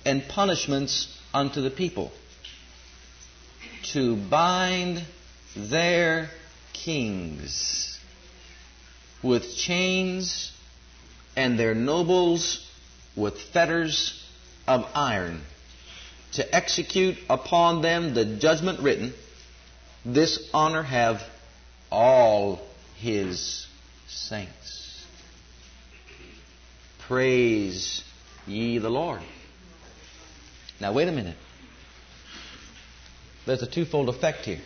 and 0.05 0.27
punishments 0.29 1.09
unto 1.35 1.61
the 1.61 1.71
people, 1.71 2.13
to 3.93 4.17
bind 4.17 5.05
their 5.57 6.31
kings 6.73 7.99
with 9.23 9.57
chains 9.57 10.53
and 11.37 11.59
their 11.59 11.75
nobles 11.75 12.69
with 13.17 13.41
fetters 13.41 14.25
of 14.67 14.87
iron 14.95 15.41
to 16.33 16.55
execute 16.55 17.17
upon 17.29 17.83
them 17.83 18.15
the 18.15 18.25
judgment 18.25 18.81
written. 18.81 19.13
This 20.05 20.49
honor 20.53 20.83
have 20.83 21.23
all 21.91 22.61
his 22.97 23.67
saints. 24.09 25.07
Praise 27.01 28.03
ye 28.47 28.79
the 28.79 28.91
Lord. 28.91 29.23
Now, 30.81 30.93
wait 30.93 31.09
a 31.09 31.13
minute. 31.13 31.37
There's 33.47 33.63
a 33.63 33.67
twofold 33.67 34.09
effect 34.09 34.45
here. 34.45 34.61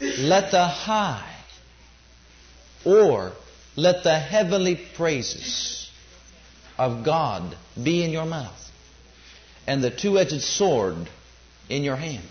Let 0.00 0.50
the 0.50 0.66
high 0.66 1.36
or 2.84 3.32
let 3.80 4.04
the 4.04 4.18
heavenly 4.18 4.76
praises 4.94 5.90
of 6.76 7.02
God 7.02 7.56
be 7.82 8.04
in 8.04 8.10
your 8.10 8.26
mouth 8.26 8.70
and 9.66 9.82
the 9.82 9.90
two 9.90 10.18
edged 10.18 10.42
sword 10.42 11.08
in 11.68 11.82
your 11.82 11.96
hand 11.96 12.26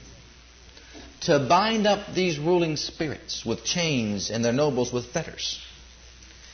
to 1.21 1.39
bind 1.39 1.87
up 1.87 2.13
these 2.13 2.37
ruling 2.37 2.77
spirits 2.77 3.43
with 3.43 3.63
chains 3.63 4.29
and 4.29 4.45
their 4.45 4.53
nobles 4.53 4.93
with 4.93 5.07
fetters. 5.07 5.59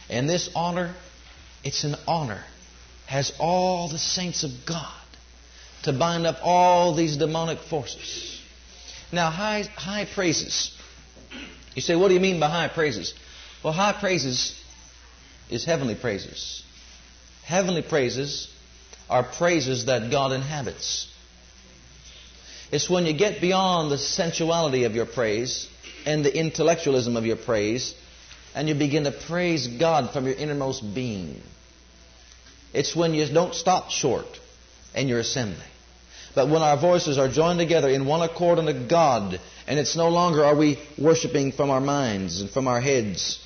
And 0.09 0.29
this 0.29 0.49
honor, 0.55 0.95
it's 1.63 1.83
an 1.83 1.95
honor, 2.07 2.43
has 3.05 3.33
all 3.37 3.89
the 3.89 3.99
saints 3.99 4.43
of 4.43 4.51
God 4.65 4.93
to 5.83 5.93
bind 5.93 6.25
up 6.25 6.37
all 6.41 6.95
these 6.95 7.17
demonic 7.17 7.59
forces. 7.59 8.41
Now, 9.11 9.29
high, 9.29 9.63
high 9.75 10.05
praises. 10.05 10.71
You 11.75 11.81
say, 11.81 11.95
what 11.95 12.07
do 12.07 12.13
you 12.13 12.19
mean 12.19 12.39
by 12.39 12.49
high 12.49 12.69
praises? 12.69 13.13
Well, 13.61 13.73
high 13.73 13.93
praises 13.93 14.59
is 15.49 15.65
heavenly 15.65 15.95
praises. 15.95 16.63
Heavenly 17.43 17.81
praises 17.81 18.51
are 19.09 19.23
praises 19.23 19.85
that 19.85 20.09
God 20.11 20.31
inhabits. 20.31 21.11
It's 22.71 22.89
when 22.89 23.05
you 23.05 23.13
get 23.13 23.41
beyond 23.41 23.91
the 23.91 23.97
sensuality 23.97 24.85
of 24.85 24.95
your 24.95 25.05
praise 25.05 25.69
and 26.05 26.25
the 26.25 26.35
intellectualism 26.35 27.15
of 27.15 27.25
your 27.25 27.37
praise 27.37 27.93
and 28.55 28.69
you 28.69 28.75
begin 28.75 29.03
to 29.03 29.11
praise 29.11 29.67
God 29.67 30.11
from 30.11 30.25
your 30.25 30.33
innermost 30.33 30.95
being. 30.95 31.41
It's 32.73 32.95
when 32.95 33.13
you 33.13 33.27
don't 33.31 33.53
stop 33.53 33.91
short 33.91 34.39
in 34.95 35.09
your 35.09 35.19
assembly. 35.19 35.65
But 36.33 36.49
when 36.49 36.61
our 36.61 36.77
voices 36.77 37.17
are 37.17 37.29
joined 37.29 37.59
together 37.59 37.89
in 37.89 38.05
one 38.05 38.21
accord 38.21 38.59
unto 38.59 38.87
God, 38.87 39.39
and 39.67 39.79
it's 39.79 39.95
no 39.95 40.09
longer 40.09 40.43
are 40.43 40.55
we 40.55 40.79
worshiping 40.97 41.51
from 41.51 41.69
our 41.69 41.81
minds 41.81 42.41
and 42.41 42.49
from 42.49 42.67
our 42.67 42.81
heads. 42.81 43.44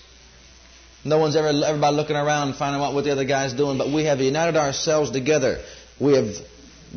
No 1.04 1.18
one's 1.18 1.36
ever 1.36 1.48
everybody 1.48 1.96
looking 1.96 2.16
around 2.16 2.56
finding 2.56 2.82
out 2.82 2.94
what 2.94 3.06
the 3.06 3.12
other 3.12 3.26
guy's 3.26 3.54
doing, 3.54 3.78
but 3.78 3.90
we 3.90 4.06
have 4.06 4.20
united 4.20 4.58
ourselves 4.58 5.12
together. 5.12 5.60
We 6.00 6.14
have 6.14 6.36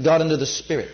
got 0.02 0.20
into 0.20 0.36
the 0.36 0.46
Spirit 0.46 0.90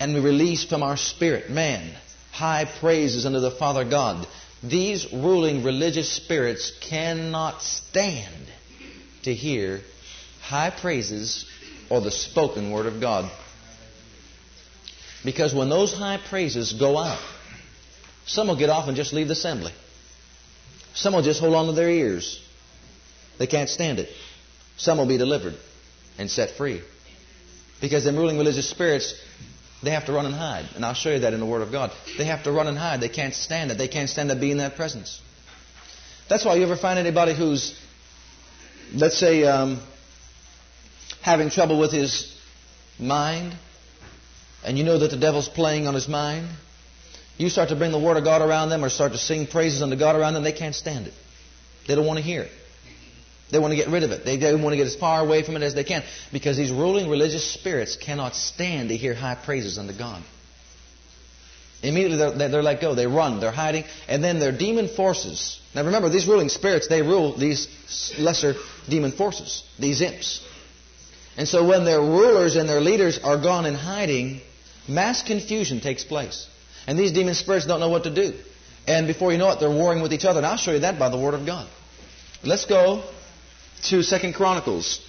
and 0.00 0.14
we 0.14 0.20
release 0.20 0.64
from 0.64 0.82
our 0.82 0.96
spirit, 0.96 1.50
man, 1.50 1.94
high 2.32 2.64
praises 2.80 3.26
unto 3.26 3.40
the 3.40 3.50
Father 3.50 3.84
God. 3.84 4.26
These 4.62 5.12
ruling 5.12 5.62
religious 5.62 6.10
spirits 6.10 6.72
cannot 6.80 7.62
stand 7.62 8.46
to 9.22 9.32
hear 9.34 9.80
high 10.40 10.70
praises 10.70 11.46
or 11.90 12.00
the 12.00 12.10
spoken 12.10 12.70
word 12.70 12.86
of 12.86 13.00
God. 13.00 13.30
Because 15.24 15.54
when 15.54 15.68
those 15.68 15.92
high 15.94 16.18
praises 16.18 16.72
go 16.72 16.98
out, 16.98 17.20
some 18.26 18.48
will 18.48 18.56
get 18.56 18.70
off 18.70 18.88
and 18.88 18.96
just 18.96 19.12
leave 19.12 19.28
the 19.28 19.32
assembly. 19.32 19.72
Some 20.94 21.14
will 21.14 21.22
just 21.22 21.40
hold 21.40 21.54
on 21.54 21.66
to 21.66 21.72
their 21.72 21.90
ears. 21.90 22.40
They 23.38 23.46
can't 23.46 23.68
stand 23.68 23.98
it. 23.98 24.08
Some 24.76 24.98
will 24.98 25.06
be 25.06 25.18
delivered 25.18 25.54
and 26.18 26.30
set 26.30 26.52
free. 26.52 26.82
Because 27.80 28.04
them 28.04 28.16
ruling 28.16 28.38
religious 28.38 28.68
spirits 28.70 29.14
they 29.84 29.90
have 29.90 30.06
to 30.06 30.12
run 30.12 30.24
and 30.26 30.34
hide. 30.34 30.66
And 30.74 30.84
I'll 30.84 30.94
show 30.94 31.10
you 31.10 31.20
that 31.20 31.34
in 31.34 31.40
the 31.40 31.46
Word 31.46 31.62
of 31.62 31.70
God. 31.70 31.92
They 32.16 32.24
have 32.24 32.44
to 32.44 32.52
run 32.52 32.66
and 32.66 32.76
hide. 32.76 33.00
They 33.00 33.08
can't 33.08 33.34
stand 33.34 33.70
it. 33.70 33.78
They 33.78 33.88
can't 33.88 34.08
stand 34.08 34.30
to 34.30 34.36
be 34.36 34.50
in 34.50 34.58
that 34.58 34.76
presence. 34.76 35.20
That's 36.28 36.44
why 36.44 36.54
you 36.54 36.62
ever 36.62 36.76
find 36.76 36.98
anybody 36.98 37.34
who's, 37.34 37.78
let's 38.94 39.18
say, 39.18 39.44
um, 39.44 39.82
having 41.20 41.50
trouble 41.50 41.78
with 41.78 41.92
his 41.92 42.34
mind, 42.98 43.54
and 44.64 44.78
you 44.78 44.84
know 44.84 44.98
that 44.98 45.10
the 45.10 45.18
devil's 45.18 45.48
playing 45.48 45.86
on 45.86 45.94
his 45.94 46.08
mind, 46.08 46.48
you 47.36 47.48
start 47.48 47.70
to 47.70 47.76
bring 47.76 47.92
the 47.92 47.98
Word 47.98 48.16
of 48.16 48.24
God 48.24 48.42
around 48.42 48.68
them 48.68 48.84
or 48.84 48.88
start 48.88 49.12
to 49.12 49.18
sing 49.18 49.46
praises 49.46 49.82
unto 49.82 49.96
God 49.96 50.16
around 50.16 50.34
them, 50.34 50.42
they 50.42 50.52
can't 50.52 50.74
stand 50.74 51.06
it. 51.06 51.14
They 51.86 51.94
don't 51.94 52.06
want 52.06 52.18
to 52.18 52.24
hear 52.24 52.42
it. 52.42 52.52
They 53.50 53.58
want 53.58 53.72
to 53.72 53.76
get 53.76 53.88
rid 53.88 54.02
of 54.02 54.10
it. 54.10 54.24
They, 54.24 54.36
they 54.36 54.54
want 54.54 54.70
to 54.70 54.76
get 54.76 54.86
as 54.86 54.96
far 54.96 55.20
away 55.20 55.42
from 55.42 55.56
it 55.56 55.62
as 55.62 55.74
they 55.74 55.84
can 55.84 56.02
because 56.32 56.56
these 56.56 56.70
ruling 56.70 57.10
religious 57.10 57.52
spirits 57.52 57.96
cannot 57.96 58.34
stand 58.34 58.88
to 58.88 58.96
hear 58.96 59.14
high 59.14 59.34
praises 59.34 59.78
unto 59.78 59.96
God. 59.96 60.22
Immediately 61.82 62.16
they're, 62.16 62.48
they're 62.48 62.62
let 62.62 62.80
go. 62.80 62.94
They 62.94 63.06
run. 63.06 63.40
They're 63.40 63.52
hiding. 63.52 63.84
And 64.08 64.24
then 64.24 64.40
their 64.40 64.52
demon 64.52 64.88
forces. 64.88 65.60
Now 65.74 65.84
remember, 65.84 66.08
these 66.08 66.26
ruling 66.26 66.48
spirits, 66.48 66.88
they 66.88 67.02
rule 67.02 67.36
these 67.36 67.68
lesser 68.18 68.54
demon 68.88 69.12
forces, 69.12 69.62
these 69.78 70.00
imps. 70.00 70.44
And 71.36 71.46
so 71.46 71.66
when 71.66 71.84
their 71.84 72.00
rulers 72.00 72.56
and 72.56 72.68
their 72.68 72.80
leaders 72.80 73.18
are 73.18 73.36
gone 73.36 73.66
in 73.66 73.74
hiding, 73.74 74.40
mass 74.88 75.22
confusion 75.22 75.80
takes 75.80 76.04
place. 76.04 76.48
And 76.86 76.98
these 76.98 77.12
demon 77.12 77.34
spirits 77.34 77.66
don't 77.66 77.80
know 77.80 77.88
what 77.88 78.04
to 78.04 78.14
do. 78.14 78.34
And 78.86 79.06
before 79.06 79.32
you 79.32 79.38
know 79.38 79.50
it, 79.50 79.60
they're 79.60 79.70
warring 79.70 80.02
with 80.02 80.12
each 80.12 80.24
other. 80.24 80.40
And 80.40 80.46
I'll 80.46 80.56
show 80.56 80.72
you 80.72 80.80
that 80.80 80.98
by 80.98 81.08
the 81.08 81.16
Word 81.16 81.34
of 81.34 81.46
God. 81.46 81.66
Let's 82.42 82.66
go 82.66 83.02
to 83.84 84.02
Second 84.02 84.34
Chronicles, 84.34 85.00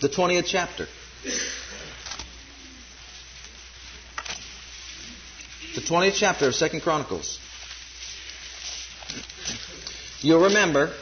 the 0.00 0.08
20th 0.08 0.46
chapter. 0.46 0.88
The 5.74 5.80
20th 5.80 6.14
chapter 6.14 6.48
of 6.48 6.54
Second 6.54 6.82
Chronicles. 6.82 7.38
You'll 10.20 10.44
remember 10.44 10.92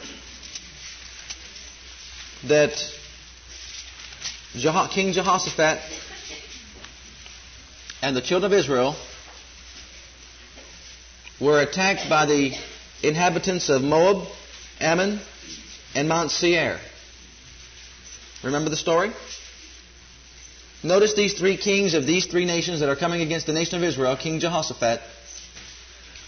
that 2.47 2.73
King 4.91 5.13
Jehoshaphat 5.13 5.79
and 8.03 8.17
the 8.17 8.21
children 8.21 8.51
of 8.51 8.59
Israel 8.59 8.97
were 11.39 11.61
attacked 11.61 12.09
by 12.09 12.25
the 12.25 12.53
inhabitants 13.01 13.69
of 13.69 13.81
Moab, 13.81 14.27
Ammon, 14.81 15.21
and 15.95 16.09
Mount 16.09 16.29
Seir. 16.29 16.81
Remember 18.43 18.69
the 18.69 18.75
story? 18.75 19.13
Notice 20.83 21.13
these 21.13 21.39
three 21.39 21.55
kings 21.55 21.93
of 21.93 22.05
these 22.05 22.25
three 22.25 22.43
nations 22.43 22.81
that 22.81 22.89
are 22.89 22.97
coming 22.97 23.21
against 23.21 23.47
the 23.47 23.53
nation 23.53 23.77
of 23.77 23.83
Israel, 23.85 24.17
King 24.17 24.41
Jehoshaphat. 24.41 24.99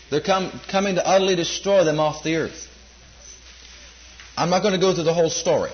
They're 0.09 0.21
come, 0.21 0.57
coming 0.71 0.95
to 0.95 1.05
utterly 1.05 1.35
destroy 1.35 1.83
them 1.83 1.99
off 1.99 2.23
the 2.23 2.37
earth. 2.37 2.69
I'm 4.37 4.49
not 4.49 4.61
going 4.61 4.75
to 4.75 4.79
go 4.79 4.93
through 4.93 5.03
the 5.03 5.13
whole 5.13 5.29
story. 5.29 5.73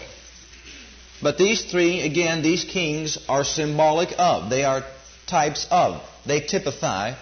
But 1.22 1.38
these 1.38 1.64
three, 1.64 2.02
again, 2.02 2.42
these 2.42 2.64
kings 2.64 3.20
are 3.30 3.44
symbolic 3.44 4.10
of, 4.18 4.50
they 4.50 4.64
are 4.64 4.84
types 5.32 5.66
of, 5.72 6.00
they 6.28 6.42
typify 6.42 7.16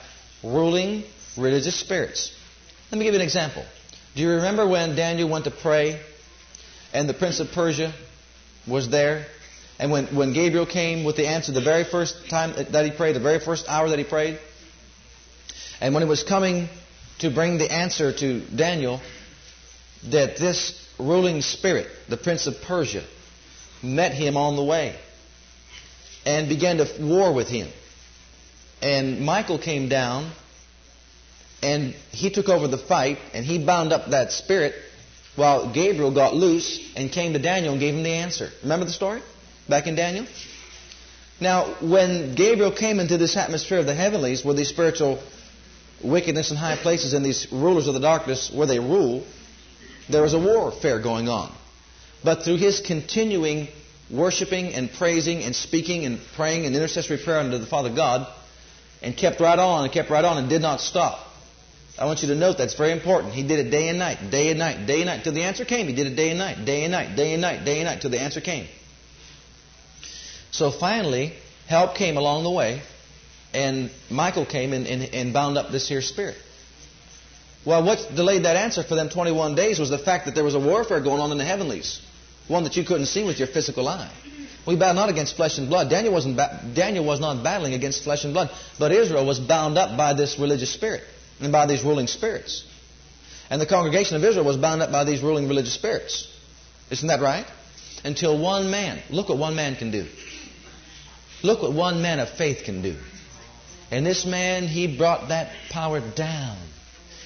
ruling 0.44 1.04
religious 1.38 1.80
spirits. 1.80 2.36
Let 2.92 3.00
me 3.00 3.06
give 3.06 3.14
you 3.14 3.22
an 3.22 3.26
example. 3.26 3.64
Do 4.16 4.22
you 4.22 4.32
remember 4.32 4.68
when 4.68 4.96
Daniel 4.96 5.30
went 5.30 5.46
to 5.46 5.52
pray 5.52 6.02
and 6.94 7.08
the 7.08 7.14
prince 7.14 7.40
of 7.40 7.52
Persia 7.52 7.94
was 8.68 8.90
there. 8.90 9.26
And 9.78 9.92
when, 9.92 10.08
when 10.16 10.34
Gabriel 10.34 10.66
came 10.66 11.04
with 11.04 11.16
the 11.16 11.28
answer 11.28 11.52
the 11.52 11.62
very 11.62 11.84
first 11.84 12.30
time 12.30 12.54
that 12.72 12.86
he 12.86 12.92
prayed, 12.92 13.16
the 13.16 13.22
very 13.22 13.40
first 13.40 13.68
hour 13.68 13.90
that 13.90 14.00
he 14.00 14.06
prayed, 14.06 14.40
and 15.80 15.94
when 15.94 16.04
he 16.04 16.10
was 16.10 16.24
coming 16.24 16.68
to 17.20 17.30
bring 17.30 17.58
the 17.58 17.72
answer 17.72 18.12
to 18.12 18.42
Daniel, 18.56 19.02
that 20.10 20.38
this 20.38 20.86
ruling 20.98 21.42
spirit, 21.42 21.88
the 22.10 22.18
prince 22.18 22.48
of 22.48 22.62
Persia, 22.62 23.04
met 23.82 24.14
him 24.14 24.36
on 24.36 24.58
the 24.58 24.64
way 24.64 24.96
and 26.26 26.50
began 26.50 26.78
to 26.78 26.88
war 27.00 27.34
with 27.34 27.48
him. 27.48 27.70
And 28.82 29.22
Michael 29.22 29.60
came 29.60 29.90
down 29.90 30.32
and 31.62 31.94
he 32.12 32.30
took 32.30 32.50
over 32.50 32.68
the 32.68 32.78
fight 32.78 33.18
and 33.34 33.46
he 33.46 33.64
bound 33.64 33.92
up 33.92 34.12
that 34.12 34.32
spirit 34.32 34.74
while 35.36 35.72
Gabriel 35.72 36.14
got 36.14 36.36
loose 36.36 36.80
and 36.96 37.12
came 37.12 37.34
to 37.34 37.40
Daniel 37.40 37.74
and 37.74 37.80
gave 37.80 37.94
him 37.94 38.04
the 38.04 38.10
answer. 38.10 38.50
Remember 38.62 38.86
the 38.86 38.92
story? 38.92 39.22
Back 39.68 39.88
in 39.88 39.96
Daniel? 39.96 40.26
Now, 41.40 41.76
when 41.82 42.36
Gabriel 42.36 42.72
came 42.72 43.00
into 43.00 43.18
this 43.18 43.38
atmosphere 43.38 43.80
of 43.80 43.86
the 43.86 43.96
heavenlies, 43.96 44.44
where 44.44 44.54
these 44.54 44.68
spiritual 44.68 45.22
wickedness 46.04 46.52
in 46.52 46.58
high 46.58 46.76
places 46.76 47.14
and 47.14 47.26
these 47.26 47.48
rulers 47.52 47.88
of 47.88 47.94
the 47.94 48.00
darkness, 48.00 48.52
where 48.54 48.68
they 48.68 48.80
rule, 48.80 49.24
there 50.10 50.22
was 50.22 50.34
a 50.34 50.40
warfare 50.40 51.00
going 51.00 51.30
on. 51.30 51.52
But 52.24 52.44
through 52.44 52.58
his 52.58 52.82
continuing 52.82 53.70
worshiping 54.10 54.74
and 54.74 54.92
praising 54.92 55.44
and 55.44 55.56
speaking 55.56 56.06
and 56.06 56.20
praying 56.36 56.66
and 56.66 56.76
intercessory 56.76 57.18
prayer 57.18 57.40
unto 57.40 57.58
the 57.58 57.68
Father 57.68 57.94
God, 57.94 58.28
and 59.02 59.16
kept 59.16 59.40
right 59.40 59.60
on 59.60 59.84
and 59.84 59.94
kept 59.94 60.10
right 60.10 60.26
on 60.26 60.38
and 60.38 60.50
did 60.50 60.62
not 60.62 60.82
stop 60.82 61.30
I 62.00 62.06
want 62.06 62.22
you 62.22 62.30
to 62.30 62.36
note 62.36 62.58
that's 62.58 62.76
very 62.76 62.94
important. 62.94 63.34
He 63.34 63.44
did 63.44 63.60
it 63.60 63.70
day 63.70 63.90
and 63.90 64.00
night, 64.00 64.32
day 64.32 64.50
and 64.52 64.60
night, 64.60 64.88
day 64.88 65.02
and 65.02 65.08
night. 65.08 65.24
Till 65.26 65.34
the 65.34 65.44
answer 65.44 65.66
came, 65.66 65.86
he 65.88 65.94
did 65.94 66.08
it 66.08 66.16
day 66.16 66.30
and 66.30 66.40
night, 66.40 66.64
day 66.64 66.86
and 66.86 66.94
night, 66.94 67.18
day 67.18 67.34
and 67.34 67.42
night, 67.42 67.66
day 67.66 67.80
and 67.80 67.86
night, 67.86 68.00
till 68.00 68.10
the 68.10 68.22
answer 68.22 68.40
came. 68.40 68.68
So 70.52 70.72
finally, 70.72 71.34
help 71.68 71.96
came 71.96 72.16
along 72.16 72.44
the 72.44 72.52
way, 72.52 72.82
and 73.54 73.92
Michael 74.10 74.46
came 74.46 74.72
and, 74.72 74.88
and, 74.88 75.14
and 75.14 75.34
bound 75.34 75.58
up 75.58 75.72
this 75.72 75.90
here 75.90 76.02
spirit. 76.02 76.38
Well, 77.66 77.84
what 77.84 78.10
delayed 78.16 78.46
that 78.46 78.56
answer 78.56 78.82
for 78.82 78.96
them 78.96 79.10
21 79.10 79.56
days 79.56 79.78
was 79.78 79.90
the 79.90 79.98
fact 79.98 80.26
that 80.26 80.36
there 80.36 80.46
was 80.46 80.56
a 80.56 80.60
warfare 80.60 81.02
going 81.02 81.20
on 81.20 81.34
in 81.34 81.38
the 81.38 81.44
heavenlies, 81.44 82.02
one 82.48 82.64
that 82.64 82.78
you 82.78 82.86
couldn't 82.86 83.08
see 83.08 83.26
with 83.26 83.40
your 83.40 83.50
physical 83.50 83.90
eye. 83.90 84.10
We 84.66 84.76
battle 84.76 84.96
not 84.96 85.10
against 85.10 85.36
flesh 85.36 85.58
and 85.58 85.70
blood. 85.70 85.90
Daniel, 85.90 86.14
wasn't 86.14 86.36
ba- 86.36 86.62
Daniel 86.76 87.06
was 87.06 87.20
not 87.20 87.44
battling 87.44 87.74
against 87.74 88.04
flesh 88.04 88.24
and 88.24 88.34
blood, 88.34 88.52
but 88.78 88.92
Israel 88.92 89.26
was 89.26 89.40
bound 89.40 89.78
up 89.78 89.98
by 89.98 90.14
this 90.14 90.38
religious 90.38 90.72
spirit 90.72 91.04
and 91.40 91.52
by 91.52 91.66
these 91.66 91.84
ruling 91.84 92.08
spirits. 92.08 92.66
And 93.50 93.60
the 93.60 93.66
congregation 93.66 94.16
of 94.16 94.24
Israel 94.24 94.46
was 94.46 94.58
bound 94.58 94.82
up 94.82 94.92
by 94.92 95.06
these 95.06 95.22
ruling 95.22 95.48
religious 95.48 95.74
spirits. 95.74 96.28
Isn't 96.92 97.08
that 97.08 97.22
right? 97.22 97.46
Until 98.04 98.38
one 98.38 98.70
man, 98.70 99.02
look 99.10 99.30
what 99.30 99.38
one 99.38 99.56
man 99.56 99.76
can 99.76 99.92
do. 99.92 100.06
Look 101.42 101.62
what 101.62 101.74
one 101.74 102.02
man 102.02 102.20
of 102.20 102.30
faith 102.30 102.64
can 102.66 102.82
do. 102.82 102.96
And 103.92 104.06
this 104.06 104.26
man, 104.26 104.68
he 104.68 104.98
brought 104.98 105.30
that 105.30 105.52
power 105.70 106.00
down. 106.00 106.58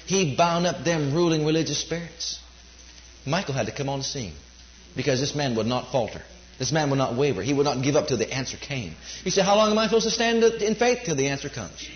He 0.06 0.34
bound 0.34 0.66
up 0.66 0.84
them 0.84 1.14
ruling 1.14 1.44
religious 1.44 1.78
spirits. 1.78 2.40
Michael 3.26 3.54
had 3.54 3.66
to 3.66 3.72
come 3.72 3.88
on 3.88 3.98
the 3.98 4.04
scene 4.04 4.34
because 4.96 5.20
this 5.20 5.34
man 5.34 5.56
would 5.56 5.66
not 5.66 5.90
falter. 5.90 6.22
This 6.58 6.72
man 6.72 6.90
would 6.90 6.96
not 6.96 7.16
waver. 7.16 7.42
He 7.42 7.52
would 7.52 7.64
not 7.64 7.82
give 7.82 7.96
up 7.96 8.08
till 8.08 8.16
the 8.16 8.32
answer 8.32 8.56
came. 8.56 8.94
You 9.24 9.30
say, 9.30 9.42
How 9.42 9.56
long 9.56 9.70
am 9.70 9.78
I 9.78 9.86
supposed 9.86 10.04
to 10.04 10.10
stand 10.10 10.42
in 10.42 10.74
faith 10.74 11.00
till 11.04 11.16
the 11.16 11.28
answer 11.28 11.48
comes? 11.48 11.88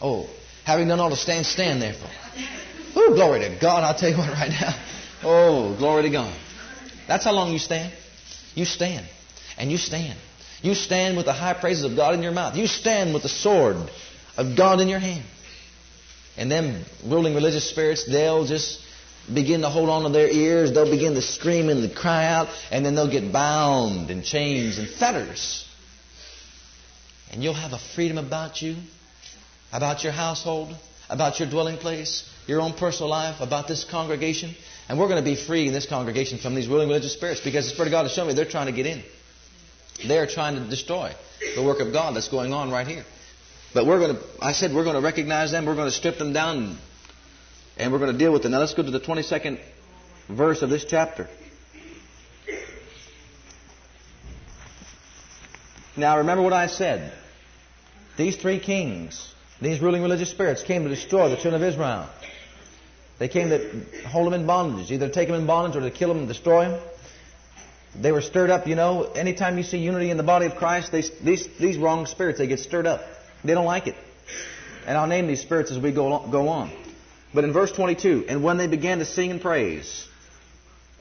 Oh, 0.00 0.28
Having 0.66 0.88
done 0.88 0.98
all 0.98 1.10
to 1.10 1.16
stand, 1.16 1.46
stand 1.46 1.80
therefore. 1.80 2.10
Oh, 2.96 3.14
glory 3.14 3.38
to 3.40 3.56
God. 3.60 3.84
I'll 3.84 3.96
tell 3.96 4.10
you 4.10 4.16
what 4.16 4.32
right 4.32 4.50
now. 4.50 4.74
Oh, 5.22 5.76
glory 5.78 6.02
to 6.02 6.10
God. 6.10 6.36
That's 7.06 7.24
how 7.24 7.30
long 7.32 7.52
you 7.52 7.60
stand. 7.60 7.92
You 8.56 8.64
stand. 8.64 9.06
And 9.56 9.70
you 9.70 9.78
stand. 9.78 10.18
You 10.62 10.74
stand 10.74 11.16
with 11.16 11.26
the 11.26 11.32
high 11.32 11.54
praises 11.54 11.84
of 11.84 11.94
God 11.94 12.14
in 12.14 12.22
your 12.24 12.32
mouth. 12.32 12.56
You 12.56 12.66
stand 12.66 13.14
with 13.14 13.22
the 13.22 13.28
sword 13.28 13.76
of 14.36 14.56
God 14.56 14.80
in 14.80 14.88
your 14.88 14.98
hand. 14.98 15.24
And 16.36 16.50
them 16.50 16.84
ruling 17.04 17.36
religious 17.36 17.70
spirits, 17.70 18.04
they'll 18.04 18.44
just 18.44 18.80
begin 19.32 19.62
to 19.62 19.68
hold 19.68 19.88
on 19.88 20.04
to 20.04 20.08
their 20.08 20.28
ears. 20.28 20.72
They'll 20.72 20.90
begin 20.90 21.14
to 21.14 21.22
scream 21.22 21.68
and 21.68 21.88
to 21.88 21.94
cry 21.94 22.26
out. 22.26 22.48
And 22.70 22.84
then 22.84 22.94
they'll 22.94 23.10
get 23.10 23.32
bound 23.32 24.10
in 24.10 24.22
chains 24.22 24.78
and 24.78 24.88
fetters. 24.88 25.68
And 27.32 27.42
you'll 27.42 27.54
have 27.54 27.72
a 27.72 27.78
freedom 27.78 28.18
about 28.18 28.62
you 28.62 28.76
about 29.72 30.04
your 30.04 30.12
household, 30.12 30.74
about 31.08 31.38
your 31.38 31.48
dwelling 31.48 31.76
place, 31.76 32.28
your 32.46 32.60
own 32.60 32.72
personal 32.72 33.10
life, 33.10 33.40
about 33.40 33.68
this 33.68 33.84
congregation. 33.84 34.54
And 34.88 34.98
we're 34.98 35.08
going 35.08 35.22
to 35.22 35.28
be 35.28 35.36
free 35.36 35.66
in 35.66 35.72
this 35.72 35.86
congregation 35.86 36.38
from 36.38 36.54
these 36.54 36.68
ruling 36.68 36.88
religious 36.88 37.12
spirits 37.12 37.40
because 37.40 37.66
the 37.66 37.70
Spirit 37.72 37.88
of 37.88 37.92
God 37.92 38.02
has 38.04 38.12
shown 38.12 38.28
me 38.28 38.34
they're 38.34 38.44
trying 38.44 38.66
to 38.66 38.72
get 38.72 38.86
in. 38.86 39.02
They're 40.06 40.26
trying 40.26 40.56
to 40.56 40.68
destroy 40.68 41.12
the 41.54 41.62
work 41.62 41.80
of 41.80 41.92
God 41.92 42.14
that's 42.14 42.28
going 42.28 42.52
on 42.52 42.70
right 42.70 42.86
here. 42.86 43.04
But 43.74 43.86
we're 43.86 43.98
going 43.98 44.16
to, 44.16 44.22
I 44.40 44.52
said 44.52 44.72
we're 44.72 44.84
going 44.84 44.96
to 44.96 45.02
recognize 45.02 45.50
them, 45.50 45.66
we're 45.66 45.74
going 45.74 45.88
to 45.88 45.96
strip 45.96 46.18
them 46.18 46.32
down, 46.32 46.78
and 47.76 47.92
we're 47.92 47.98
going 47.98 48.12
to 48.12 48.18
deal 48.18 48.32
with 48.32 48.44
it. 48.44 48.48
Now 48.48 48.58
let's 48.58 48.74
go 48.74 48.82
to 48.82 48.90
the 48.90 49.00
22nd 49.00 49.60
verse 50.28 50.62
of 50.62 50.70
this 50.70 50.84
chapter. 50.84 51.28
Now 55.96 56.18
remember 56.18 56.42
what 56.42 56.52
I 56.52 56.66
said. 56.66 57.12
These 58.16 58.36
three 58.36 58.58
kings 58.58 59.34
these 59.60 59.80
ruling 59.80 60.02
religious 60.02 60.30
spirits 60.30 60.62
came 60.62 60.82
to 60.84 60.88
destroy 60.88 61.30
the 61.30 61.36
children 61.36 61.54
of 61.54 61.62
Israel. 61.62 62.08
They 63.18 63.28
came 63.28 63.48
to 63.48 63.80
hold 64.06 64.26
them 64.26 64.34
in 64.34 64.46
bondage, 64.46 64.92
either 64.92 65.08
take 65.08 65.28
them 65.28 65.40
in 65.40 65.46
bondage 65.46 65.76
or 65.76 65.80
to 65.80 65.90
kill 65.90 66.08
them 66.08 66.18
and 66.18 66.28
destroy 66.28 66.68
them. 66.68 66.80
They 67.98 68.12
were 68.12 68.20
stirred 68.20 68.50
up, 68.50 68.66
you 68.66 68.74
know. 68.74 69.04
Anytime 69.04 69.56
you 69.56 69.64
see 69.64 69.78
unity 69.78 70.10
in 70.10 70.18
the 70.18 70.22
body 70.22 70.44
of 70.44 70.56
Christ, 70.56 70.92
they, 70.92 71.02
these, 71.22 71.48
these 71.58 71.78
wrong 71.78 72.04
spirits, 72.04 72.38
they 72.38 72.46
get 72.46 72.60
stirred 72.60 72.86
up. 72.86 73.00
They 73.42 73.54
don't 73.54 73.64
like 73.64 73.86
it. 73.86 73.96
And 74.86 74.98
I'll 74.98 75.06
name 75.06 75.26
these 75.26 75.40
spirits 75.40 75.70
as 75.70 75.78
we 75.78 75.92
go, 75.92 76.26
go 76.30 76.48
on. 76.48 76.70
But 77.36 77.44
in 77.44 77.52
verse 77.52 77.70
22, 77.70 78.24
and 78.30 78.42
when 78.42 78.56
they 78.56 78.66
began 78.66 78.98
to 79.00 79.04
sing 79.04 79.30
and 79.30 79.42
praise, 79.42 80.08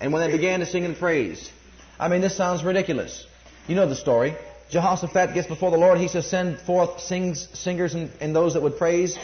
and 0.02 0.12
when 0.12 0.22
they 0.22 0.36
began 0.36 0.60
to 0.60 0.66
sing 0.66 0.84
and 0.84 0.94
praise, 0.94 1.50
I 1.98 2.10
mean, 2.10 2.20
this 2.20 2.36
sounds 2.36 2.62
ridiculous. 2.62 3.26
You 3.70 3.76
know 3.78 3.88
the 3.88 3.96
story. 3.96 4.36
Jehoshaphat 4.70 5.34
gets 5.34 5.48
before 5.48 5.72
the 5.72 5.78
Lord. 5.78 5.98
He 5.98 6.10
says, 6.10 6.30
Send 6.30 6.60
forth 6.60 7.00
sings, 7.00 7.48
singers 7.54 7.94
and, 7.94 8.12
and 8.20 8.36
those 8.36 8.56
that 8.56 8.62
would 8.62 8.78
praise. 8.78 9.18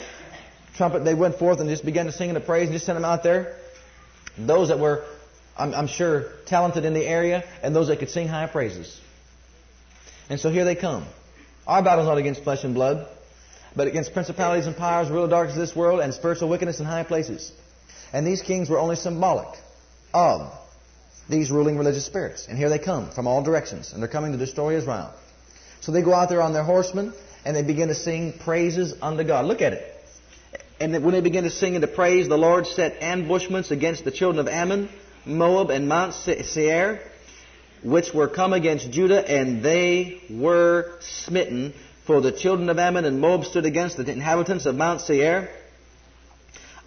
Trumpet, 0.78 1.04
they 1.04 1.14
went 1.14 1.38
forth 1.38 1.60
and 1.60 1.70
just 1.70 1.84
began 1.84 2.06
to 2.06 2.14
sing 2.14 2.30
and 2.30 2.40
to 2.40 2.46
praise 2.46 2.70
and 2.70 2.72
just 2.72 2.86
sent 2.86 2.96
them 2.96 3.04
out 3.04 3.24
there. 3.24 3.58
Those 4.38 4.70
that 4.70 4.80
were, 4.80 5.04
I'm, 5.58 5.74
I'm 5.74 5.88
sure, 5.88 6.32
talented 6.46 6.86
in 6.86 6.94
the 6.94 7.06
area 7.06 7.44
and 7.62 7.76
those 7.76 7.90
that 7.90 8.00
could 8.00 8.10
sing 8.10 8.30
high 8.30 8.48
praises. 8.48 8.98
And 10.30 10.40
so 10.40 10.50
here 10.50 10.64
they 10.64 10.76
come. 10.76 11.06
Our 11.68 11.84
battle's 11.84 12.08
not 12.08 12.18
against 12.20 12.46
flesh 12.46 12.64
and 12.64 12.74
blood, 12.74 13.06
but 13.76 13.88
against 13.88 14.14
principalities 14.14 14.68
and 14.68 14.76
powers, 14.76 15.10
real 15.10 15.28
darkness 15.28 15.56
of 15.56 15.62
this 15.62 15.76
world, 15.76 16.00
and 16.02 16.14
spiritual 16.14 16.50
wickedness 16.50 16.80
in 16.80 16.86
high 16.86 17.04
places. 17.04 17.52
And 18.14 18.28
these 18.28 18.42
kings 18.42 18.70
were 18.70 18.80
only 18.80 18.96
symbolic 18.96 19.48
of 20.14 20.52
these 21.30 21.50
ruling 21.52 21.78
religious 21.78 22.06
spirits. 22.06 22.48
And 22.48 22.58
here 22.58 22.70
they 22.70 22.80
come 22.80 23.12
from 23.12 23.28
all 23.28 23.42
directions, 23.44 23.94
and 23.94 24.02
they're 24.02 24.10
coming 24.10 24.34
to 24.34 24.38
destroy 24.38 24.76
Israel. 24.76 25.14
So 25.82 25.92
they 25.92 26.02
go 26.02 26.14
out 26.14 26.30
there 26.30 26.42
on 26.42 26.54
their 26.54 26.64
horsemen 26.64 27.14
and 27.44 27.56
they 27.56 27.64
begin 27.64 27.88
to 27.88 27.96
sing 27.96 28.34
praises 28.34 28.94
unto 29.02 29.24
God. 29.24 29.46
Look 29.46 29.62
at 29.62 29.74
it. 29.74 29.88
And 30.80 31.04
when 31.04 31.14
they 31.14 31.22
begin 31.22 31.44
to 31.44 31.50
sing 31.50 31.76
into 31.76 31.88
praise, 31.88 32.28
the 32.28 32.38
Lord 32.38 32.68
set 32.68 33.02
ambushments 33.02 33.72
against 33.72 34.04
the 34.04 34.12
children 34.12 34.40
of 34.40 34.52
Ammon, 34.52 34.90
Moab, 35.26 35.70
and 35.70 35.88
Mount 35.88 36.14
Seir, 36.14 37.02
which 37.84 38.14
were 38.14 38.28
come 38.28 38.54
against 38.54 38.92
Judah, 38.92 39.28
and 39.28 39.64
they 39.64 40.22
were 40.30 40.98
smitten. 41.00 41.74
For 42.06 42.22
the 42.22 42.32
children 42.32 42.70
of 42.70 42.80
Ammon 42.80 43.06
and 43.06 43.22
Moab 43.22 43.46
stood 43.46 43.66
against 43.66 43.98
the 43.98 44.12
inhabitants 44.12 44.66
of 44.66 44.76
Mount 44.76 45.02
Seir, 45.02 45.50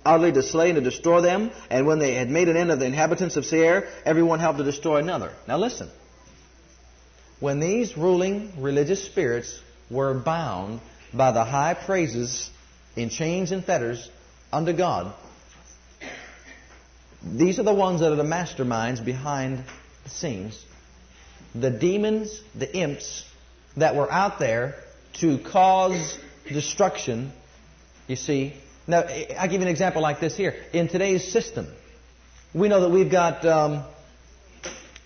utterly 0.05 0.33
to 0.33 0.43
slay 0.43 0.71
and 0.71 0.77
to 0.77 0.83
destroy 0.83 1.21
them. 1.21 1.51
And 1.71 1.87
when 1.87 1.99
they 1.99 2.15
had 2.15 2.31
made 2.31 2.49
an 2.49 2.57
end 2.57 2.71
of 2.71 2.79
the 2.79 2.87
inhabitants 2.87 3.37
of 3.37 3.47
Seir, 3.47 3.89
everyone 4.05 4.41
helped 4.41 4.59
to 4.59 4.65
destroy 4.65 4.97
another. 4.97 5.33
Now 5.47 5.59
listen 5.59 5.91
when 7.45 7.61
these 7.61 7.97
ruling 7.97 8.53
religious 8.59 9.05
spirits 9.05 9.61
were 9.91 10.15
bound 10.15 10.81
by 11.13 11.31
the 11.33 11.45
high 11.45 11.75
praises 11.75 12.49
in 12.97 13.11
chains 13.11 13.53
and 13.53 13.65
fetters 13.65 14.09
unto 14.51 14.73
God, 14.73 15.13
these 17.23 17.59
are 17.59 17.65
the 17.65 17.75
ones 17.75 18.01
that 18.01 18.13
are 18.13 18.17
the 18.17 18.23
masterminds 18.23 19.05
behind 19.05 19.65
the 20.05 20.11
scenes. 20.11 20.65
The 21.55 21.71
demons, 21.71 22.41
the 22.55 22.75
imps 22.75 23.25
that 23.77 23.95
were 23.95 24.11
out 24.11 24.39
there 24.39 24.77
to 25.15 25.39
cause 25.39 26.19
destruction, 26.49 27.33
you 28.07 28.17
see. 28.17 28.55
Now, 28.87 29.03
I'll 29.39 29.49
give 29.49 29.61
you 29.61 29.67
an 29.67 29.69
example 29.69 30.03
like 30.03 30.21
this 30.21 30.37
here. 30.37 30.55
In 30.73 30.89
today's 30.89 31.31
system, 31.33 31.67
we 32.53 32.69
know 32.69 32.83
that 32.83 32.91
we've 32.91 33.11
got 33.11 33.45
um, 33.47 33.85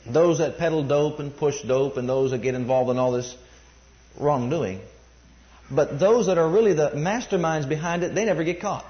those 0.06 0.38
that 0.38 0.58
peddle 0.58 0.82
dope 0.82 1.20
and 1.20 1.36
push 1.36 1.62
dope 1.62 1.96
and 1.96 2.08
those 2.08 2.32
that 2.32 2.38
get 2.38 2.54
involved 2.54 2.90
in 2.90 2.98
all 2.98 3.12
this 3.12 3.36
wrongdoing. 4.18 4.80
But 5.70 6.00
those 6.00 6.26
that 6.26 6.38
are 6.38 6.48
really 6.48 6.72
the 6.72 6.90
masterminds 6.90 7.68
behind 7.68 8.02
it, 8.02 8.14
they 8.14 8.24
never 8.24 8.42
get 8.42 8.60
caught. 8.60 8.86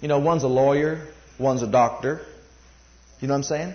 You 0.00 0.08
know, 0.08 0.18
one's 0.18 0.42
a 0.42 0.48
lawyer, 0.48 1.06
one's 1.38 1.62
a 1.62 1.66
doctor. 1.66 2.22
You 3.20 3.28
know 3.28 3.34
what 3.34 3.38
I'm 3.38 3.42
saying? 3.44 3.74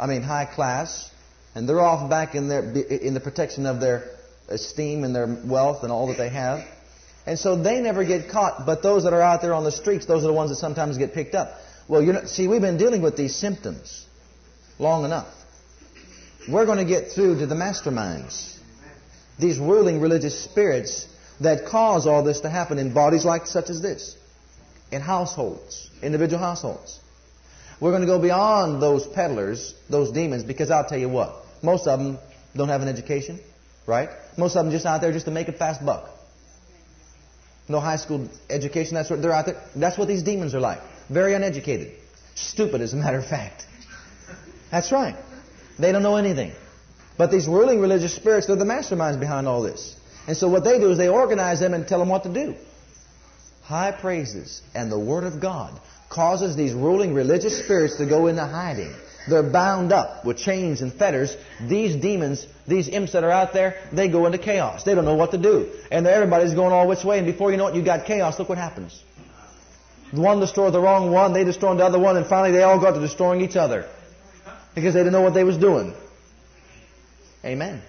I 0.00 0.06
mean, 0.06 0.22
high 0.22 0.46
class, 0.46 1.10
and 1.54 1.68
they're 1.68 1.80
off 1.80 2.08
back 2.08 2.34
in 2.34 2.48
their 2.48 2.62
in 2.62 3.14
the 3.14 3.20
protection 3.20 3.66
of 3.66 3.80
their 3.80 4.10
esteem 4.50 5.04
and 5.04 5.14
their 5.14 5.26
wealth 5.44 5.82
and 5.82 5.92
all 5.92 6.08
that 6.08 6.18
they 6.18 6.28
have. 6.28 6.66
And 7.26 7.38
so 7.38 7.56
they 7.56 7.80
never 7.80 8.04
get 8.04 8.30
caught. 8.30 8.66
But 8.66 8.82
those 8.82 9.04
that 9.04 9.12
are 9.12 9.20
out 9.20 9.42
there 9.42 9.54
on 9.54 9.64
the 9.64 9.72
streets, 9.72 10.06
those 10.06 10.24
are 10.24 10.26
the 10.26 10.32
ones 10.32 10.50
that 10.50 10.56
sometimes 10.56 10.98
get 10.98 11.14
picked 11.14 11.34
up. 11.34 11.54
Well, 11.88 12.02
you 12.02 12.12
know, 12.12 12.24
see, 12.24 12.48
we've 12.48 12.60
been 12.60 12.78
dealing 12.78 13.02
with 13.02 13.16
these 13.16 13.34
symptoms 13.34 14.06
long 14.78 15.04
enough. 15.04 15.28
We're 16.48 16.66
going 16.66 16.78
to 16.78 16.84
get 16.84 17.12
through 17.12 17.38
to 17.40 17.46
the 17.46 17.54
masterminds. 17.54 18.58
These 19.38 19.58
ruling 19.58 20.00
religious 20.00 20.42
spirits 20.44 21.06
that 21.40 21.66
cause 21.66 22.06
all 22.06 22.22
this 22.22 22.40
to 22.40 22.50
happen 22.50 22.78
in 22.78 22.92
bodies 22.92 23.24
like 23.24 23.46
such 23.46 23.70
as 23.70 23.80
this. 23.80 24.16
In 24.92 25.00
households, 25.00 25.90
individual 26.02 26.42
households. 26.42 26.98
We're 27.80 27.90
going 27.90 28.02
to 28.02 28.06
go 28.06 28.18
beyond 28.20 28.82
those 28.82 29.06
peddlers, 29.06 29.74
those 29.88 30.10
demons, 30.12 30.44
because 30.44 30.70
I'll 30.70 30.86
tell 30.86 30.98
you 30.98 31.08
what, 31.08 31.34
most 31.62 31.86
of 31.86 31.98
them 31.98 32.18
don't 32.54 32.68
have 32.68 32.82
an 32.82 32.88
education, 32.88 33.40
right? 33.90 34.08
Most 34.38 34.56
of 34.56 34.64
them 34.64 34.72
just 34.72 34.86
out 34.86 35.00
there 35.02 35.12
just 35.12 35.26
to 35.26 35.32
make 35.32 35.48
a 35.48 35.52
fast 35.52 35.84
buck. 35.84 36.08
No 37.68 37.80
high 37.80 37.96
school 37.96 38.28
education, 38.48 38.94
that's 38.94 39.10
what 39.10 39.20
they're 39.22 39.32
out 39.32 39.46
there. 39.46 39.60
That's 39.76 39.98
what 39.98 40.08
these 40.08 40.22
demons 40.22 40.54
are 40.54 40.60
like. 40.60 40.80
Very 41.08 41.34
uneducated. 41.34 41.92
Stupid, 42.34 42.80
as 42.80 42.92
a 42.94 42.96
matter 42.96 43.18
of 43.18 43.26
fact. 43.26 43.66
That's 44.70 44.90
right. 44.92 45.16
They 45.78 45.92
don't 45.92 46.02
know 46.02 46.16
anything. 46.16 46.52
But 47.18 47.30
these 47.30 47.46
ruling 47.46 47.80
religious 47.80 48.14
spirits, 48.14 48.46
they're 48.46 48.56
the 48.56 48.64
masterminds 48.64 49.20
behind 49.20 49.46
all 49.46 49.62
this. 49.62 49.94
And 50.26 50.36
so 50.36 50.48
what 50.48 50.64
they 50.64 50.78
do 50.78 50.90
is 50.90 50.98
they 50.98 51.08
organize 51.08 51.60
them 51.60 51.74
and 51.74 51.86
tell 51.86 51.98
them 51.98 52.08
what 52.08 52.22
to 52.22 52.32
do. 52.32 52.54
high 53.70 53.92
praises, 53.92 54.62
and 54.74 54.90
the 54.90 54.98
Word 54.98 55.22
of 55.22 55.40
God 55.40 55.80
causes 56.08 56.56
these 56.56 56.72
ruling 56.72 57.14
religious 57.14 57.56
spirits 57.62 57.98
to 57.98 58.06
go 58.06 58.26
into 58.26 58.44
hiding. 58.44 58.92
They're 59.28 59.42
bound 59.42 59.92
up 59.92 60.24
with 60.24 60.38
chains 60.38 60.80
and 60.80 60.92
fetters. 60.92 61.36
These 61.60 61.96
demons, 61.96 62.46
these 62.66 62.88
imps 62.88 63.12
that 63.12 63.22
are 63.22 63.30
out 63.30 63.52
there, 63.52 63.76
they 63.92 64.08
go 64.08 64.26
into 64.26 64.38
chaos. 64.38 64.82
They 64.84 64.94
don't 64.94 65.04
know 65.04 65.14
what 65.14 65.32
to 65.32 65.38
do. 65.38 65.70
And 65.90 66.06
everybody's 66.06 66.54
going 66.54 66.72
all 66.72 66.88
which 66.88 67.04
way, 67.04 67.18
and 67.18 67.26
before 67.26 67.50
you 67.50 67.56
know 67.56 67.66
it, 67.66 67.74
you 67.74 67.82
got 67.82 68.06
chaos. 68.06 68.38
Look 68.38 68.48
what 68.48 68.58
happens. 68.58 69.02
One 70.12 70.40
destroyed 70.40 70.72
the 70.72 70.80
wrong 70.80 71.12
one, 71.12 71.32
they 71.32 71.44
destroyed 71.44 71.78
the 71.78 71.84
other 71.84 71.98
one, 71.98 72.16
and 72.16 72.26
finally 72.26 72.52
they 72.52 72.62
all 72.62 72.80
got 72.80 72.92
to 72.92 73.00
destroying 73.00 73.42
each 73.42 73.56
other. 73.56 73.88
Because 74.74 74.94
they 74.94 75.00
didn't 75.00 75.12
know 75.12 75.22
what 75.22 75.34
they 75.34 75.44
was 75.44 75.58
doing. 75.58 75.94
Amen. 77.44 77.82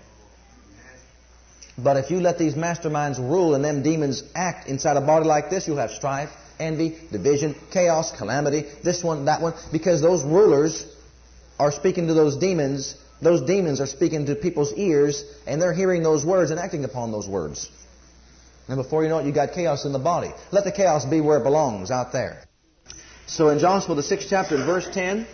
But 1.77 1.97
if 1.97 2.11
you 2.11 2.19
let 2.19 2.37
these 2.37 2.53
masterminds 2.53 3.17
rule 3.17 3.55
and 3.55 3.63
them 3.63 3.81
demons 3.81 4.23
act 4.35 4.67
inside 4.67 4.97
a 4.97 5.01
body 5.01 5.25
like 5.25 5.49
this, 5.49 5.67
you'll 5.67 5.77
have 5.77 5.91
strife, 5.91 6.29
envy, 6.59 6.97
division, 7.11 7.55
chaos, 7.71 8.11
calamity, 8.15 8.65
this 8.83 9.03
one, 9.03 9.25
that 9.25 9.41
one, 9.41 9.53
because 9.71 10.01
those 10.01 10.23
rulers 10.23 10.85
are 11.61 11.71
speaking 11.71 12.07
to 12.07 12.15
those 12.15 12.37
demons. 12.37 12.95
Those 13.21 13.41
demons 13.41 13.79
are 13.79 13.85
speaking 13.85 14.25
to 14.25 14.35
people's 14.35 14.73
ears, 14.73 15.23
and 15.45 15.61
they're 15.61 15.73
hearing 15.73 16.01
those 16.01 16.25
words 16.25 16.49
and 16.49 16.59
acting 16.59 16.83
upon 16.85 17.11
those 17.11 17.29
words. 17.29 17.69
And 18.67 18.77
before 18.77 19.03
you 19.03 19.09
know 19.09 19.19
it, 19.19 19.27
you 19.27 19.31
got 19.31 19.53
chaos 19.53 19.85
in 19.85 19.93
the 19.93 19.99
body. 19.99 20.31
Let 20.51 20.63
the 20.63 20.71
chaos 20.71 21.05
be 21.05 21.21
where 21.21 21.37
it 21.37 21.43
belongs, 21.43 21.91
out 21.91 22.13
there. 22.13 22.43
So 23.27 23.49
in 23.49 23.59
Joshua, 23.59 23.93
the 23.93 24.01
sixth 24.01 24.27
chapter, 24.27 24.57
verse 24.57 24.87
10, 24.91 25.27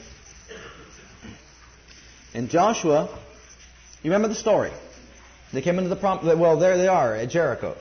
in 2.33 2.49
Joshua, 2.49 3.07
you 4.03 4.11
remember 4.11 4.27
the 4.27 4.35
story. 4.35 4.71
They 5.53 5.61
came 5.61 5.77
into 5.77 5.89
the 5.89 5.95
prom. 5.95 6.25
Well, 6.25 6.59
there 6.59 6.77
they 6.77 6.89
are 6.89 7.15
at 7.15 7.29
Jericho. 7.29 7.77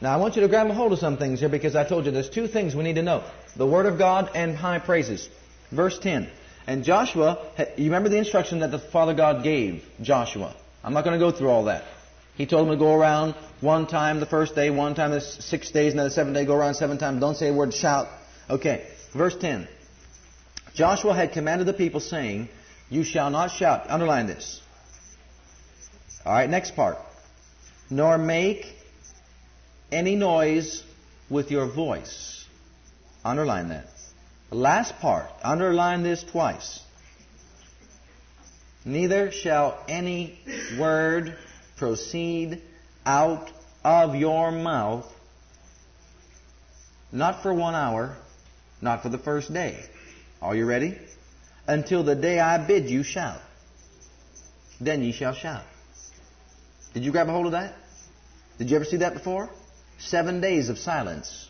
Now, 0.00 0.14
I 0.14 0.18
want 0.18 0.36
you 0.36 0.42
to 0.42 0.48
grab 0.48 0.68
a 0.68 0.74
hold 0.74 0.92
of 0.92 1.00
some 1.00 1.16
things 1.16 1.40
here 1.40 1.48
because 1.48 1.74
I 1.74 1.82
told 1.82 2.06
you 2.06 2.12
there's 2.12 2.30
two 2.30 2.46
things 2.46 2.76
we 2.76 2.84
need 2.84 2.94
to 2.94 3.02
know 3.02 3.24
the 3.56 3.66
Word 3.66 3.86
of 3.86 3.98
God 3.98 4.30
and 4.36 4.56
high 4.56 4.78
praises. 4.78 5.28
Verse 5.72 5.98
10. 5.98 6.30
And 6.70 6.84
Joshua, 6.84 7.36
you 7.76 7.86
remember 7.86 8.08
the 8.08 8.16
instruction 8.16 8.60
that 8.60 8.70
the 8.70 8.78
Father 8.78 9.12
God 9.12 9.42
gave 9.42 9.84
Joshua. 10.00 10.54
I'm 10.84 10.92
not 10.92 11.02
going 11.02 11.18
to 11.18 11.26
go 11.26 11.32
through 11.32 11.48
all 11.48 11.64
that. 11.64 11.82
He 12.36 12.46
told 12.46 12.68
him 12.68 12.72
to 12.72 12.78
go 12.78 12.94
around 12.94 13.34
one 13.60 13.88
time 13.88 14.20
the 14.20 14.26
first 14.26 14.54
day, 14.54 14.70
one 14.70 14.94
time 14.94 15.10
the 15.10 15.20
six 15.20 15.72
days, 15.72 15.94
the 15.94 16.08
seventh 16.10 16.36
day, 16.36 16.44
go 16.44 16.54
around 16.54 16.74
seven 16.74 16.96
times. 16.96 17.18
Don't 17.18 17.34
say 17.34 17.48
a 17.48 17.52
word, 17.52 17.74
shout. 17.74 18.06
Okay, 18.48 18.86
verse 19.12 19.36
10. 19.36 19.66
Joshua 20.72 21.12
had 21.12 21.32
commanded 21.32 21.66
the 21.66 21.72
people, 21.72 21.98
saying, 21.98 22.48
You 22.88 23.02
shall 23.02 23.30
not 23.30 23.50
shout. 23.50 23.90
Underline 23.90 24.28
this. 24.28 24.62
All 26.24 26.32
right, 26.32 26.48
next 26.48 26.76
part. 26.76 26.98
Nor 27.90 28.16
make 28.16 28.76
any 29.90 30.14
noise 30.14 30.84
with 31.28 31.50
your 31.50 31.66
voice. 31.66 32.46
Underline 33.24 33.70
that. 33.70 33.89
The 34.50 34.56
last 34.56 34.98
part. 34.98 35.30
Underline 35.42 36.02
this 36.02 36.24
twice. 36.24 36.82
Neither 38.84 39.30
shall 39.30 39.78
any 39.88 40.38
word 40.78 41.36
proceed 41.76 42.60
out 43.06 43.50
of 43.84 44.16
your 44.16 44.50
mouth, 44.50 45.10
not 47.12 47.42
for 47.42 47.54
one 47.54 47.74
hour, 47.74 48.16
not 48.82 49.02
for 49.02 49.08
the 49.08 49.18
first 49.18 49.52
day. 49.52 49.78
Are 50.42 50.56
you 50.56 50.66
ready? 50.66 50.98
Until 51.66 52.02
the 52.02 52.16
day 52.16 52.40
I 52.40 52.66
bid 52.66 52.90
you 52.90 53.02
shout. 53.02 53.40
Then 54.80 55.02
ye 55.02 55.12
shall 55.12 55.34
shout. 55.34 55.64
Did 56.94 57.04
you 57.04 57.12
grab 57.12 57.28
a 57.28 57.32
hold 57.32 57.46
of 57.46 57.52
that? 57.52 57.74
Did 58.58 58.70
you 58.70 58.76
ever 58.76 58.84
see 58.84 58.98
that 58.98 59.14
before? 59.14 59.48
Seven 59.98 60.40
days 60.40 60.70
of 60.70 60.78
silence. 60.78 61.48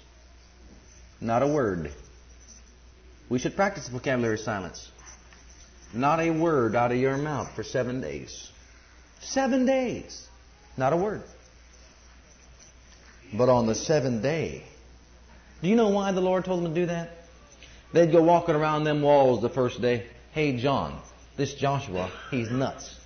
Not 1.20 1.42
a 1.42 1.46
word. 1.46 1.92
We 3.30 3.38
should 3.38 3.56
practice 3.56 3.88
vocabulary 3.88 4.36
silence. 4.36 4.90
Not 5.94 6.20
a 6.20 6.30
word 6.30 6.76
out 6.76 6.90
of 6.90 6.98
your 6.98 7.16
mouth 7.16 7.54
for 7.54 7.62
seven 7.62 8.00
days. 8.00 8.50
Seven 9.20 9.64
days. 9.64 10.26
Not 10.76 10.92
a 10.92 10.96
word. 10.96 11.22
But 13.32 13.48
on 13.48 13.66
the 13.66 13.74
seventh 13.74 14.22
day, 14.22 14.64
do 15.62 15.68
you 15.68 15.76
know 15.76 15.90
why 15.90 16.10
the 16.10 16.20
Lord 16.20 16.44
told 16.44 16.64
them 16.64 16.74
to 16.74 16.80
do 16.80 16.86
that? 16.86 17.10
They'd 17.92 18.10
go 18.10 18.22
walking 18.22 18.56
around 18.56 18.84
them 18.84 19.00
walls 19.00 19.42
the 19.42 19.48
first 19.48 19.80
day. 19.80 20.06
Hey, 20.32 20.56
John, 20.56 21.00
this 21.36 21.54
Joshua, 21.54 22.10
he's 22.30 22.50
nuts. 22.50 22.98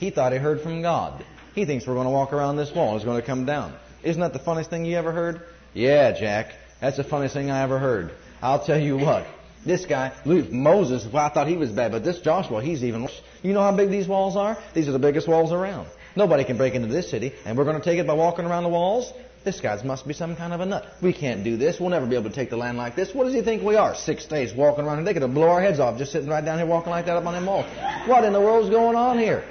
He 0.00 0.10
thought 0.10 0.32
he 0.32 0.38
heard 0.38 0.60
from 0.60 0.82
God. 0.82 1.24
He 1.54 1.64
thinks 1.64 1.86
we're 1.86 1.94
going 1.94 2.06
to 2.06 2.12
walk 2.12 2.32
around 2.32 2.56
this 2.56 2.72
wall 2.72 2.96
it's 2.96 3.04
going 3.04 3.20
to 3.20 3.26
come 3.26 3.44
down. 3.44 3.74
Isn't 4.02 4.20
that 4.20 4.32
the 4.32 4.38
funniest 4.38 4.70
thing 4.70 4.84
you 4.84 4.96
ever 4.96 5.12
heard? 5.12 5.42
Yeah, 5.74 6.12
Jack. 6.12 6.54
That's 6.80 6.96
the 6.96 7.04
funniest 7.04 7.34
thing 7.34 7.50
I 7.50 7.62
ever 7.62 7.78
heard. 7.78 8.12
I'll 8.42 8.64
tell 8.64 8.80
you 8.80 8.96
what. 8.96 9.26
This 9.66 9.86
guy, 9.86 10.12
Moses, 10.24 11.06
well, 11.12 11.26
I 11.26 11.28
thought 11.30 11.48
he 11.48 11.56
was 11.56 11.70
bad, 11.70 11.92
but 11.92 12.04
this 12.04 12.20
Joshua, 12.20 12.62
he's 12.62 12.84
even 12.84 13.02
worse. 13.02 13.20
You 13.42 13.52
know 13.52 13.60
how 13.60 13.76
big 13.76 13.90
these 13.90 14.06
walls 14.06 14.36
are? 14.36 14.56
These 14.72 14.88
are 14.88 14.92
the 14.92 14.98
biggest 14.98 15.28
walls 15.28 15.52
around. 15.52 15.88
Nobody 16.16 16.44
can 16.44 16.56
break 16.56 16.74
into 16.74 16.88
this 16.88 17.10
city, 17.10 17.32
and 17.44 17.58
we're 17.58 17.64
going 17.64 17.76
to 17.76 17.84
take 17.84 17.98
it 17.98 18.06
by 18.06 18.14
walking 18.14 18.44
around 18.44 18.62
the 18.62 18.68
walls? 18.68 19.12
This 19.44 19.60
guy 19.60 19.80
must 19.82 20.06
be 20.06 20.14
some 20.14 20.36
kind 20.36 20.52
of 20.52 20.60
a 20.60 20.66
nut. 20.66 20.86
We 21.02 21.12
can't 21.12 21.44
do 21.44 21.56
this. 21.56 21.78
We'll 21.80 21.90
never 21.90 22.06
be 22.06 22.16
able 22.16 22.30
to 22.30 22.34
take 22.34 22.50
the 22.50 22.56
land 22.56 22.76
like 22.76 22.96
this. 22.96 23.14
What 23.14 23.24
does 23.24 23.34
he 23.34 23.42
think 23.42 23.62
we 23.62 23.76
are? 23.76 23.94
Six 23.94 24.26
days 24.26 24.52
walking 24.54 24.84
around, 24.84 24.98
and 24.98 25.06
they 25.06 25.14
could 25.14 25.34
blow 25.34 25.48
our 25.48 25.60
heads 25.60 25.80
off 25.80 25.98
just 25.98 26.12
sitting 26.12 26.28
right 26.28 26.44
down 26.44 26.58
here 26.58 26.66
walking 26.66 26.90
like 26.90 27.06
that 27.06 27.16
up 27.16 27.26
on 27.26 27.34
them 27.34 27.46
walls. 27.46 27.66
What 28.06 28.24
in 28.24 28.32
the 28.32 28.40
world's 28.40 28.70
going 28.70 28.96
on 28.96 29.18
here? 29.18 29.44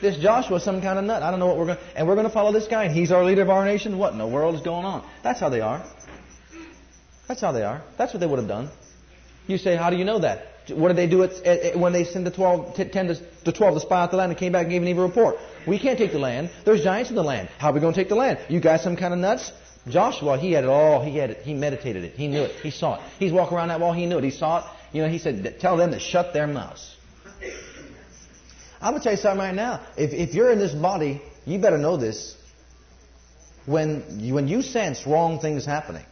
This 0.00 0.16
Joshua 0.18 0.60
some 0.60 0.82
kind 0.82 0.98
of 0.98 1.04
nut. 1.04 1.22
I 1.22 1.30
don't 1.30 1.38
know 1.40 1.46
what 1.46 1.56
we're 1.58 1.66
going 1.66 1.78
to, 1.78 1.84
and 1.96 2.06
we're 2.06 2.14
going 2.14 2.26
to 2.26 2.32
follow 2.32 2.52
this 2.52 2.66
guy, 2.66 2.84
and 2.84 2.94
he's 2.94 3.10
our 3.10 3.24
leader 3.24 3.42
of 3.42 3.50
our 3.50 3.64
nation. 3.64 3.98
What 3.98 4.12
in 4.12 4.18
the 4.18 4.26
world 4.26 4.54
is 4.54 4.60
going 4.60 4.84
on? 4.84 5.08
That's 5.22 5.40
how 5.40 5.48
they 5.48 5.60
are. 5.60 5.84
That's 7.28 7.40
how 7.40 7.52
they 7.52 7.62
are. 7.62 7.82
That's 7.96 8.12
what 8.12 8.20
they 8.20 8.26
would 8.26 8.38
have 8.38 8.48
done. 8.48 8.68
You 9.46 9.58
say, 9.58 9.76
how 9.76 9.90
do 9.90 9.96
you 9.96 10.04
know 10.04 10.18
that? 10.20 10.48
What 10.70 10.88
did 10.88 10.96
they 10.96 11.06
do 11.06 11.22
at, 11.22 11.32
at, 11.44 11.78
when 11.78 11.92
they 11.92 12.04
sent 12.04 12.24
the 12.24 12.30
12, 12.30 12.74
10 12.76 12.90
to, 13.08 13.20
the 13.44 13.52
12 13.52 13.74
to 13.74 13.80
spy 13.80 14.02
out 14.02 14.10
the 14.10 14.16
land 14.16 14.32
and 14.32 14.38
came 14.38 14.52
back 14.52 14.62
and 14.62 14.70
gave 14.70 14.82
an 14.82 14.88
evil 14.88 15.06
report? 15.06 15.36
We 15.66 15.78
can't 15.78 15.98
take 15.98 16.12
the 16.12 16.18
land. 16.18 16.50
There's 16.64 16.82
giants 16.82 17.10
in 17.10 17.16
the 17.16 17.24
land. 17.24 17.50
How 17.58 17.70
are 17.70 17.74
we 17.74 17.80
going 17.80 17.92
to 17.92 18.00
take 18.00 18.08
the 18.08 18.14
land? 18.14 18.38
You 18.48 18.60
guys 18.60 18.82
some 18.82 18.96
kind 18.96 19.12
of 19.12 19.20
nuts? 19.20 19.52
Joshua, 19.88 20.38
he 20.38 20.52
had 20.52 20.64
it 20.64 20.70
all. 20.70 21.02
He 21.02 21.18
had 21.18 21.30
it. 21.30 21.42
He 21.42 21.52
meditated 21.52 22.04
it. 22.04 22.14
He 22.14 22.28
knew 22.28 22.42
it. 22.42 22.52
He 22.62 22.70
saw 22.70 22.96
it. 22.96 23.02
He's 23.18 23.32
walking 23.32 23.58
around 23.58 23.68
that 23.68 23.80
wall. 23.80 23.92
He 23.92 24.06
knew 24.06 24.16
it. 24.16 24.24
He 24.24 24.30
saw 24.30 24.60
it. 24.60 24.64
You 24.92 25.02
know, 25.02 25.08
he 25.08 25.18
said, 25.18 25.60
tell 25.60 25.76
them 25.76 25.90
to 25.90 25.98
shut 25.98 26.32
their 26.32 26.46
mouths. 26.46 26.96
I'm 28.80 28.92
going 28.92 29.00
to 29.00 29.04
tell 29.04 29.12
you 29.12 29.18
something 29.18 29.40
right 29.40 29.54
now. 29.54 29.80
If, 29.96 30.12
if 30.12 30.34
you're 30.34 30.50
in 30.50 30.58
this 30.58 30.72
body, 30.72 31.20
you 31.44 31.58
better 31.58 31.78
know 31.78 31.96
this. 31.96 32.36
When 33.66 34.30
when 34.30 34.46
you 34.46 34.60
sense 34.60 35.06
wrong 35.06 35.40
things 35.40 35.64
happening, 35.64 36.04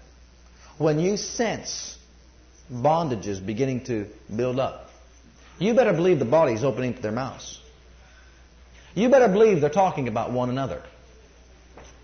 when 0.83 0.99
you 0.99 1.17
sense 1.17 1.97
bondages 2.71 3.45
beginning 3.45 3.85
to 3.85 4.07
build 4.35 4.59
up, 4.59 4.89
you 5.59 5.75
better 5.75 5.93
believe 5.93 6.19
the 6.19 6.25
body's 6.25 6.65
opening 6.65 6.95
their 7.01 7.13
mouths. 7.13 7.61
You 8.95 9.09
better 9.09 9.29
believe 9.29 9.61
they're 9.61 9.71
talking 9.71 10.09
about 10.09 10.33
one 10.33 10.51
another. 10.51 10.83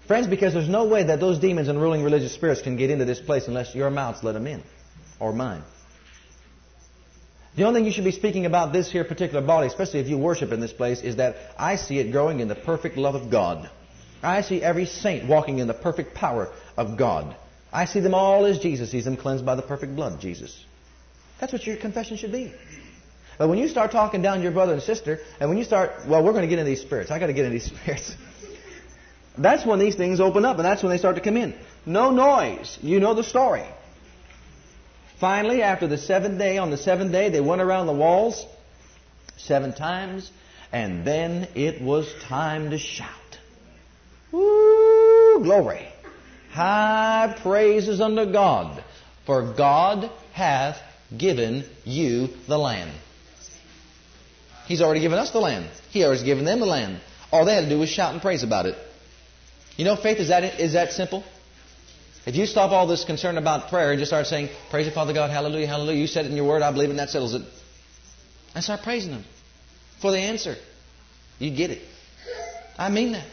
Friends, 0.07 0.27
because 0.27 0.55
there's 0.55 0.69
no 0.69 0.87
way 0.87 1.03
that 1.03 1.21
those 1.21 1.39
demons 1.39 1.69
and 1.69 1.81
ruling 1.81 2.03
religious 2.03 2.33
spirits 2.33 2.63
can 2.63 2.77
get 2.77 2.89
into 2.89 3.05
this 3.05 3.21
place 3.21 3.47
unless 3.47 3.75
your 3.75 3.91
mouths 3.91 4.23
let 4.23 4.33
them 4.33 4.47
in. 4.47 4.63
Or 5.21 5.33
mine. 5.33 5.63
The 7.57 7.65
only 7.65 7.81
thing 7.81 7.87
you 7.87 7.93
should 7.93 8.05
be 8.05 8.13
speaking 8.13 8.47
about 8.47 8.73
this 8.73 8.91
here 8.91 9.05
particular 9.05 9.45
body, 9.45 9.67
especially 9.67 10.01
if 10.01 10.09
you 10.09 10.17
worship 10.17 10.53
in 10.53 10.61
this 10.61 10.73
place, 10.73 11.03
is 11.03 11.17
that 11.17 11.37
I 11.59 11.77
see 11.77 11.99
it 11.99 12.13
growing 12.13 12.41
in 12.41 12.49
the 12.49 12.55
perfect 12.55 12.97
love 12.97 13.17
of 13.17 13.31
God. 13.31 13.69
I 14.23 14.43
see 14.43 14.63
every 14.63 14.87
saint 14.87 15.29
walking 15.29 15.59
in 15.59 15.67
the 15.67 15.75
perfect 15.75 16.15
power 16.15 16.53
of 16.77 16.97
God. 16.97 17.37
I 17.79 17.85
see 17.85 18.01
them 18.01 18.13
all 18.13 18.45
as 18.45 18.59
Jesus 18.59 18.91
sees 18.91 19.05
them 19.05 19.17
cleansed 19.17 19.47
by 19.47 19.55
the 19.55 19.63
perfect 19.63 19.95
blood 19.95 20.13
of 20.13 20.19
Jesus. 20.19 20.65
That's 21.39 21.53
what 21.53 21.65
your 21.65 21.77
confession 21.77 22.17
should 22.17 22.33
be. 22.33 22.53
But 23.39 23.49
when 23.49 23.59
you 23.59 23.69
start 23.69 23.93
talking 23.93 24.21
down 24.21 24.39
to 24.39 24.43
your 24.43 24.51
brother 24.51 24.73
and 24.73 24.83
sister, 24.83 25.21
and 25.39 25.49
when 25.49 25.59
you 25.59 25.63
start, 25.63 25.93
well, 26.09 26.25
we're 26.25 26.33
going 26.33 26.43
to 26.43 26.49
get 26.49 26.59
into 26.59 26.69
these 26.69 26.81
spirits. 26.81 27.13
I 27.13 27.21
got 27.21 27.29
to 27.29 27.33
get 27.33 27.45
into 27.45 27.57
these 27.57 27.71
spirits. 27.81 28.17
That's 29.37 29.65
when 29.65 29.79
these 29.79 29.95
things 29.95 30.19
open 30.19 30.45
up, 30.45 30.57
and 30.57 30.65
that's 30.65 30.83
when 30.83 30.91
they 30.91 30.99
start 30.99 31.15
to 31.15 31.21
come 31.21 31.37
in. 31.37 31.55
No 31.87 32.11
noise. 32.11 32.77
You 32.83 32.99
know 32.99 33.15
the 33.15 33.23
story. 33.23 33.65
Finally, 35.21 35.63
after 35.63 35.87
the 35.87 35.99
seventh 35.99 36.37
day, 36.37 36.59
on 36.59 36.73
the 36.73 36.79
seventh 36.79 37.13
day, 37.13 37.29
they 37.31 37.41
went 37.41 37.63
around 37.63 37.87
the 37.87 37.93
walls 37.93 38.45
seven 39.37 39.73
times, 39.73 40.33
and 40.73 41.07
then 41.07 41.47
it 41.55 41.81
was 41.81 42.13
time 42.25 42.71
to 42.71 42.79
shout. 42.79 43.39
Woo! 44.33 45.45
Glory. 45.45 45.87
High 46.51 47.39
praises 47.43 48.01
unto 48.01 48.31
God, 48.33 48.83
for 49.27 49.55
God 49.55 50.11
hath 50.33 50.79
given 51.17 51.65
you 51.85 52.29
the 52.47 52.59
land. 52.59 52.91
He's 54.67 54.83
already 54.83 55.01
given 55.01 55.19
us 55.19 55.31
the 55.31 55.41
land. 55.41 55.69
He 55.91 56.05
already 56.05 56.25
given 56.25 56.45
them 56.45 56.61
the 56.61 56.67
land. 56.67 57.01
All 57.31 57.45
they 57.45 57.55
had 57.55 57.63
to 57.63 57.69
do 57.69 57.79
was 57.79 57.89
shout 57.89 58.13
and 58.13 58.21
praise 58.21 58.43
about 58.43 58.67
it. 58.67 58.77
You 59.77 59.85
know, 59.85 59.97
faith 59.97 60.19
is 60.19 60.29
that 60.29 60.61
is 60.61 60.73
that 60.73 60.93
simple. 60.93 61.25
If 62.27 62.37
you 62.37 62.45
stop 62.45 62.73
all 62.73 62.87
this 62.87 63.05
concern 63.05 63.39
about 63.39 63.71
prayer 63.71 63.91
and 63.91 63.99
just 63.99 64.11
start 64.11 64.27
saying, 64.27 64.51
Praise 64.71 64.87
the 64.87 64.93
Father 64.93 65.15
God, 65.15 65.31
hallelujah, 65.31 65.67
hallelujah, 65.67 66.01
you 66.01 66.07
said 66.07 66.27
it 66.27 66.31
in 66.31 66.37
your 66.37 66.47
word, 66.47 66.61
I 66.61 66.71
believe 66.73 66.91
it, 66.91 66.93
and 66.93 66.99
that 66.99 67.09
settles 67.09 67.35
it. 67.35 67.43
And 68.55 68.63
start 68.63 68.83
praising 68.83 69.13
Him 69.13 69.25
for 70.03 70.11
the 70.11 70.19
answer. 70.19 70.57
You 71.39 71.51
get 71.51 71.71
it. 71.71 71.81
I 72.77 72.91
mean 72.91 73.13
that. 73.13 73.27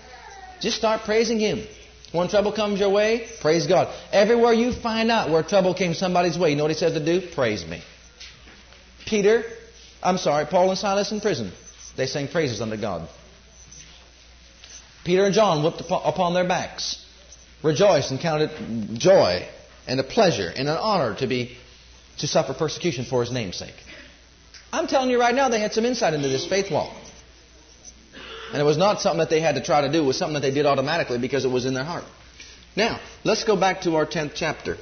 Just 0.62 0.78
start 0.78 1.02
praising 1.02 1.40
Him 1.40 1.68
When 2.12 2.28
trouble 2.30 2.52
comes 2.54 2.80
your 2.80 2.90
way, 2.90 3.28
praise 3.42 3.68
God. 3.68 3.94
Everywhere 4.12 4.54
you 4.54 4.72
find 4.72 5.12
out 5.12 5.30
where 5.30 5.44
trouble 5.44 5.74
came 5.74 5.94
somebody's 5.94 6.38
way, 6.38 6.52
you 6.52 6.56
know 6.56 6.64
what 6.64 6.72
he 6.72 6.78
said 6.78 6.94
to 6.94 7.04
do? 7.04 7.28
Praise 7.34 7.66
me. 7.66 7.82
Peter, 9.06 9.44
I'm 10.02 10.18
sorry, 10.18 10.46
Paul 10.46 10.70
and 10.70 10.78
Silas 10.78 11.12
in 11.12 11.22
prison. 11.22 11.52
They 11.98 12.06
sang 12.06 12.28
praises 12.28 12.62
unto 12.62 12.78
God. 12.78 13.08
Peter 15.04 15.26
and 15.26 15.34
John 15.34 15.64
whipped 15.64 15.82
upon 15.82 16.34
their 16.34 16.48
backs, 16.48 17.06
rejoiced 17.64 18.12
and 18.12 18.20
counted 18.20 18.52
joy 18.98 19.48
and 19.88 20.00
a 20.00 20.04
pleasure 20.04 20.52
and 20.56 20.68
an 20.68 20.78
honor 20.78 21.16
to 21.16 21.28
be 21.28 21.58
to 22.18 22.28
suffer 22.28 22.54
persecution 22.54 23.06
for 23.06 23.22
his 23.22 23.32
name's 23.32 23.58
sake. 23.58 23.76
I'm 24.72 24.88
telling 24.88 25.10
you 25.10 25.20
right 25.20 25.36
now, 25.36 25.50
they 25.50 25.60
had 25.60 25.74
some 25.74 25.86
insight 25.86 26.14
into 26.14 26.28
this 26.28 26.46
faith 26.48 26.72
walk. 26.72 26.94
And 28.52 28.62
it 28.62 28.66
was 28.66 28.78
not 28.78 29.02
something 29.02 29.20
that 29.20 29.30
they 29.30 29.42
had 29.42 29.56
to 29.56 29.62
try 29.62 29.82
to 29.82 29.92
do, 29.92 30.04
it 30.04 30.06
was 30.06 30.18
something 30.18 30.36
that 30.36 30.42
they 30.42 30.54
did 30.54 30.66
automatically 30.66 31.18
because 31.18 31.46
it 31.46 31.50
was 31.50 31.66
in 31.66 31.74
their 31.74 31.84
heart. 31.84 32.06
Now, 32.76 33.00
let's 33.24 33.44
go 33.44 33.56
back 33.56 33.82
to 33.82 33.96
our 33.96 34.06
10th 34.06 34.34
chapter 34.36 34.78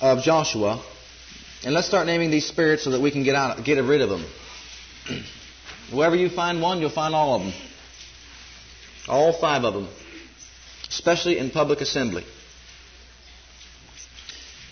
of 0.00 0.22
Joshua. 0.22 0.82
And 1.62 1.74
let's 1.74 1.86
start 1.86 2.06
naming 2.06 2.30
these 2.30 2.46
spirits 2.46 2.84
so 2.84 2.90
that 2.90 3.00
we 3.00 3.10
can 3.10 3.22
get 3.22 3.34
out, 3.34 3.62
get 3.64 3.82
rid 3.84 4.00
of 4.00 4.08
them. 4.08 4.24
Wherever 5.92 6.16
you 6.16 6.30
find 6.30 6.62
one, 6.62 6.80
you'll 6.80 6.90
find 6.90 7.14
all 7.14 7.34
of 7.34 7.42
them. 7.42 7.52
All 9.08 9.32
five 9.38 9.64
of 9.64 9.74
them. 9.74 9.88
Especially 10.88 11.38
in 11.38 11.50
public 11.50 11.80
assembly. 11.80 12.24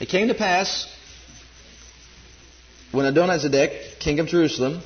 It 0.00 0.08
came 0.08 0.28
to 0.28 0.34
pass 0.34 0.86
when 2.92 3.12
Adonizedek, 3.12 3.98
king 3.98 4.20
of 4.20 4.26
Jerusalem, 4.28 4.80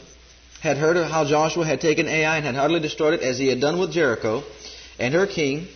had 0.62 0.76
heard 0.76 0.96
of 0.96 1.10
how 1.10 1.24
Joshua 1.24 1.66
had 1.66 1.80
taken 1.80 2.06
Ai 2.06 2.36
and 2.36 2.46
had 2.46 2.54
utterly 2.54 2.78
destroyed 2.78 3.14
it 3.14 3.20
as 3.20 3.36
he 3.36 3.48
had 3.48 3.60
done 3.60 3.80
with 3.80 3.90
Jericho 3.90 4.44
and 4.96 5.12
her 5.12 5.26
king, 5.26 5.66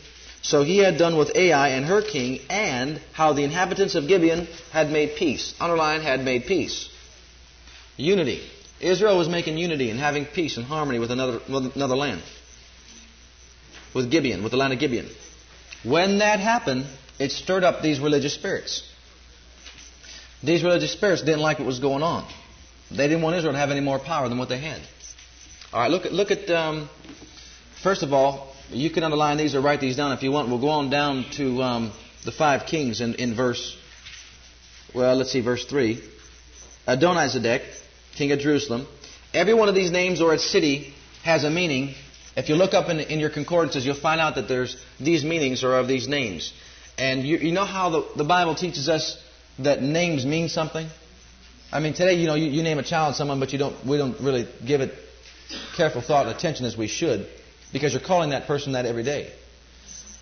so 0.43 0.63
he 0.63 0.79
had 0.79 0.97
done 0.97 1.17
with 1.17 1.35
Ai 1.35 1.71
and 1.71 1.85
her 1.85 2.03
king, 2.03 2.39
and 2.49 3.01
how 3.13 3.33
the 3.33 3.43
inhabitants 3.43 3.97
of 3.97 4.07
Gibeon 4.07 4.47
had 4.71 4.93
made 4.93 5.17
peace. 5.17 5.55
Underline, 5.59 6.03
had 6.03 6.25
made 6.25 6.47
peace. 6.47 6.89
Unity. 7.97 8.41
Israel 8.79 9.19
was 9.19 9.29
making 9.29 9.59
unity 9.59 9.91
and 9.91 9.99
having 9.99 10.25
peace 10.25 10.57
and 10.57 10.65
harmony 10.65 11.01
with 11.01 11.11
another, 11.11 11.41
with 11.49 11.75
another 11.75 11.97
land. 11.97 12.23
With 13.93 14.09
Gibeon, 14.09 14.45
with 14.45 14.53
the 14.53 14.59
land 14.59 14.73
of 14.73 14.79
Gibeon. 14.79 15.09
When 15.83 16.19
that 16.19 16.39
happened, 16.39 16.87
it 17.19 17.33
stirred 17.33 17.65
up 17.65 17.83
these 17.83 17.99
religious 17.99 18.35
spirits. 18.35 18.85
These 20.45 20.63
religious 20.63 20.93
spirits 20.93 21.23
didn't 21.23 21.41
like 21.41 21.59
what 21.59 21.67
was 21.67 21.81
going 21.81 22.05
on. 22.05 22.25
They 22.91 23.09
didn't 23.09 23.23
want 23.23 23.37
Israel 23.37 23.53
to 23.53 23.59
have 23.59 23.71
any 23.71 23.81
more 23.81 23.99
power 23.99 24.29
than 24.29 24.39
what 24.39 24.49
they 24.49 24.59
had. 24.59 24.81
All 25.73 25.81
right, 25.81 25.91
look 25.91 26.07
at 26.07 26.13
look 26.13 26.31
at. 26.31 26.49
Um, 26.51 26.89
first 27.83 28.03
of 28.03 28.13
all, 28.13 28.55
you 28.71 28.91
can 28.91 29.03
underline 29.03 29.37
these 29.37 29.55
or 29.55 29.61
write 29.61 29.81
these 29.81 29.97
down 29.97 30.13
if 30.13 30.23
you 30.23 30.31
want. 30.31 30.49
We'll 30.49 30.61
go 30.61 30.69
on 30.69 30.91
down 30.91 31.25
to 31.33 31.63
um, 31.63 31.93
the 32.25 32.33
five 32.33 32.67
kings 32.67 33.01
in, 33.01 33.15
in 33.15 33.35
verse. 33.35 33.77
Well, 34.95 35.17
let's 35.17 35.33
see, 35.33 35.41
verse 35.41 35.65
three. 35.65 36.03
Adonizedek, 36.87 37.63
king 38.15 38.33
of 38.33 38.39
Jerusalem. 38.39 38.87
Every 39.35 39.55
one 39.55 39.69
of 39.69 39.75
these 39.75 39.91
names 39.91 40.23
or 40.23 40.33
its 40.33 40.45
city 40.45 40.95
has 41.25 41.45
a 41.45 41.51
meaning. 41.51 41.95
If 42.37 42.49
you 42.49 42.55
look 42.55 42.75
up 42.75 42.89
in, 42.89 43.01
in 43.01 43.19
your 43.19 43.31
concordances, 43.31 43.85
you'll 43.85 43.97
find 43.97 44.21
out 44.21 44.37
that 44.37 44.47
there's 44.47 44.77
these 45.01 45.25
meanings 45.25 45.65
or 45.65 45.79
of 45.79 45.89
these 45.89 46.07
names. 46.07 46.53
And 46.97 47.25
you, 47.25 47.39
you 47.39 47.53
know 47.53 47.65
how 47.65 47.91
the, 47.91 48.07
the 48.17 48.25
Bible 48.25 48.55
teaches 48.55 48.89
us 48.89 49.21
that 49.59 49.83
names 49.83 50.25
mean 50.25 50.49
something? 50.49 50.87
I 51.73 51.81
mean, 51.81 51.95
today, 51.95 52.15
you 52.15 52.27
know, 52.27 52.35
you, 52.35 52.47
you 52.47 52.63
name 52.63 52.79
a 52.79 52.83
child 52.83 53.17
someone, 53.17 53.41
but 53.41 53.53
you 53.53 53.59
don't, 53.59 53.85
we 53.85 53.97
don't 53.97 54.19
really 54.21 54.47
give 54.65 54.81
it 54.81 54.95
careful 55.77 56.01
thought 56.01 56.27
and 56.27 56.37
attention 56.37 56.67
as 56.67 56.77
we 56.77 56.87
should 56.87 57.27
because 57.73 57.93
you're 57.93 58.03
calling 58.03 58.31
that 58.31 58.47
person 58.47 58.73
that 58.73 58.87
every 58.87 59.03
day. 59.03 59.33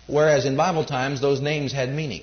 Whereas 0.07 0.45
in 0.45 0.55
Bible 0.55 0.85
times, 0.85 1.21
those 1.21 1.41
names 1.41 1.71
had 1.71 1.89
meaning. 1.93 2.21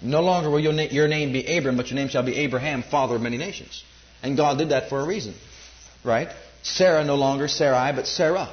No 0.00 0.20
longer 0.20 0.50
will 0.50 0.60
your, 0.60 0.72
na- 0.72 0.82
your 0.90 1.08
name 1.08 1.32
be 1.32 1.56
Abram, 1.56 1.76
but 1.76 1.90
your 1.90 1.96
name 1.96 2.08
shall 2.08 2.24
be 2.24 2.36
Abraham, 2.36 2.82
father 2.82 3.16
of 3.16 3.22
many 3.22 3.38
nations. 3.38 3.84
And 4.22 4.36
God 4.36 4.58
did 4.58 4.70
that 4.70 4.88
for 4.88 5.00
a 5.00 5.06
reason. 5.06 5.34
Right? 6.04 6.28
Sarah 6.62 7.04
no 7.04 7.16
longer 7.16 7.48
Sarai, 7.48 7.92
but 7.92 8.06
Sarah. 8.06 8.48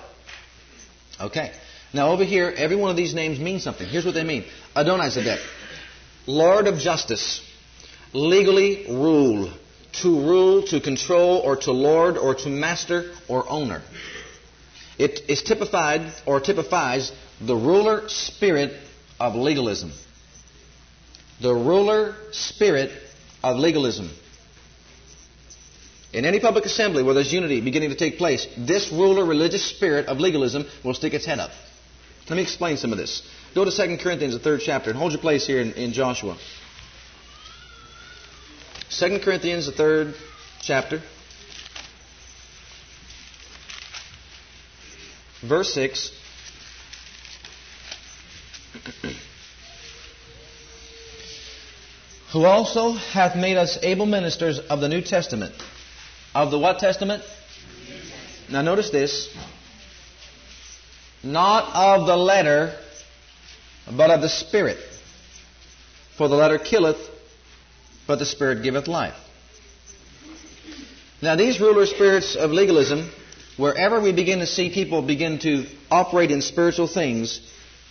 Okay. 1.19 1.51
Now 1.93 2.11
over 2.11 2.23
here, 2.23 2.53
every 2.55 2.75
one 2.75 2.91
of 2.91 2.97
these 2.97 3.13
names 3.15 3.39
means 3.39 3.63
something. 3.63 3.87
Here's 3.87 4.05
what 4.05 4.13
they 4.13 4.23
mean. 4.23 4.45
Adonai 4.75 5.07
Adonizedek, 5.07 5.39
Lord 6.27 6.67
of 6.67 6.77
justice 6.77 7.41
legally 8.13 8.85
rule. 8.89 9.51
To 10.01 10.19
rule, 10.19 10.63
to 10.67 10.79
control, 10.79 11.39
or 11.39 11.55
to 11.57 11.71
lord, 11.71 12.17
or 12.17 12.35
to 12.35 12.49
master, 12.49 13.11
or 13.27 13.49
owner. 13.49 13.81
It 14.97 15.21
is 15.27 15.41
typified, 15.41 16.13
or 16.25 16.39
typifies, 16.39 17.11
the 17.41 17.55
ruler 17.55 18.07
spirit 18.07 18.73
of 19.19 19.35
legalism. 19.35 19.91
The 21.41 21.53
ruler 21.53 22.15
spirit 22.31 22.91
of 23.43 23.57
legalism. 23.57 24.09
In 26.11 26.25
any 26.25 26.39
public 26.39 26.65
assembly 26.65 27.03
where 27.03 27.13
there's 27.13 27.31
unity 27.31 27.61
beginning 27.61 27.89
to 27.89 27.95
take 27.95 28.17
place, 28.17 28.47
this 28.57 28.91
ruler 28.91 29.25
religious 29.25 29.63
spirit 29.63 30.07
of 30.07 30.19
legalism 30.19 30.65
will 30.83 30.93
stick 30.93 31.13
its 31.13 31.25
head 31.25 31.39
up. 31.39 31.51
Let 32.29 32.35
me 32.35 32.41
explain 32.41 32.77
some 32.77 32.91
of 32.91 32.97
this. 32.97 33.23
Go 33.55 33.65
to 33.65 33.71
2 33.71 33.97
Corinthians, 33.97 34.33
the 34.33 34.39
third 34.39 34.61
chapter, 34.63 34.89
and 34.89 34.99
hold 34.99 35.13
your 35.13 35.21
place 35.21 35.47
here 35.47 35.61
in, 35.61 35.73
in 35.73 35.93
Joshua. 35.93 36.37
2 38.91 39.19
Corinthians, 39.19 39.67
the 39.67 39.71
third 39.71 40.15
chapter. 40.61 41.01
Verse 45.47 45.73
6. 45.73 46.11
Who 52.33 52.45
also 52.45 52.93
hath 52.93 53.35
made 53.35 53.57
us 53.57 53.77
able 53.81 54.05
ministers 54.05 54.59
of 54.59 54.81
the 54.81 54.89
New 54.89 55.01
Testament. 55.01 55.53
Of 56.33 56.51
the 56.51 56.59
what 56.59 56.79
Testament? 56.79 57.23
Now 58.51 58.63
notice 58.63 58.89
this. 58.89 59.29
Not 61.23 61.69
of 61.75 62.07
the 62.07 62.17
letter, 62.17 62.75
but 63.95 64.09
of 64.09 64.21
the 64.21 64.29
Spirit. 64.29 64.77
For 66.17 66.27
the 66.27 66.35
letter 66.35 66.57
killeth, 66.57 67.08
but 68.09 68.17
the 68.17 68.25
Spirit 68.25 68.63
giveth 68.63 68.87
life. 68.87 69.13
Now, 71.21 71.35
these 71.35 71.61
ruler 71.61 71.85
spirits 71.85 72.35
of 72.35 72.49
legalism, 72.49 73.07
wherever 73.55 74.01
we 74.01 74.11
begin 74.11 74.39
to 74.39 74.47
see 74.47 74.73
people 74.73 75.03
begin 75.03 75.37
to 75.41 75.67
operate 75.91 76.31
in 76.31 76.41
spiritual 76.41 76.87
things, 76.87 77.39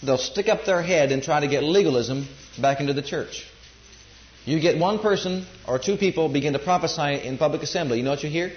they'll 0.02 0.18
stick 0.18 0.48
up 0.48 0.64
their 0.64 0.82
head 0.82 1.12
and 1.12 1.22
try 1.22 1.38
to 1.38 1.46
get 1.46 1.62
legalism 1.62 2.26
back 2.60 2.80
into 2.80 2.94
the 2.94 3.02
church. 3.02 3.46
You 4.44 4.58
get 4.58 4.76
one 4.76 4.98
person 4.98 5.46
or 5.68 5.78
two 5.78 5.96
people 5.96 6.28
begin 6.28 6.52
to 6.54 6.58
prophesy 6.58 7.24
in 7.24 7.38
public 7.38 7.62
assembly. 7.62 7.98
You 7.98 8.02
know 8.02 8.10
what 8.10 8.24
you 8.24 8.30
hear? 8.30 8.50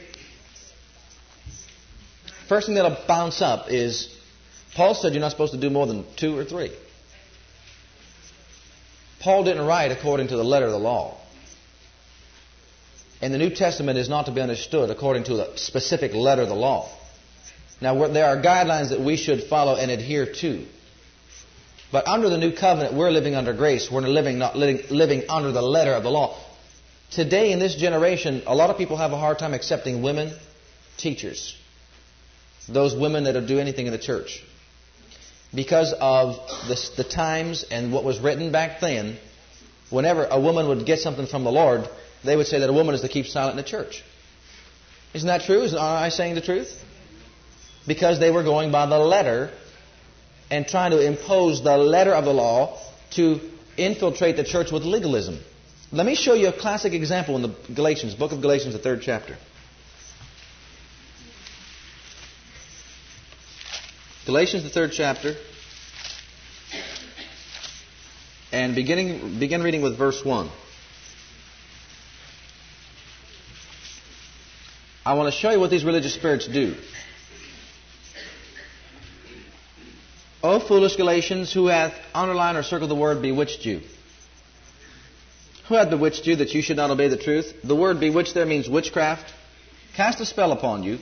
First 2.49 2.65
thing 2.65 2.73
that'll 2.73 3.05
bounce 3.07 3.39
up 3.39 3.69
is 3.69 4.09
Paul 4.73 4.95
said 4.95 5.13
you're 5.13 5.21
not 5.21 5.29
supposed 5.29 5.53
to 5.53 5.59
do 5.59 5.69
more 5.69 5.85
than 5.85 6.05
two 6.15 6.35
or 6.35 6.43
three. 6.43 6.71
Paul 9.19 9.43
didn't 9.43 9.67
write 9.67 9.91
according 9.91 10.29
to 10.29 10.37
the 10.37 10.43
letter 10.43 10.65
of 10.65 10.71
the 10.71 10.79
law. 10.79 11.20
And 13.21 13.33
the 13.33 13.37
New 13.37 13.51
Testament 13.51 13.97
is 13.97 14.09
not 14.09 14.25
to 14.25 14.31
be 14.31 14.41
understood 14.41 14.89
according 14.89 15.25
to 15.25 15.35
the 15.35 15.51
specific 15.55 16.13
letter 16.13 16.41
of 16.41 16.49
the 16.49 16.55
law. 16.55 16.89
Now, 17.79 18.07
there 18.07 18.25
are 18.25 18.37
guidelines 18.41 18.89
that 18.89 18.99
we 18.99 19.15
should 19.15 19.43
follow 19.43 19.75
and 19.75 19.91
adhere 19.91 20.25
to. 20.25 20.65
But 21.91 22.07
under 22.07 22.29
the 22.29 22.37
new 22.37 22.51
covenant, 22.51 22.95
we're 22.95 23.11
living 23.11 23.35
under 23.35 23.53
grace. 23.53 23.91
We're 23.91 24.01
living, 24.01 24.39
not 24.39 24.55
living, 24.55 24.85
living 24.89 25.23
under 25.29 25.51
the 25.51 25.61
letter 25.61 25.93
of 25.93 26.03
the 26.03 26.09
law. 26.09 26.37
Today, 27.11 27.51
in 27.51 27.59
this 27.59 27.75
generation, 27.75 28.43
a 28.47 28.55
lot 28.55 28.69
of 28.69 28.77
people 28.77 28.97
have 28.97 29.11
a 29.11 29.17
hard 29.17 29.37
time 29.37 29.53
accepting 29.53 30.01
women 30.01 30.33
teachers. 30.97 31.57
Those 32.69 32.95
women 32.95 33.25
that 33.25 33.35
will 33.35 33.45
do 33.45 33.59
anything 33.59 33.87
in 33.87 33.91
the 33.91 33.99
church. 33.99 34.43
Because 35.53 35.93
of 35.99 36.35
the, 36.69 36.89
the 36.97 37.03
times 37.03 37.65
and 37.69 37.91
what 37.91 38.05
was 38.05 38.19
written 38.19 38.51
back 38.51 38.79
then, 38.79 39.17
whenever 39.89 40.25
a 40.25 40.39
woman 40.39 40.69
would 40.69 40.85
get 40.85 40.99
something 40.99 41.27
from 41.27 41.43
the 41.43 41.51
Lord, 41.51 41.89
they 42.23 42.35
would 42.35 42.47
say 42.47 42.59
that 42.59 42.69
a 42.69 42.73
woman 42.73 42.95
is 42.95 43.01
to 43.01 43.07
keep 43.07 43.25
silent 43.25 43.57
in 43.57 43.63
the 43.63 43.69
church. 43.69 44.03
Isn't 45.13 45.27
that 45.27 45.41
true? 45.41 45.63
Is 45.63 45.75
I 45.75 46.09
saying 46.09 46.35
the 46.35 46.41
truth? 46.41 46.83
Because 47.87 48.19
they 48.19 48.31
were 48.31 48.43
going 48.43 48.71
by 48.71 48.85
the 48.85 48.99
letter 48.99 49.51
and 50.49 50.67
trying 50.67 50.91
to 50.91 51.05
impose 51.05 51.63
the 51.63 51.77
letter 51.77 52.13
of 52.13 52.25
the 52.25 52.33
law 52.33 52.79
to 53.11 53.39
infiltrate 53.77 54.37
the 54.37 54.43
church 54.43 54.71
with 54.71 54.83
legalism. 54.83 55.39
Let 55.91 56.05
me 56.05 56.15
show 56.15 56.33
you 56.33 56.47
a 56.47 56.53
classic 56.53 56.93
example 56.93 57.35
in 57.35 57.41
the 57.41 57.55
Galatians, 57.73 58.15
book 58.15 58.31
of 58.31 58.41
Galatians, 58.41 58.73
the 58.73 58.79
third 58.79 59.01
chapter. 59.01 59.35
Galatians, 64.25 64.63
the 64.63 64.69
third 64.69 64.91
chapter, 64.93 65.35
and 68.51 68.75
beginning, 68.75 69.39
begin 69.39 69.63
reading 69.63 69.81
with 69.81 69.97
verse 69.97 70.23
1. 70.23 70.49
I 75.05 75.13
want 75.15 75.33
to 75.33 75.39
show 75.39 75.49
you 75.49 75.59
what 75.59 75.71
these 75.71 75.83
religious 75.83 76.13
spirits 76.13 76.47
do. 76.47 76.75
O 80.43 80.59
foolish 80.59 80.95
Galatians, 80.95 81.53
who 81.53 81.67
hath 81.67 81.93
underlined 82.13 82.57
or 82.57 82.63
circled 82.63 82.89
the 82.89 82.95
word 82.95 83.21
bewitched 83.21 83.65
you? 83.65 83.81
Who 85.67 85.75
hath 85.75 85.89
bewitched 85.89 86.25
you 86.27 86.35
that 86.37 86.53
you 86.53 86.61
should 86.61 86.77
not 86.77 86.91
obey 86.91 87.07
the 87.07 87.17
truth? 87.17 87.53
The 87.63 87.75
word 87.75 87.99
bewitched 87.99 88.33
there 88.33 88.45
means 88.45 88.69
witchcraft. 88.69 89.31
Cast 89.95 90.19
a 90.19 90.25
spell 90.25 90.51
upon 90.51 90.83
you. 90.83 90.99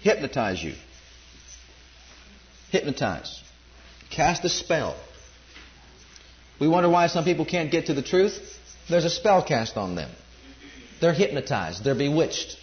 Hypnotize 0.00 0.62
you. 0.62 0.74
Hypnotize. 2.70 3.42
Cast 4.10 4.44
a 4.44 4.48
spell. 4.48 4.96
We 6.60 6.68
wonder 6.68 6.88
why 6.88 7.06
some 7.06 7.24
people 7.24 7.44
can't 7.44 7.70
get 7.70 7.86
to 7.86 7.94
the 7.94 8.02
truth. 8.02 8.58
There's 8.88 9.04
a 9.04 9.10
spell 9.10 9.42
cast 9.44 9.76
on 9.76 9.94
them. 9.94 10.10
They're 11.00 11.12
hypnotized. 11.12 11.84
They're 11.84 11.94
bewitched. 11.94 12.56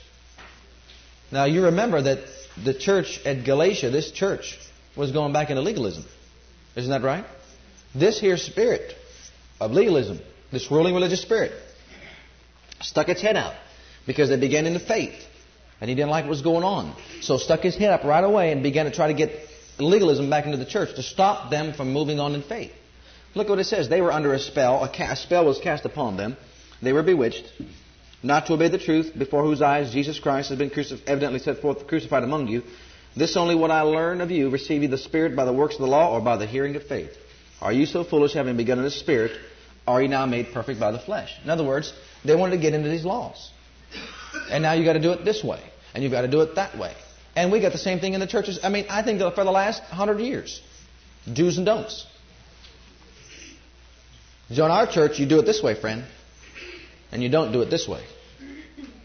Now 1.31 1.45
you 1.45 1.65
remember 1.65 2.01
that 2.01 2.19
the 2.63 2.73
church 2.73 3.19
at 3.25 3.43
Galatia, 3.43 3.89
this 3.89 4.11
church, 4.11 4.57
was 4.95 5.11
going 5.11 5.33
back 5.33 5.49
into 5.49 5.61
legalism. 5.61 6.05
Isn't 6.75 6.91
that 6.91 7.03
right? 7.03 7.25
This 7.93 8.19
here 8.19 8.37
spirit 8.37 8.95
of 9.59 9.71
legalism, 9.71 10.19
this 10.51 10.69
ruling 10.71 10.93
religious 10.93 11.21
spirit, 11.21 11.53
stuck 12.81 13.09
its 13.09 13.21
head 13.21 13.35
out 13.35 13.55
because 14.05 14.29
they 14.29 14.37
began 14.37 14.65
in 14.65 14.73
the 14.73 14.79
faith. 14.79 15.15
And 15.81 15.89
he 15.89 15.95
didn't 15.95 16.09
like 16.09 16.25
what 16.25 16.29
was 16.29 16.41
going 16.41 16.63
on. 16.63 16.95
So 17.21 17.37
stuck 17.37 17.61
his 17.61 17.75
head 17.75 17.91
up 17.91 18.03
right 18.03 18.23
away 18.23 18.51
and 18.51 18.63
began 18.63 18.85
to 18.85 18.91
try 18.91 19.07
to 19.07 19.13
get 19.13 19.31
legalism 19.77 20.29
back 20.29 20.45
into 20.45 20.57
the 20.57 20.65
church 20.65 20.95
to 20.95 21.03
stop 21.03 21.51
them 21.51 21.73
from 21.73 21.91
moving 21.91 22.19
on 22.19 22.33
in 22.33 22.41
faith. 22.41 22.71
Look 23.33 23.49
what 23.49 23.59
it 23.59 23.65
says. 23.65 23.89
They 23.89 23.99
were 23.99 24.13
under 24.13 24.33
a 24.33 24.39
spell. 24.39 24.83
A, 24.83 25.03
a 25.03 25.15
spell 25.17 25.45
was 25.45 25.59
cast 25.59 25.83
upon 25.83 26.15
them. 26.15 26.37
They 26.81 26.93
were 26.93 27.03
bewitched 27.03 27.45
not 28.25 28.47
to 28.47 28.53
obey 28.53 28.69
the 28.69 28.79
truth, 28.79 29.17
before 29.17 29.43
whose 29.43 29.61
eyes 29.61 29.91
Jesus 29.91 30.19
Christ 30.19 30.49
has 30.49 30.57
been 30.57 30.71
crucif- 30.71 31.01
evidently 31.05 31.39
set 31.39 31.59
forth 31.59 31.85
crucified 31.87 32.23
among 32.23 32.47
you. 32.47 32.63
This 33.15 33.37
only 33.37 33.55
what 33.55 33.71
I 33.71 33.81
learn 33.81 34.19
of 34.19 34.31
you, 34.31 34.49
receiving 34.49 34.89
the 34.89 34.97
Spirit 34.97 35.35
by 35.35 35.45
the 35.45 35.53
works 35.53 35.75
of 35.75 35.81
the 35.81 35.87
law 35.87 36.11
or 36.11 36.21
by 36.21 36.35
the 36.35 36.45
hearing 36.45 36.75
of 36.75 36.83
faith. 36.83 37.15
Are 37.61 37.71
you 37.71 37.85
so 37.85 38.03
foolish, 38.03 38.33
having 38.33 38.57
begun 38.57 38.79
in 38.79 38.83
the 38.83 38.91
Spirit, 38.91 39.31
are 39.87 40.01
you 40.01 40.07
now 40.07 40.25
made 40.25 40.51
perfect 40.51 40.79
by 40.79 40.91
the 40.91 40.99
flesh? 40.99 41.33
In 41.43 41.49
other 41.49 41.63
words, 41.63 41.93
they 42.25 42.35
wanted 42.35 42.55
to 42.55 42.61
get 42.61 42.73
into 42.73 42.89
these 42.89 43.05
laws. 43.05 43.51
And 44.49 44.63
now 44.63 44.73
you've 44.73 44.85
got 44.85 44.93
to 44.93 45.01
do 45.01 45.11
it 45.11 45.23
this 45.23 45.43
way, 45.43 45.61
and 45.93 46.03
you've 46.03 46.11
got 46.11 46.21
to 46.21 46.27
do 46.27 46.41
it 46.41 46.55
that 46.55 46.77
way. 46.77 46.93
And 47.35 47.51
we 47.51 47.61
got 47.61 47.73
the 47.73 47.77
same 47.77 47.99
thing 47.99 48.15
in 48.15 48.19
the 48.19 48.27
churches. 48.27 48.59
I 48.63 48.69
mean, 48.69 48.85
I 48.89 49.03
think 49.03 49.19
for 49.19 49.43
the 49.43 49.51
last 49.51 49.83
hundred 49.83 50.19
years, 50.19 50.61
do's 51.31 51.57
and 51.57 51.65
don'ts. 51.65 52.07
So 54.51 54.65
in 54.65 54.71
our 54.71 54.87
church, 54.87 55.19
you 55.19 55.25
do 55.25 55.39
it 55.39 55.45
this 55.45 55.61
way, 55.61 55.75
friend, 55.75 56.03
and 57.11 57.21
you 57.21 57.29
don't 57.29 57.51
do 57.51 57.61
it 57.61 57.69
this 57.69 57.87
way. 57.87 58.03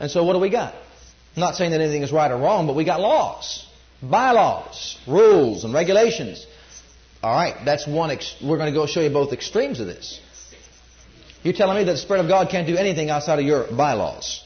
And 0.00 0.10
so 0.10 0.24
what 0.24 0.32
do 0.32 0.38
we 0.38 0.48
got? 0.48 0.74
I'm 1.36 1.40
not 1.40 1.54
saying 1.54 1.70
that 1.70 1.80
anything 1.80 2.02
is 2.02 2.10
right 2.10 2.30
or 2.30 2.38
wrong, 2.38 2.66
but 2.66 2.74
we 2.74 2.84
got 2.84 3.00
laws, 3.00 3.66
bylaws, 4.02 4.98
rules, 5.06 5.62
and 5.64 5.72
regulations. 5.72 6.44
All 7.22 7.34
right, 7.34 7.54
that's 7.64 7.86
one. 7.86 8.10
Ex- 8.10 8.34
we're 8.42 8.56
going 8.56 8.72
to 8.72 8.76
go 8.76 8.86
show 8.86 9.00
you 9.00 9.10
both 9.10 9.32
extremes 9.32 9.78
of 9.78 9.86
this. 9.86 10.20
You're 11.42 11.54
telling 11.54 11.76
me 11.76 11.84
that 11.84 11.92
the 11.92 11.98
Spirit 11.98 12.20
of 12.20 12.28
God 12.28 12.50
can't 12.50 12.66
do 12.66 12.76
anything 12.76 13.10
outside 13.10 13.38
of 13.38 13.44
your 13.44 13.66
bylaws. 13.70 14.42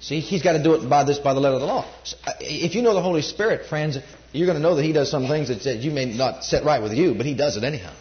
See, 0.00 0.20
He's 0.20 0.42
got 0.42 0.52
to 0.52 0.62
do 0.62 0.74
it 0.74 0.88
by 0.88 1.04
this, 1.04 1.18
by 1.18 1.34
the 1.34 1.40
letter 1.40 1.56
of 1.56 1.60
the 1.60 1.66
law. 1.66 1.84
Uh, 2.24 2.32
if 2.40 2.74
you 2.74 2.82
know 2.82 2.94
the 2.94 3.02
Holy 3.02 3.22
Spirit, 3.22 3.66
friends, 3.66 3.98
you're 4.32 4.46
going 4.46 4.56
to 4.56 4.62
know 4.62 4.76
that 4.76 4.82
He 4.84 4.92
does 4.92 5.10
some 5.10 5.26
things 5.26 5.48
that 5.48 5.76
you 5.78 5.90
may 5.90 6.06
not 6.06 6.44
set 6.44 6.64
right 6.64 6.82
with 6.82 6.92
you, 6.92 7.14
but 7.14 7.26
He 7.26 7.34
does 7.34 7.56
it 7.56 7.64
anyhow. 7.64 7.92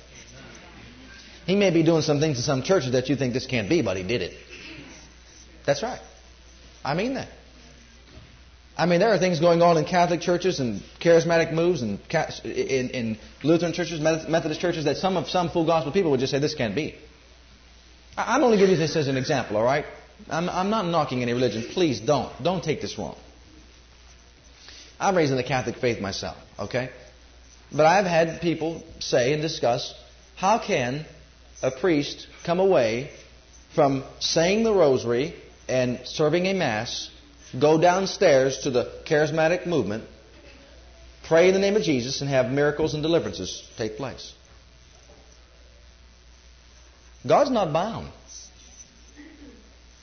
He 1.46 1.56
may 1.56 1.72
be 1.72 1.84
doing 1.84 2.04
some 2.04 2.20
things 2.20 2.38
in 2.38 2.44
some 2.44 2.64
churches 2.64 2.94
that 2.94 3.10
you 3.10 3.16
think 3.16 3.34
this 3.34 3.48
can't 3.48 3.68
be, 3.68 3.82
but 3.82 3.98
He 3.98 4.04
did 4.04 4.22
it. 4.22 4.38
That's 5.66 5.84
right. 5.84 6.00
I 6.84 6.94
mean 6.94 7.16
that. 7.16 7.30
I 8.78 8.86
mean, 8.86 9.00
there 9.00 9.14
are 9.14 9.20
things 9.20 9.40
going 9.40 9.62
on 9.62 9.78
in 9.78 9.86
Catholic 9.86 10.22
churches 10.22 10.60
and 10.60 10.82
charismatic 11.00 11.54
moves 11.54 11.82
and 11.82 12.00
in, 12.44 12.90
in 12.90 13.18
Lutheran 13.44 13.74
churches, 13.74 14.00
Methodist 14.00 14.60
churches 14.60 14.86
that 14.86 14.98
some 14.98 15.18
of 15.18 15.30
some 15.30 15.50
full 15.50 15.66
gospel 15.66 15.92
people 15.92 16.10
would 16.12 16.20
just 16.20 16.32
say 16.32 16.40
this 16.40 16.56
can't 16.56 16.74
be. 16.74 16.96
I'm 18.18 18.44
only 18.44 18.58
giving 18.58 18.72
you 18.72 18.78
this 18.80 18.96
as 18.96 19.08
an 19.08 19.18
example, 19.18 19.58
all 19.58 19.64
right? 19.64 19.86
I'm, 20.30 20.50
I'm 20.50 20.70
not 20.70 20.86
knocking 20.86 21.22
any 21.22 21.34
religion. 21.34 21.64
Please 21.72 22.00
don't. 22.00 22.32
Don't 22.44 22.64
take 22.64 22.82
this 22.82 22.98
wrong. 22.98 23.16
I'm 25.00 25.16
raised 25.16 25.32
in 25.32 25.38
the 25.38 25.44
Catholic 25.44 25.78
faith 25.78 26.00
myself, 26.00 26.38
okay? 26.60 26.90
But 27.72 27.86
I've 27.86 28.06
had 28.06 28.42
people 28.42 28.84
say 29.00 29.34
and 29.34 29.42
discuss 29.42 29.94
how 30.36 30.60
can 30.60 31.06
a 31.62 31.72
priest 31.72 32.28
come 32.44 32.60
away 32.60 33.12
from 33.74 34.04
saying 34.20 34.64
the 34.64 34.74
rosary 34.74 35.36
and 35.72 36.00
serving 36.06 36.46
a 36.48 36.54
Mass, 36.54 37.10
go 37.58 37.80
downstairs 37.80 38.60
to 38.60 38.72
the 38.72 38.92
charismatic 39.06 39.66
movement, 39.66 40.04
pray 41.24 41.48
in 41.48 41.54
the 41.54 41.60
name 41.60 41.78
of 41.78 41.84
Jesus, 41.84 42.22
and 42.22 42.30
have 42.30 42.52
miracles 42.52 42.94
and 42.94 43.02
deliverances 43.02 43.68
take 43.78 43.96
place. 43.96 44.34
God's 47.26 47.52
not 47.52 47.72
bound. 47.72 48.10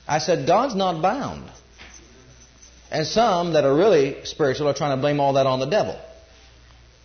I 0.07 0.17
said, 0.17 0.47
God's 0.47 0.75
not 0.75 1.01
bound. 1.01 1.49
And 2.89 3.05
some 3.05 3.53
that 3.53 3.63
are 3.63 3.75
really 3.75 4.25
spiritual 4.25 4.67
are 4.69 4.73
trying 4.73 4.97
to 4.97 5.01
blame 5.01 5.19
all 5.19 5.33
that 5.33 5.45
on 5.45 5.59
the 5.59 5.67
devil. 5.67 5.99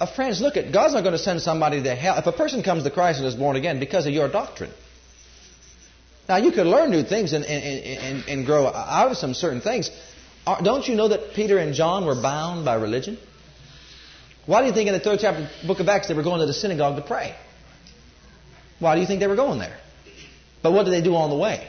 Uh, 0.00 0.06
friends, 0.06 0.40
look 0.40 0.56
at 0.56 0.72
God's 0.72 0.94
not 0.94 1.02
going 1.02 1.12
to 1.12 1.18
send 1.18 1.42
somebody 1.42 1.82
to 1.82 1.94
hell. 1.94 2.16
If 2.16 2.26
a 2.26 2.32
person 2.32 2.62
comes 2.62 2.84
to 2.84 2.90
Christ 2.90 3.18
and 3.18 3.28
is 3.28 3.34
born 3.34 3.56
again 3.56 3.78
because 3.78 4.06
of 4.06 4.12
your 4.14 4.30
doctrine, 4.30 4.70
now, 6.28 6.36
you 6.38 6.52
could 6.52 6.66
learn 6.66 6.90
new 6.90 7.02
things 7.02 7.34
and, 7.34 7.44
and, 7.44 7.84
and, 7.84 8.28
and 8.28 8.46
grow 8.46 8.66
out 8.66 9.10
of 9.10 9.16
some 9.18 9.34
certain 9.34 9.60
things. 9.60 9.90
Don't 10.62 10.86
you 10.88 10.94
know 10.94 11.08
that 11.08 11.34
Peter 11.34 11.58
and 11.58 11.74
John 11.74 12.06
were 12.06 12.20
bound 12.20 12.64
by 12.64 12.74
religion? 12.76 13.18
Why 14.46 14.60
do 14.60 14.68
you 14.68 14.72
think 14.72 14.88
in 14.88 14.94
the 14.94 15.00
third 15.00 15.20
chapter 15.20 15.42
of 15.42 15.66
book 15.66 15.80
of 15.80 15.88
Acts 15.88 16.08
they 16.08 16.14
were 16.14 16.22
going 16.22 16.40
to 16.40 16.46
the 16.46 16.54
synagogue 16.54 16.96
to 16.96 17.02
pray? 17.02 17.34
Why 18.78 18.94
do 18.94 19.00
you 19.02 19.06
think 19.06 19.20
they 19.20 19.26
were 19.26 19.36
going 19.36 19.58
there? 19.58 19.76
But 20.62 20.72
what 20.72 20.84
did 20.84 20.92
they 20.92 21.02
do 21.02 21.14
on 21.14 21.28
the 21.30 21.36
way? 21.36 21.68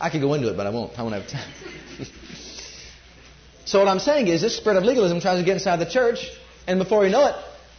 I 0.00 0.10
could 0.10 0.20
go 0.20 0.34
into 0.34 0.48
it, 0.48 0.56
but 0.56 0.66
I 0.66 0.70
won't. 0.70 0.98
I 0.98 1.02
won't 1.02 1.14
have 1.14 1.28
time. 1.28 1.52
so 3.64 3.80
what 3.80 3.88
I'm 3.88 3.98
saying 3.98 4.28
is 4.28 4.40
this 4.40 4.56
spirit 4.56 4.78
of 4.78 4.84
legalism 4.84 5.20
tries 5.20 5.38
to 5.38 5.44
get 5.44 5.54
inside 5.54 5.76
the 5.76 5.90
church, 5.90 6.26
and 6.66 6.78
before 6.78 7.04
you 7.04 7.10
know 7.10 7.26
it, 7.26 7.34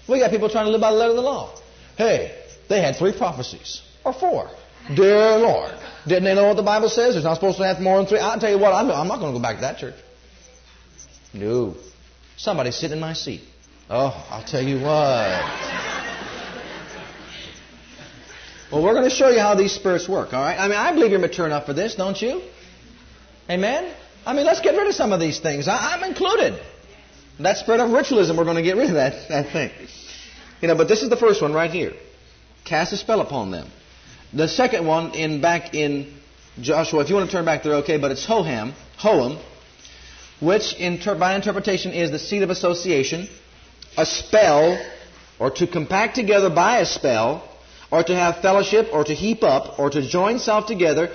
we 0.07 0.19
got 0.19 0.29
people 0.29 0.49
trying 0.49 0.65
to 0.65 0.71
live 0.71 0.81
by 0.81 0.91
the 0.91 0.97
letter 0.97 1.11
of 1.11 1.15
the 1.15 1.23
law. 1.23 1.57
Hey, 1.97 2.37
they 2.69 2.81
had 2.81 2.97
three 2.97 3.17
prophecies 3.17 3.81
or 4.03 4.13
four? 4.13 4.49
Dear 4.95 5.37
Lord. 5.37 5.73
Didn't 6.07 6.23
they 6.23 6.33
know 6.33 6.47
what 6.47 6.57
the 6.57 6.63
Bible 6.63 6.89
says? 6.89 7.15
It's 7.15 7.25
not 7.25 7.35
supposed 7.35 7.57
to 7.57 7.65
have 7.65 7.79
more 7.79 7.97
than 7.97 8.07
three. 8.07 8.19
I'll 8.19 8.39
tell 8.39 8.49
you 8.49 8.57
what, 8.57 8.73
I'm, 8.73 8.89
I'm 8.89 9.07
not 9.07 9.19
going 9.19 9.33
to 9.33 9.39
go 9.39 9.41
back 9.41 9.57
to 9.57 9.61
that 9.61 9.77
church. 9.77 9.95
No. 11.33 11.75
Somebody 12.37 12.71
sit 12.71 12.91
in 12.91 12.99
my 12.99 13.13
seat. 13.13 13.41
Oh, 13.89 14.27
I'll 14.29 14.43
tell 14.43 14.63
you 14.63 14.77
what. 14.77 15.91
Well, 18.71 18.81
we're 18.81 18.93
going 18.93 19.09
to 19.09 19.15
show 19.15 19.29
you 19.29 19.39
how 19.39 19.53
these 19.55 19.73
spirits 19.73 20.07
work, 20.07 20.33
all 20.33 20.41
right? 20.41 20.57
I 20.57 20.67
mean, 20.67 20.77
I 20.77 20.93
believe 20.93 21.11
you're 21.11 21.19
mature 21.19 21.45
enough 21.45 21.65
for 21.65 21.73
this, 21.73 21.95
don't 21.95 22.19
you? 22.21 22.41
Amen? 23.49 23.93
I 24.25 24.33
mean, 24.33 24.45
let's 24.45 24.61
get 24.61 24.75
rid 24.75 24.87
of 24.87 24.95
some 24.95 25.11
of 25.11 25.19
these 25.19 25.39
things. 25.39 25.67
I, 25.67 25.95
am 25.97 26.03
included. 26.03 26.61
That 27.39 27.57
spirit 27.57 27.81
of 27.81 27.91
ritualism, 27.91 28.37
we're 28.37 28.45
going 28.45 28.55
to 28.55 28.61
get 28.61 28.77
rid 28.77 28.87
of 28.87 28.95
that, 28.95 29.27
that 29.29 29.51
thing. 29.51 29.71
You 30.61 30.69
know, 30.69 30.75
but 30.75 30.87
this 30.87 31.03
is 31.03 31.09
the 31.09 31.17
first 31.17 31.41
one 31.41 31.53
right 31.53 31.71
here. 31.71 31.93
Cast 32.63 32.93
a 32.93 32.97
spell 32.97 33.19
upon 33.19 33.51
them. 33.51 33.67
The 34.33 34.47
second 34.47 34.85
one 34.87 35.13
in 35.13 35.41
back 35.41 35.73
in 35.73 36.13
Joshua, 36.61 37.01
if 37.01 37.09
you 37.09 37.15
want 37.15 37.29
to 37.29 37.35
turn 37.35 37.43
back 37.43 37.63
there, 37.63 37.75
okay, 37.75 37.97
but 37.97 38.11
it's 38.11 38.25
Hoham, 38.25 38.73
Hoam, 38.97 39.37
which 40.39 40.73
inter- 40.75 41.15
by 41.15 41.35
interpretation 41.35 41.91
is 41.91 42.11
the 42.11 42.19
seat 42.19 42.41
of 42.41 42.49
association, 42.49 43.27
a 43.97 44.05
spell, 44.05 44.81
or 45.37 45.51
to 45.51 45.67
compact 45.67 46.15
together 46.15 46.49
by 46.49 46.79
a 46.79 46.85
spell, 46.85 47.43
or 47.91 48.03
to 48.03 48.15
have 48.15 48.41
fellowship, 48.41 48.87
or 48.93 49.03
to 49.03 49.13
heap 49.13 49.43
up, 49.43 49.77
or 49.77 49.89
to 49.89 50.01
join 50.01 50.39
self 50.39 50.65
together, 50.65 51.11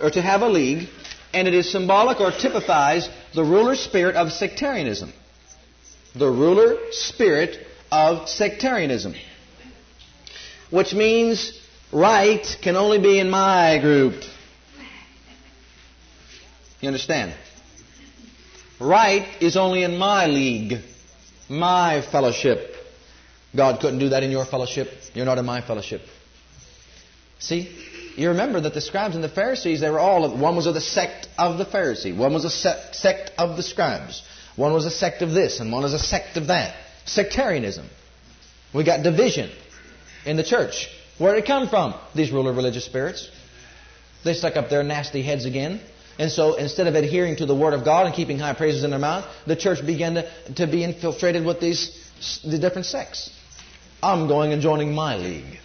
or 0.00 0.10
to 0.10 0.22
have 0.22 0.42
a 0.42 0.48
league, 0.48 0.88
and 1.34 1.48
it 1.48 1.54
is 1.54 1.70
symbolic 1.72 2.20
or 2.20 2.30
typifies 2.30 3.08
the 3.34 3.42
ruler 3.42 3.74
spirit 3.74 4.14
of 4.14 4.32
sectarianism. 4.32 5.12
The 6.14 6.30
ruler 6.30 6.76
spirit 6.92 7.66
of 7.90 8.28
sectarianism. 8.28 9.14
Which 10.70 10.94
means 10.94 11.59
Right 11.92 12.46
can 12.62 12.76
only 12.76 12.98
be 12.98 13.18
in 13.18 13.30
my 13.30 13.78
group. 13.78 14.22
You 16.80 16.88
understand? 16.88 17.34
Right 18.78 19.26
is 19.40 19.56
only 19.56 19.82
in 19.82 19.98
my 19.98 20.26
league, 20.26 20.78
my 21.48 22.00
fellowship. 22.00 22.76
God 23.54 23.80
couldn't 23.80 23.98
do 23.98 24.10
that 24.10 24.22
in 24.22 24.30
your 24.30 24.44
fellowship. 24.44 24.88
You're 25.14 25.26
not 25.26 25.38
in 25.38 25.44
my 25.44 25.60
fellowship. 25.60 26.02
See? 27.40 27.76
You 28.16 28.28
remember 28.28 28.60
that 28.60 28.74
the 28.74 28.80
scribes 28.80 29.14
and 29.14 29.24
the 29.24 29.28
Pharisees, 29.28 29.80
they 29.80 29.90
were 29.90 29.98
all, 29.98 30.36
one 30.36 30.56
was 30.56 30.66
of 30.66 30.74
the 30.74 30.80
sect 30.80 31.28
of 31.38 31.58
the 31.58 31.64
Pharisee, 31.64 32.16
one 32.16 32.32
was 32.32 32.44
a 32.44 32.50
sect 32.50 33.32
of 33.38 33.56
the 33.56 33.62
scribes, 33.62 34.22
one 34.56 34.72
was 34.72 34.84
a 34.84 34.90
sect 34.90 35.22
of 35.22 35.32
this, 35.32 35.60
and 35.60 35.72
one 35.72 35.82
was 35.82 35.94
a 35.94 35.98
sect 35.98 36.36
of 36.36 36.48
that. 36.48 36.74
Sectarianism. 37.04 37.86
We 38.72 38.84
got 38.84 39.02
division 39.02 39.50
in 40.24 40.36
the 40.36 40.44
church. 40.44 40.88
Where 41.20 41.34
did 41.34 41.44
it 41.44 41.46
come 41.46 41.68
from? 41.68 41.94
These 42.14 42.32
ruler 42.32 42.50
religious 42.50 42.86
spirits. 42.86 43.28
They 44.24 44.32
stuck 44.32 44.56
up 44.56 44.70
their 44.70 44.82
nasty 44.82 45.20
heads 45.20 45.44
again. 45.44 45.80
And 46.18 46.32
so 46.32 46.54
instead 46.54 46.86
of 46.86 46.94
adhering 46.94 47.36
to 47.36 47.46
the 47.46 47.54
Word 47.54 47.74
of 47.74 47.84
God 47.84 48.06
and 48.06 48.14
keeping 48.14 48.38
high 48.38 48.54
praises 48.54 48.84
in 48.84 48.90
their 48.90 48.98
mouth, 48.98 49.26
the 49.46 49.54
church 49.54 49.84
began 49.84 50.14
to, 50.14 50.30
to 50.54 50.66
be 50.66 50.82
infiltrated 50.82 51.44
with 51.44 51.60
these 51.60 52.10
the 52.42 52.58
different 52.58 52.86
sects. 52.86 53.30
I'm 54.02 54.28
going 54.28 54.54
and 54.54 54.62
joining 54.62 54.94
my 54.94 55.18
league. 55.18 55.58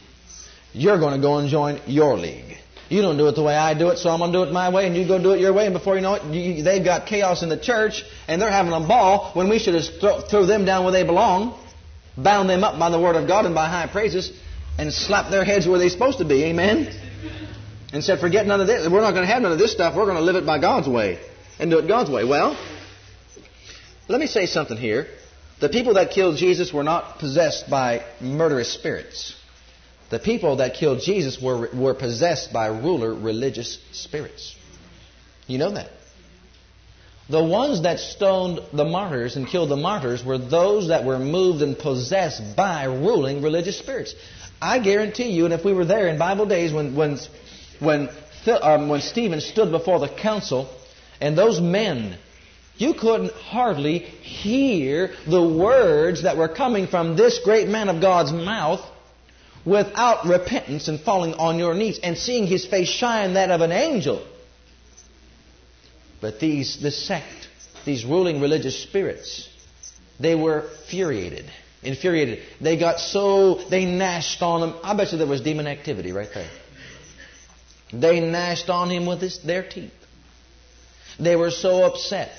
You're 0.74 1.00
going 1.00 1.16
to 1.16 1.22
go 1.22 1.38
and 1.38 1.48
join 1.48 1.80
your 1.88 2.18
league. 2.18 2.58
You 2.90 3.02
don't 3.02 3.18
do 3.18 3.28
it 3.28 3.36
the 3.36 3.44
way 3.44 3.56
I 3.56 3.74
do 3.76 3.90
it, 3.90 3.98
so 3.98 4.10
I'm 4.10 4.20
going 4.20 4.34
to 4.34 4.38
do 4.40 4.44
it 4.44 4.52
my 4.52 4.70
way, 4.70 4.88
and 4.88 4.96
you 4.96 5.08
go 5.08 5.22
do 5.22 5.32
it 5.32 5.40
your 5.40 5.54
way. 5.54 5.66
And 5.68 5.74
before 5.74 5.96
you 5.96 6.02
know 6.02 6.16
it, 6.16 6.24
you, 6.26 6.64
they've 6.64 6.84
got 6.84 7.08
chaos 7.08 7.44
in 7.44 7.50
the 7.50 7.58
church, 7.58 8.04
and 8.28 8.42
they're 8.42 8.52
having 8.52 8.74
a 8.74 8.86
ball 8.86 9.32
when 9.34 9.50
we 9.50 9.58
should 9.58 9.74
have 9.74 9.86
throw, 10.02 10.20
throw 10.20 10.46
them 10.46 10.66
down 10.66 10.84
where 10.84 10.92
they 10.92 11.04
belong, 11.04 11.58
bound 12.18 12.50
them 12.50 12.64
up 12.66 12.78
by 12.78 12.90
the 12.90 13.00
word 13.00 13.16
of 13.16 13.26
God 13.26 13.46
and 13.46 13.56
by 13.56 13.70
high 13.70 13.88
praises, 13.88 14.32
and 14.78 14.94
slap 14.94 15.32
their 15.32 15.44
heads 15.44 15.68
where 15.68 15.80
they're 15.80 15.90
supposed 15.90 16.20
to 16.20 16.26
be. 16.26 16.44
Amen. 16.46 16.94
And 17.94 18.04
said, 18.04 18.20
forget 18.20 18.46
none 18.46 18.60
of 18.60 18.68
this. 18.68 18.88
We're 18.90 19.02
not 19.02 19.12
going 19.12 19.26
to 19.26 19.32
have 19.32 19.42
none 19.42 19.52
of 19.52 19.60
this 19.60 19.72
stuff. 19.72 19.96
We're 19.96 20.06
going 20.06 20.18
to 20.18 20.24
live 20.24 20.36
it 20.36 20.46
by 20.46 20.60
God's 20.60 20.88
way 20.88 21.20
and 21.60 21.70
do 21.70 21.80
it 21.80 21.88
God's 21.88 22.10
way. 22.10 22.26
Well, 22.26 22.58
let 24.08 24.20
me 24.20 24.28
say 24.28 24.46
something 24.46 24.78
here. 24.78 25.08
The 25.62 25.70
people 25.70 25.94
that 25.94 26.12
killed 26.12 26.38
Jesus 26.38 26.74
were 26.74 26.84
not 26.84 27.20
possessed 27.20 27.70
by 27.70 28.04
murderous 28.20 28.74
spirits. 28.74 29.36
The 30.10 30.20
people 30.20 30.58
that 30.58 30.76
killed 30.76 31.00
Jesus 31.00 31.42
were, 31.42 31.70
were 31.74 31.94
possessed 31.94 32.52
by 32.52 32.68
ruler 32.68 33.14
religious 33.14 33.80
spirits. 33.94 34.56
You 35.48 35.58
know 35.58 35.72
that. 35.72 35.90
The 37.28 37.44
ones 37.44 37.82
that 37.84 38.00
stoned 38.00 38.60
the 38.72 38.86
martyrs 38.86 39.36
and 39.36 39.48
killed 39.48 39.70
the 39.70 39.76
martyrs 39.76 40.24
were 40.24 40.38
those 40.38 40.90
that 40.90 41.06
were 41.06 41.18
moved 41.18 41.64
and 41.64 41.78
possessed 41.78 42.56
by 42.56 42.84
ruling 42.84 43.42
religious 43.42 43.80
spirits. 43.80 44.14
I 44.62 44.80
guarantee 44.80 45.30
you, 45.30 45.46
and 45.46 45.54
if 45.54 45.64
we 45.66 45.74
were 45.74 45.86
there 45.86 46.08
in 46.08 46.18
Bible 46.18 46.46
days 46.46 46.72
when, 46.72 46.96
when, 46.96 47.20
when, 47.80 48.10
um, 48.62 48.90
when 48.90 49.02
Stephen 49.02 49.42
stood 49.42 49.72
before 49.72 50.00
the 50.00 50.10
council 50.10 50.70
and 51.20 51.38
those 51.38 51.60
men, 51.60 52.18
you 52.78 52.94
couldn't 52.94 53.32
hardly 53.34 54.00
hear 54.00 55.12
the 55.28 55.42
words 55.42 56.24
that 56.24 56.38
were 56.38 56.50
coming 56.50 56.88
from 56.88 57.16
this 57.16 57.40
great 57.40 57.68
man 57.68 57.90
of 57.90 58.02
God's 58.02 58.34
mouth 58.34 58.86
without 59.66 60.26
repentance 60.26 60.88
and 60.88 61.00
falling 61.00 61.34
on 61.36 61.58
your 61.58 61.74
knees 61.74 62.00
and 62.04 62.18
seeing 62.18 62.46
his 62.46 62.66
face 62.66 62.90
shine 62.90 63.34
that 63.34 63.50
of 63.50 63.62
an 63.62 63.72
angel. 63.72 64.26
But 66.22 66.40
these, 66.40 66.82
this 66.82 66.98
sect, 67.06 67.48
these 67.86 68.06
ruling 68.06 68.42
religious 68.42 68.82
spirits, 68.82 69.50
they 70.20 70.36
were 70.36 70.70
furiated, 70.90 71.46
infuriated. 71.86 72.44
They 72.60 72.78
got 72.78 73.00
so, 73.00 73.56
they 73.70 73.86
gnashed 73.86 74.42
on 74.42 74.70
him. 74.70 74.76
I 74.84 74.96
bet 74.96 75.12
you 75.12 75.18
there 75.18 75.28
was 75.28 75.42
demon 75.42 75.68
activity 75.68 76.12
right 76.12 76.30
there. 76.34 76.50
They 77.94 78.20
gnashed 78.20 78.70
on 78.70 78.90
him 78.90 79.06
with 79.06 79.22
his, 79.22 79.40
their 79.40 79.64
teeth. 79.64 79.94
They 81.20 81.36
were 81.36 81.52
so 81.52 81.84
upset. 81.86 82.32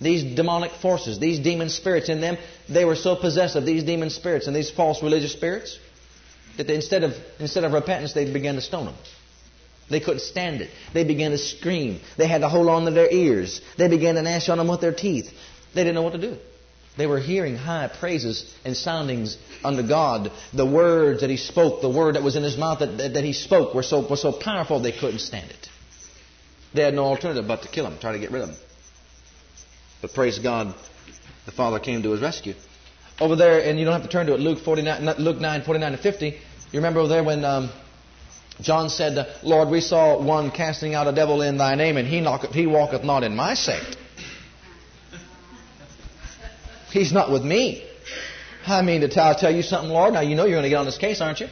These 0.00 0.36
demonic 0.36 0.72
forces, 0.72 1.18
these 1.18 1.38
demon 1.38 1.70
spirits 1.70 2.08
in 2.08 2.20
them, 2.20 2.36
they 2.68 2.84
were 2.84 2.96
so 2.96 3.16
possessed 3.16 3.56
of 3.56 3.64
these 3.64 3.82
demon 3.82 4.10
spirits 4.10 4.46
and 4.46 4.54
these 4.54 4.70
false 4.70 5.02
religious 5.02 5.32
spirits 5.32 5.78
that 6.58 6.68
instead 6.70 7.02
of, 7.02 7.14
instead 7.38 7.64
of 7.64 7.72
repentance, 7.72 8.12
they 8.12 8.30
began 8.30 8.56
to 8.56 8.60
stone 8.60 8.86
them. 8.86 8.94
They 9.88 10.00
couldn't 10.00 10.20
stand 10.20 10.60
it. 10.60 10.70
They 10.92 11.04
began 11.04 11.30
to 11.30 11.38
scream. 11.38 12.00
They 12.16 12.26
had 12.26 12.40
to 12.40 12.48
hold 12.48 12.68
on 12.68 12.84
to 12.86 12.90
their 12.90 13.10
ears. 13.10 13.60
They 13.78 13.88
began 13.88 14.16
to 14.16 14.22
gnash 14.22 14.48
on 14.48 14.58
them 14.58 14.68
with 14.68 14.80
their 14.80 14.92
teeth. 14.92 15.32
They 15.74 15.82
didn't 15.84 15.94
know 15.94 16.02
what 16.02 16.14
to 16.14 16.18
do. 16.18 16.36
They 16.96 17.06
were 17.06 17.18
hearing 17.18 17.56
high 17.56 17.88
praises 17.88 18.54
and 18.64 18.76
soundings 18.76 19.36
unto 19.62 19.86
God. 19.86 20.32
The 20.52 20.66
words 20.66 21.20
that 21.20 21.30
He 21.30 21.36
spoke, 21.36 21.82
the 21.82 21.90
word 21.90 22.14
that 22.14 22.22
was 22.22 22.36
in 22.36 22.42
His 22.42 22.56
mouth 22.56 22.78
that, 22.78 22.96
that, 22.98 23.14
that 23.14 23.24
He 23.24 23.32
spoke 23.32 23.74
were 23.74 23.82
so, 23.82 24.08
were 24.08 24.16
so 24.16 24.32
powerful 24.32 24.80
they 24.80 24.92
couldn't 24.92 25.20
stand 25.20 25.50
it. 25.50 25.68
They 26.76 26.82
had 26.82 26.94
no 26.94 27.04
alternative 27.04 27.46
but 27.48 27.62
to 27.62 27.68
kill 27.68 27.86
him, 27.86 27.98
try 27.98 28.12
to 28.12 28.18
get 28.18 28.30
rid 28.30 28.42
of 28.42 28.50
him. 28.50 28.56
But 30.02 30.12
praise 30.12 30.38
God, 30.38 30.74
the 31.46 31.52
Father 31.52 31.80
came 31.80 32.02
to 32.02 32.10
his 32.10 32.20
rescue. 32.20 32.54
Over 33.18 33.34
there, 33.34 33.60
and 33.62 33.78
you 33.78 33.86
don't 33.86 33.94
have 33.94 34.02
to 34.02 34.08
turn 34.08 34.26
to 34.26 34.34
it, 34.34 34.40
Luke, 34.40 34.58
49, 34.58 35.16
Luke 35.18 35.40
9, 35.40 35.62
49 35.62 35.92
to 35.92 35.98
50. 35.98 36.26
You 36.26 36.36
remember 36.74 37.00
over 37.00 37.08
there 37.08 37.24
when 37.24 37.44
um, 37.46 37.70
John 38.60 38.90
said, 38.90 39.26
Lord, 39.42 39.70
we 39.70 39.80
saw 39.80 40.22
one 40.22 40.50
casting 40.50 40.94
out 40.94 41.06
a 41.06 41.12
devil 41.12 41.40
in 41.40 41.56
thy 41.56 41.76
name, 41.76 41.96
and 41.96 42.06
he, 42.06 42.20
knocketh, 42.20 42.52
he 42.52 42.66
walketh 42.66 43.04
not 43.04 43.22
in 43.22 43.34
my 43.34 43.54
sect. 43.54 43.96
He's 46.90 47.12
not 47.12 47.30
with 47.30 47.42
me. 47.42 47.84
I 48.66 48.82
mean, 48.82 49.02
to 49.02 49.08
tell, 49.08 49.34
tell 49.34 49.54
you 49.54 49.62
something, 49.62 49.90
Lord, 49.90 50.14
now 50.14 50.20
you 50.20 50.34
know 50.34 50.44
you're 50.44 50.54
going 50.54 50.64
to 50.64 50.68
get 50.68 50.78
on 50.78 50.86
this 50.86 50.98
case, 50.98 51.20
aren't 51.20 51.40
you? 51.40 51.48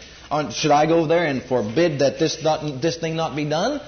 Should 0.50 0.72
I 0.72 0.86
go 0.86 1.06
there 1.06 1.24
and 1.26 1.42
forbid 1.42 2.00
that 2.00 2.18
this, 2.18 2.42
not, 2.42 2.82
this 2.82 2.96
thing 2.96 3.14
not 3.14 3.36
be 3.36 3.44
done? 3.44 3.80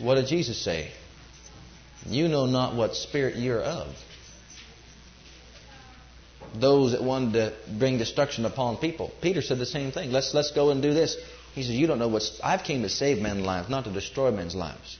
What 0.00 0.16
did 0.16 0.26
Jesus 0.26 0.62
say? 0.62 0.92
You 2.06 2.28
know 2.28 2.46
not 2.46 2.74
what 2.74 2.94
spirit 2.94 3.36
you're 3.36 3.62
of. 3.62 3.88
Those 6.54 6.92
that 6.92 7.02
wanted 7.02 7.32
to 7.32 7.52
bring 7.78 7.98
destruction 7.98 8.44
upon 8.44 8.76
people. 8.76 9.10
Peter 9.20 9.42
said 9.42 9.58
the 9.58 9.66
same 9.66 9.90
thing. 9.90 10.12
Let's, 10.12 10.32
let's 10.34 10.52
go 10.52 10.70
and 10.70 10.80
do 10.80 10.94
this. 10.94 11.16
He 11.54 11.62
says, 11.62 11.72
You 11.72 11.88
don't 11.88 11.98
know 11.98 12.08
what. 12.08 12.22
I've 12.42 12.62
came 12.62 12.82
to 12.82 12.88
save 12.88 13.20
men's 13.20 13.44
lives, 13.44 13.68
not 13.68 13.84
to 13.84 13.92
destroy 13.92 14.30
men's 14.30 14.54
lives. 14.54 14.98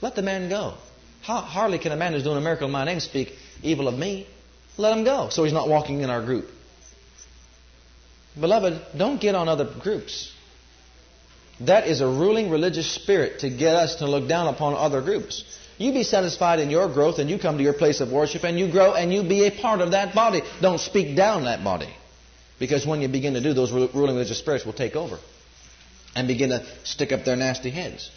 Let 0.00 0.16
the 0.16 0.22
man 0.22 0.48
go. 0.48 0.74
How, 1.20 1.36
hardly 1.36 1.78
can 1.78 1.92
a 1.92 1.96
man 1.96 2.12
who's 2.12 2.24
doing 2.24 2.38
a 2.38 2.40
miracle 2.40 2.66
in 2.66 2.72
my 2.72 2.84
name 2.84 2.98
speak 2.98 3.36
evil 3.62 3.86
of 3.86 3.94
me. 3.94 4.26
Let 4.76 4.96
him 4.96 5.04
go. 5.04 5.28
So 5.30 5.44
he's 5.44 5.52
not 5.52 5.68
walking 5.68 6.00
in 6.00 6.10
our 6.10 6.24
group. 6.24 6.48
Beloved, 8.38 8.80
don't 8.96 9.20
get 9.20 9.34
on 9.34 9.48
other 9.48 9.64
groups. 9.64 10.32
That 11.60 11.86
is 11.86 12.00
a 12.00 12.06
ruling 12.06 12.50
religious 12.50 12.90
spirit 12.90 13.40
to 13.40 13.50
get 13.50 13.76
us 13.76 13.96
to 13.96 14.06
look 14.06 14.28
down 14.28 14.48
upon 14.48 14.74
other 14.74 15.02
groups. 15.02 15.44
You 15.78 15.92
be 15.92 16.02
satisfied 16.02 16.58
in 16.58 16.70
your 16.70 16.88
growth 16.88 17.18
and 17.18 17.28
you 17.28 17.38
come 17.38 17.58
to 17.58 17.62
your 17.62 17.72
place 17.74 18.00
of 18.00 18.10
worship 18.10 18.44
and 18.44 18.58
you 18.58 18.70
grow 18.70 18.94
and 18.94 19.12
you 19.12 19.22
be 19.22 19.46
a 19.46 19.50
part 19.50 19.80
of 19.80 19.92
that 19.92 20.14
body. 20.14 20.42
Don't 20.60 20.80
speak 20.80 21.16
down 21.16 21.44
that 21.44 21.62
body. 21.62 21.94
Because 22.58 22.86
when 22.86 23.02
you 23.02 23.08
begin 23.08 23.34
to 23.34 23.40
do, 23.40 23.52
those 23.52 23.72
ruling 23.72 24.14
religious 24.14 24.38
spirits 24.38 24.64
will 24.64 24.72
take 24.72 24.96
over 24.96 25.18
and 26.14 26.28
begin 26.28 26.50
to 26.50 26.64
stick 26.84 27.12
up 27.12 27.24
their 27.24 27.36
nasty 27.36 27.70
heads. 27.70 28.10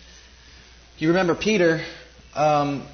You 0.98 1.10
remember 1.10 1.36
Peter 1.36 1.84
um, 2.36 2.86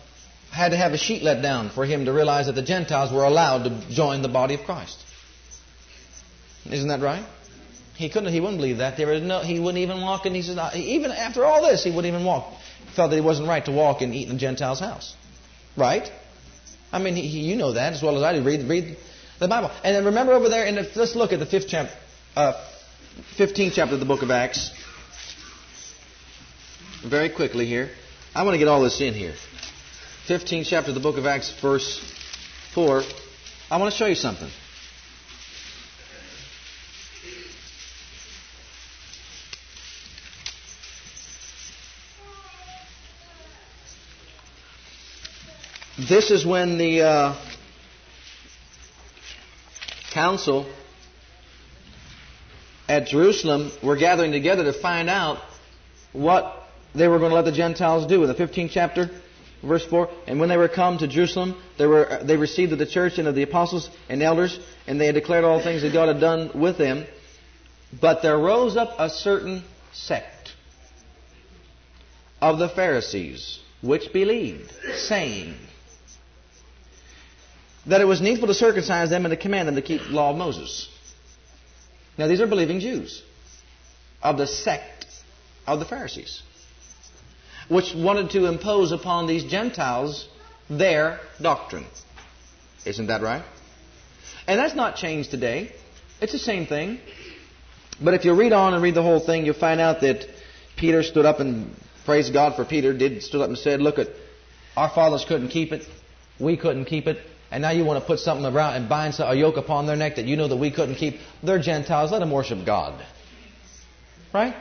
had 0.52 0.70
to 0.70 0.78
have 0.78 0.92
a 0.92 0.98
sheet 0.98 1.24
let 1.24 1.42
down 1.42 1.70
for 1.70 1.86
him 1.86 2.06
to 2.06 2.14
realize 2.14 2.48
that 2.48 2.56
the 2.56 2.62
Gentiles 2.62 3.12
were 3.12 3.24
allowed 3.24 3.64
to 3.64 3.90
join 3.90 4.22
the 4.22 4.28
body 4.28 4.54
of 4.56 4.62
Christ. 4.62 4.98
Isn't 6.70 6.90
that 6.90 7.00
right? 7.00 7.24
He 7.96 8.10
couldn't. 8.10 8.32
He 8.32 8.40
wouldn't 8.40 8.58
believe 8.58 8.78
that. 8.78 8.98
There 8.98 9.08
was 9.08 9.22
no. 9.22 9.40
He 9.40 9.60
wouldn't 9.60 9.78
even 9.78 10.02
walk. 10.02 10.26
And 10.26 10.36
he 10.36 10.42
said, 10.42 10.58
even 10.76 11.12
after 11.12 11.46
all 11.46 11.62
this, 11.62 11.84
he 11.84 11.90
wouldn't 11.90 12.14
even 12.14 12.26
walk. 12.26 12.52
He 12.86 12.96
felt 12.96 13.12
that 13.12 13.18
it 13.18 13.24
wasn't 13.24 13.48
right 13.48 13.64
to 13.66 13.72
walk 13.72 14.02
and 14.02 14.14
eat 14.14 14.28
in 14.28 14.36
a 14.36 14.40
Gentile's 14.40 14.80
house. 14.80 15.16
Right? 15.78 16.12
I 16.92 17.00
mean, 17.00 17.16
he, 17.16 17.28
you 17.28 17.56
know 17.56 17.74
that 17.74 17.94
as 17.94 18.04
well 18.04 18.18
as 18.18 18.24
I 18.24 18.34
do. 18.34 18.44
Read, 18.44 18.68
read 18.68 18.98
the 19.40 19.48
Bible. 19.48 19.72
And 19.84 19.96
then 19.96 20.06
remember 20.06 20.34
over 20.34 20.50
there, 20.50 20.66
and 20.66 20.76
let's 20.96 21.16
look 21.16 21.32
at 21.32 21.40
the 21.40 21.46
fifth 21.46 21.68
chapter, 21.70 21.94
uh, 22.36 22.54
15th 23.38 23.74
chapter 23.74 23.94
of 23.94 24.00
the 24.00 24.06
book 24.06 24.22
of 24.22 24.32
Acts. 24.32 24.72
Very 27.06 27.30
quickly 27.30 27.66
here. 27.66 27.90
I 28.36 28.44
want 28.44 28.56
to 28.56 28.60
get 28.60 28.68
all 28.68 28.82
this 28.82 29.00
in 29.00 29.14
here. 29.14 29.34
15th 30.28 30.68
chapter 30.68 30.92
of 30.92 30.96
the 30.96 31.02
book 31.02 31.18
of 31.18 31.26
Acts, 31.26 31.52
verse 31.60 32.00
4. 32.76 33.02
I 33.72 33.78
want 33.78 33.92
to 33.92 33.98
show 33.98 34.06
you 34.06 34.14
something. 34.14 34.50
This 45.98 46.30
is 46.30 46.46
when 46.46 46.78
the 46.78 47.02
uh, 47.02 47.36
council 50.14 50.72
at 52.88 53.08
Jerusalem 53.08 53.72
were 53.82 53.96
gathering 53.96 54.32
together 54.32 54.66
to 54.66 54.74
find 54.74 55.10
out 55.10 55.40
what 56.14 56.68
they 56.94 57.08
were 57.08 57.18
going 57.18 57.32
to 57.32 57.36
let 57.36 57.46
the 57.46 57.52
Gentiles 57.52 58.06
do. 58.06 58.22
In 58.22 58.28
the 58.28 58.36
15th 58.36 58.70
chapter, 58.72 59.10
verse 59.62 59.86
4, 59.86 60.10
and 60.28 60.40
when 60.40 60.50
they 60.50 60.58
were 60.58 60.68
come 60.68 60.98
to 60.98 61.08
Jerusalem, 61.08 61.62
they, 61.78 61.86
were, 61.86 62.20
they 62.24 62.38
received 62.38 62.74
of 62.74 62.80
the 62.80 62.86
church 62.86 63.18
and 63.18 63.28
of 63.28 63.36
the 63.36 63.44
apostles 63.44 63.90
and 64.10 64.22
elders, 64.22 64.60
and 64.88 65.00
they 65.00 65.06
had 65.06 65.16
declared 65.16 65.44
all 65.44 65.62
things 65.62 65.82
that 65.82 65.94
God 65.94 66.08
had 66.08 66.20
done 66.20 66.52
with 66.54 66.78
them. 66.78 67.06
But 68.00 68.22
there 68.22 68.38
rose 68.38 68.78
up 68.78 68.96
a 68.98 69.10
certain 69.10 69.64
sect 69.92 70.54
of 72.42 72.58
the 72.58 72.70
Pharisees, 72.70 73.60
which 73.82 74.12
believed, 74.14 74.72
saying, 74.96 75.56
that 77.86 78.02
it 78.02 78.06
was 78.06 78.22
needful 78.22 78.48
to 78.48 78.54
circumcise 78.54 79.10
them 79.10 79.26
and 79.26 79.32
to 79.32 79.38
command 79.38 79.68
them 79.68 79.76
to 79.76 79.82
keep 79.82 80.02
the 80.02 80.10
law 80.10 80.32
of 80.32 80.38
Moses. 80.38 80.88
Now, 82.18 82.28
these 82.28 82.42
are 82.42 82.48
believing 82.48 82.80
Jews 82.80 83.24
of 84.22 84.38
the 84.38 84.48
sect 84.48 85.06
of 85.66 85.80
the 85.80 85.86
Pharisees, 85.86 86.44
which 87.72 87.96
wanted 87.96 88.30
to 88.32 88.48
impose 88.48 88.92
upon 88.92 89.28
these 89.28 89.46
Gentiles 89.46 90.28
their 90.70 91.22
doctrine. 91.42 91.86
Isn't 92.86 93.08
that 93.08 93.22
right? 93.22 93.44
And 94.46 94.60
that's 94.60 94.76
not 94.76 94.98
changed 94.98 95.32
today. 95.32 95.72
It's 96.20 96.34
the 96.34 96.40
same 96.40 96.66
thing. 96.66 97.00
But 98.04 98.14
if 98.14 98.26
you 98.26 98.34
read 98.34 98.52
on 98.52 98.74
and 98.74 98.84
read 98.84 98.96
the 98.96 99.02
whole 99.02 99.22
thing, 99.22 99.46
you'll 99.46 99.54
find 99.54 99.80
out 99.80 100.02
that 100.02 100.28
Peter 100.76 101.02
stood 101.02 101.26
up 101.26 101.40
and 101.40 101.74
praised 102.04 102.34
God 102.34 102.58
for 102.58 102.66
Peter, 102.66 102.92
did 102.92 103.24
stood 103.24 103.40
up 103.40 103.48
and 103.48 103.58
said, 103.58 103.80
Look 103.82 104.00
at 104.00 104.10
our 104.76 104.90
fathers 104.90 105.24
couldn't 105.24 105.50
keep 105.50 105.72
it, 105.72 105.88
we 106.40 106.58
couldn't 106.58 106.86
keep 106.86 107.08
it, 107.08 107.20
And 107.52 107.62
now 107.62 107.72
you 107.72 107.86
want 107.86 108.02
to 108.02 108.06
put 108.06 108.20
something 108.20 108.46
around 108.46 108.76
and 108.76 108.90
bind 108.90 109.16
a 109.20 109.34
yoke 109.34 109.56
upon 109.56 109.88
their 109.88 109.96
neck 109.96 110.18
that 110.18 110.26
you 110.26 110.36
know 110.36 110.50
that 110.50 110.58
we 110.58 110.72
couldn't 110.72 110.96
keep. 110.96 111.20
They're 111.42 111.60
Gentiles. 111.60 112.12
Let 112.12 112.20
them 112.20 112.32
worship 112.32 112.66
God. 112.66 113.02
Right? 114.34 114.56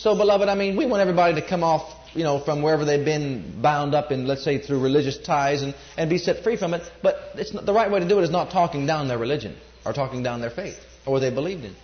So, 0.00 0.16
beloved, 0.16 0.48
I 0.48 0.54
mean, 0.54 0.76
we 0.76 0.86
want 0.86 1.02
everybody 1.02 1.34
to 1.38 1.46
come 1.46 1.62
off, 1.62 1.94
you 2.14 2.24
know, 2.24 2.40
from 2.40 2.62
wherever 2.62 2.86
they've 2.86 3.04
been 3.04 3.60
bound 3.60 3.94
up 3.94 4.10
in, 4.10 4.26
let's 4.26 4.42
say, 4.42 4.56
through 4.56 4.80
religious 4.80 5.18
ties 5.18 5.60
and, 5.60 5.74
and 5.98 6.08
be 6.08 6.16
set 6.16 6.42
free 6.42 6.56
from 6.56 6.72
it. 6.72 6.90
But 7.02 7.32
it's 7.34 7.52
not, 7.52 7.66
the 7.66 7.74
right 7.74 7.90
way 7.90 8.00
to 8.00 8.08
do 8.08 8.18
it 8.18 8.22
is 8.22 8.30
not 8.30 8.50
talking 8.50 8.86
down 8.86 9.08
their 9.08 9.18
religion 9.18 9.58
or 9.84 9.92
talking 9.92 10.22
down 10.22 10.40
their 10.40 10.48
faith 10.48 10.78
or 11.04 11.12
what 11.12 11.18
they 11.18 11.28
believed 11.28 11.66
in. 11.66 11.76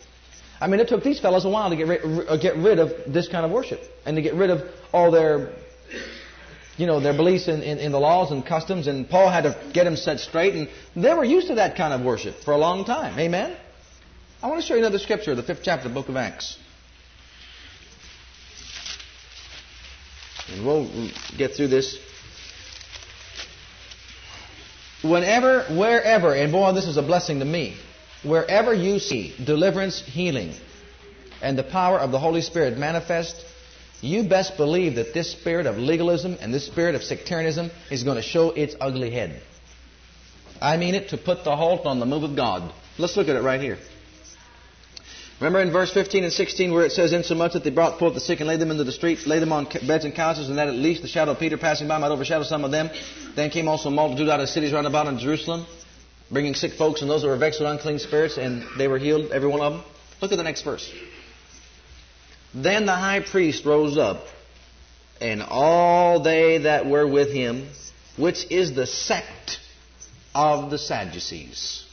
I 0.63 0.67
mean, 0.67 0.81
it 0.81 0.89
took 0.89 1.05
these 1.05 1.21
fellows 1.21 1.45
a 1.45 1.51
while 1.51 1.69
to 1.69 1.77
get 1.77 1.89
rid, 1.89 2.27
uh, 2.27 2.39
get 2.39 2.57
rid 2.57 2.79
of 2.79 2.91
this 3.07 3.29
kind 3.29 3.45
of 3.45 3.53
worship 3.53 3.83
and 4.07 4.17
to 4.17 4.23
get 4.23 4.33
rid 4.33 4.49
of 4.49 4.63
all 4.95 5.11
their 5.11 5.53
you 6.79 6.87
know, 6.87 7.01
their 7.01 7.15
beliefs 7.15 7.49
in, 7.49 7.63
in, 7.63 7.79
in, 7.79 7.93
the 7.93 8.01
laws 8.01 8.33
and 8.33 8.45
customs, 8.45 8.87
and 8.87 9.09
Paul 9.09 9.31
had 9.31 9.43
to 9.43 9.59
get 9.75 9.85
them 9.85 9.97
set 9.97 10.21
straight, 10.21 10.55
and 10.55 10.69
they 10.95 11.13
were 11.13 11.25
used 11.25 11.49
to 11.49 11.57
that 11.57 11.77
kind 11.77 11.93
of 11.93 12.01
worship 12.03 12.37
for 12.45 12.53
a 12.53 12.59
long 12.59 12.87
time. 12.87 13.19
Amen? 13.19 13.57
I 14.43 14.49
want 14.49 14.61
to 14.61 14.67
show 14.67 14.75
you 14.75 14.81
another 14.81 14.99
scripture, 14.99 15.35
the 15.35 15.43
fifth 15.43 15.61
chapter 15.63 15.89
of 15.89 15.95
the 15.95 16.01
book 16.01 16.11
of 16.11 16.17
Acts. 16.17 16.59
And 20.53 20.65
we'll 20.65 21.11
get 21.37 21.55
through 21.55 21.69
this. 21.69 21.99
Whenever, 25.03 25.65
wherever, 25.65 26.35
and 26.35 26.53
boy, 26.53 26.73
this 26.73 26.87
is 26.87 26.97
a 26.97 27.03
blessing 27.03 27.41
to 27.41 27.45
me, 27.45 27.77
wherever 28.23 28.73
you 28.73 28.99
see 28.99 29.35
deliverance, 29.45 30.01
healing, 30.01 30.53
and 31.43 31.59
the 31.59 31.63
power 31.63 31.99
of 31.99 32.13
the 32.13 32.19
Holy 32.19 32.41
Spirit 32.41 32.79
manifest, 32.79 33.45
you 34.01 34.25
best 34.25 34.57
believe 34.57 34.97
that 34.97 35.15
this 35.15 35.33
spirit 35.33 35.67
of 35.67 35.79
legalism 35.79 36.37
and 36.41 36.53
this 36.53 36.67
spirit 36.67 36.95
of 36.95 37.03
sectarianism 37.03 37.71
is 37.91 38.05
going 38.05 38.17
to 38.17 38.23
show 38.23 38.51
its 38.51 38.75
ugly 38.81 39.11
head. 39.11 39.41
I 40.61 40.77
mean 40.77 40.95
it 40.95 41.11
to 41.11 41.19
put 41.19 41.45
the 41.45 41.57
halt 41.57 41.87
on 41.87 42.01
the 42.01 42.07
move 42.07 42.23
of 42.23 42.37
God. 42.37 42.73
Let's 42.99 43.17
look 43.17 43.29
at 43.29 43.37
it 43.37 43.43
right 43.43 43.61
here. 43.61 43.79
Remember 45.39 45.61
in 45.61 45.71
verse 45.71 45.93
15 45.93 46.25
and 46.25 46.33
16 46.33 46.73
where 46.73 46.87
it 46.87 46.93
says, 46.93 47.13
Insomuch 47.13 47.53
that 47.53 47.63
they 47.63 47.71
brought 47.71 47.99
forth 47.99 48.15
the 48.15 48.21
sick 48.21 48.41
and 48.41 48.49
laid 48.49 48.59
them 48.59 48.71
into 48.71 48.85
the 48.85 48.93
streets, 48.93 49.27
laid 49.27 49.41
them 49.41 49.53
on 49.53 49.67
beds 49.87 50.07
and 50.07 50.15
couches, 50.15 50.49
and 50.49 50.57
that 50.57 50.69
at 50.69 50.75
least 50.75 51.03
the 51.03 51.09
shadow 51.09 51.33
of 51.33 51.39
Peter 51.39 51.59
passing 51.59 51.87
by 51.87 51.99
might 51.99 52.11
overshadow 52.11 52.43
some 52.43 52.65
of 52.65 52.71
them. 52.71 52.89
Then 53.35 53.51
came 53.51 53.69
also 53.69 53.91
a 53.91 53.93
multitude 53.93 54.31
out 54.31 54.41
of 54.41 54.49
cities 54.49 54.73
round 54.73 54.87
about 54.87 55.09
in 55.09 55.19
Jerusalem, 55.19 55.67
bringing 56.31 56.55
sick 56.55 56.73
folks 56.73 57.03
and 57.03 57.11
those 57.11 57.23
who 57.23 57.29
were 57.29 57.37
vexed 57.37 57.61
with 57.61 57.69
unclean 57.69 57.99
spirits, 57.99 58.39
and 58.39 58.65
they 58.79 58.89
were 58.89 58.99
healed, 58.99 59.31
every 59.31 59.49
one 59.49 59.61
of 59.61 59.75
them. 59.75 59.83
Look 60.23 60.33
at 60.33 60.39
the 60.39 60.45
next 60.45 60.63
verse. 60.63 60.91
Then 62.55 62.87
the 62.87 62.97
high 62.97 63.21
priest 63.21 63.67
rose 63.67 63.99
up, 63.99 64.25
and 65.21 65.43
all 65.43 66.21
they 66.21 66.59
that 66.59 66.87
were 66.87 67.07
with 67.07 67.31
him, 67.31 67.69
which 68.17 68.51
is 68.51 68.75
the 68.75 68.87
sect 68.87 69.61
of 70.35 70.71
the 70.71 70.79
Sadducees, 70.79 71.86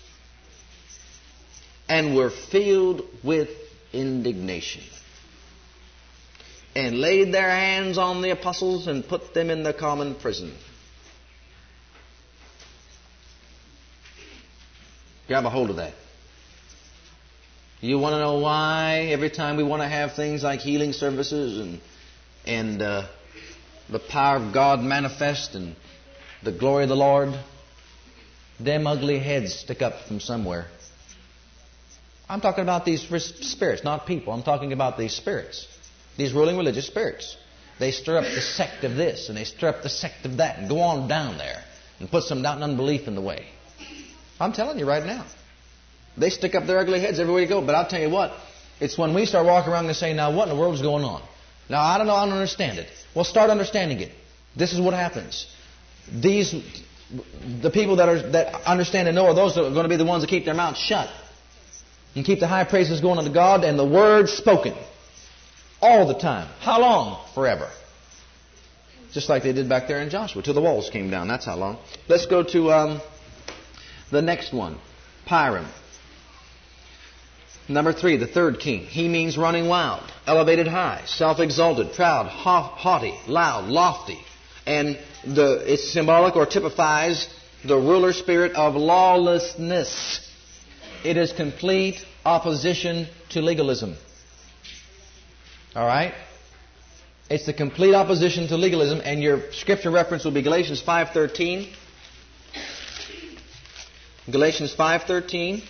and 1.93 2.15
were 2.15 2.31
filled 2.31 3.03
with 3.23 3.49
indignation, 3.93 4.81
and 6.75 6.99
laid 6.99 7.31
their 7.31 7.51
hands 7.51 7.99
on 7.99 8.23
the 8.23 8.31
apostles 8.31 8.87
and 8.87 9.07
put 9.07 9.35
them 9.35 9.51
in 9.51 9.61
the 9.61 9.73
common 9.73 10.15
prison. 10.15 10.51
Grab 15.27 15.45
a 15.45 15.51
hold 15.51 15.69
of 15.69 15.75
that. 15.75 15.93
You 17.79 17.99
want 17.99 18.13
to 18.13 18.19
know 18.19 18.39
why 18.39 19.09
every 19.11 19.29
time 19.29 19.57
we 19.57 19.63
want 19.63 19.83
to 19.83 19.87
have 19.87 20.15
things 20.15 20.41
like 20.41 20.61
healing 20.61 20.93
services 20.93 21.59
and 21.59 21.79
and 22.47 22.81
uh, 22.81 23.07
the 23.87 23.99
power 23.99 24.37
of 24.37 24.51
God 24.51 24.79
manifest 24.81 25.53
and 25.53 25.75
the 26.41 26.51
glory 26.51 26.83
of 26.83 26.89
the 26.89 26.95
Lord, 26.95 27.37
them 28.59 28.87
ugly 28.87 29.19
heads 29.19 29.53
stick 29.53 29.83
up 29.83 30.07
from 30.07 30.19
somewhere. 30.19 30.65
I'm 32.33 32.41
talking 32.41 32.63
about 32.63 32.83
these 32.83 33.03
spirits, 33.03 33.83
not 33.83 34.07
people. 34.07 34.33
I'm 34.33 34.41
talking 34.41 34.73
about 34.73 34.97
these 34.97 35.15
spirits, 35.15 35.67
these 36.17 36.33
ruling 36.33 36.57
religious 36.57 36.87
spirits. 36.87 37.37
They 37.79 37.91
stir 37.91 38.17
up 38.17 38.23
the 38.23 38.41
sect 38.41 38.83
of 38.83 38.95
this 38.95 39.29
and 39.29 39.37
they 39.37 39.43
stir 39.43 39.67
up 39.67 39.83
the 39.83 39.89
sect 39.89 40.25
of 40.25 40.37
that 40.37 40.57
and 40.57 40.67
go 40.67 40.79
on 40.79 41.07
down 41.07 41.37
there 41.37 41.63
and 41.99 42.09
put 42.09 42.23
some 42.23 42.41
doubt 42.41 42.55
and 42.55 42.63
unbelief 42.63 43.07
in 43.07 43.13
the 43.13 43.21
way. 43.21 43.45
I'm 44.39 44.51
telling 44.51 44.79
you 44.79 44.87
right 44.87 45.05
now. 45.05 45.27
They 46.17 46.31
stick 46.31 46.55
up 46.55 46.65
their 46.65 46.79
ugly 46.79 47.01
heads 47.01 47.19
everywhere 47.19 47.43
you 47.43 47.47
go. 47.47 47.61
But 47.61 47.75
I'll 47.75 47.87
tell 47.87 48.01
you 48.01 48.09
what, 48.09 48.31
it's 48.79 48.97
when 48.97 49.13
we 49.13 49.27
start 49.27 49.45
walking 49.45 49.71
around 49.71 49.85
and 49.85 49.95
saying, 49.95 50.15
now 50.15 50.35
what 50.35 50.49
in 50.49 50.55
the 50.55 50.59
world 50.59 50.73
is 50.73 50.81
going 50.81 51.03
on? 51.03 51.21
Now 51.69 51.83
I 51.83 51.99
don't 51.99 52.07
know, 52.07 52.15
I 52.15 52.25
don't 52.25 52.33
understand 52.33 52.79
it. 52.79 52.87
Well, 53.13 53.25
start 53.25 53.51
understanding 53.51 53.99
it. 53.99 54.11
This 54.55 54.73
is 54.73 54.81
what 54.81 54.95
happens. 54.95 55.45
These, 56.11 56.55
the 57.61 57.69
people 57.69 57.97
that 57.97 58.09
are 58.09 58.31
that 58.31 58.55
understand 58.65 59.07
and 59.07 59.13
know 59.13 59.27
are 59.27 59.35
those 59.35 59.53
that 59.53 59.65
are 59.65 59.69
going 59.69 59.83
to 59.83 59.89
be 59.89 59.97
the 59.97 60.05
ones 60.05 60.23
that 60.23 60.29
keep 60.31 60.45
their 60.45 60.55
mouths 60.55 60.79
shut 60.79 61.11
and 62.15 62.25
keep 62.25 62.39
the 62.39 62.47
high 62.47 62.63
praises 62.63 63.01
going 63.01 63.17
unto 63.17 63.33
God 63.33 63.63
and 63.63 63.77
the 63.77 63.85
word 63.85 64.29
spoken 64.29 64.75
all 65.81 66.07
the 66.07 66.13
time. 66.13 66.47
How 66.59 66.79
long? 66.79 67.25
Forever. 67.33 67.69
Just 69.11 69.29
like 69.29 69.43
they 69.43 69.53
did 69.53 69.69
back 69.69 69.87
there 69.87 70.01
in 70.01 70.09
Joshua, 70.09 70.41
till 70.41 70.53
the 70.53 70.61
walls 70.61 70.89
came 70.89 71.09
down. 71.09 71.27
That's 71.27 71.45
how 71.45 71.55
long. 71.55 71.77
Let's 72.07 72.25
go 72.25 72.43
to 72.43 72.71
um, 72.71 73.01
the 74.11 74.21
next 74.21 74.53
one, 74.53 74.79
Piram. 75.27 75.67
Number 77.69 77.93
three, 77.93 78.17
the 78.17 78.27
third 78.27 78.59
king. 78.59 78.81
He 78.81 79.07
means 79.07 79.37
running 79.37 79.67
wild, 79.67 80.03
elevated 80.27 80.67
high, 80.67 81.03
self-exalted, 81.05 81.93
proud, 81.93 82.27
haughty, 82.27 83.17
loud, 83.27 83.69
lofty. 83.69 84.19
And 84.65 84.99
the, 85.25 85.63
it's 85.65 85.91
symbolic 85.93 86.35
or 86.35 86.45
typifies 86.45 87.29
the 87.63 87.77
ruler 87.77 88.13
spirit 88.13 88.53
of 88.53 88.75
lawlessness. 88.75 90.22
It 91.03 91.17
is 91.17 91.33
complete 91.33 92.05
opposition 92.25 93.07
to 93.29 93.41
legalism. 93.41 93.95
All 95.75 95.85
right? 95.85 96.13
It's 97.29 97.45
the 97.45 97.53
complete 97.53 97.93
opposition 97.93 98.47
to 98.49 98.57
legalism, 98.57 99.01
and 99.03 99.21
your 99.21 99.51
scripture 99.51 99.91
reference 99.91 100.23
will 100.23 100.31
be 100.31 100.41
Galatians 100.41 100.81
5.13. 100.81 101.73
Galatians 104.31 104.73
5.13. 104.75 105.63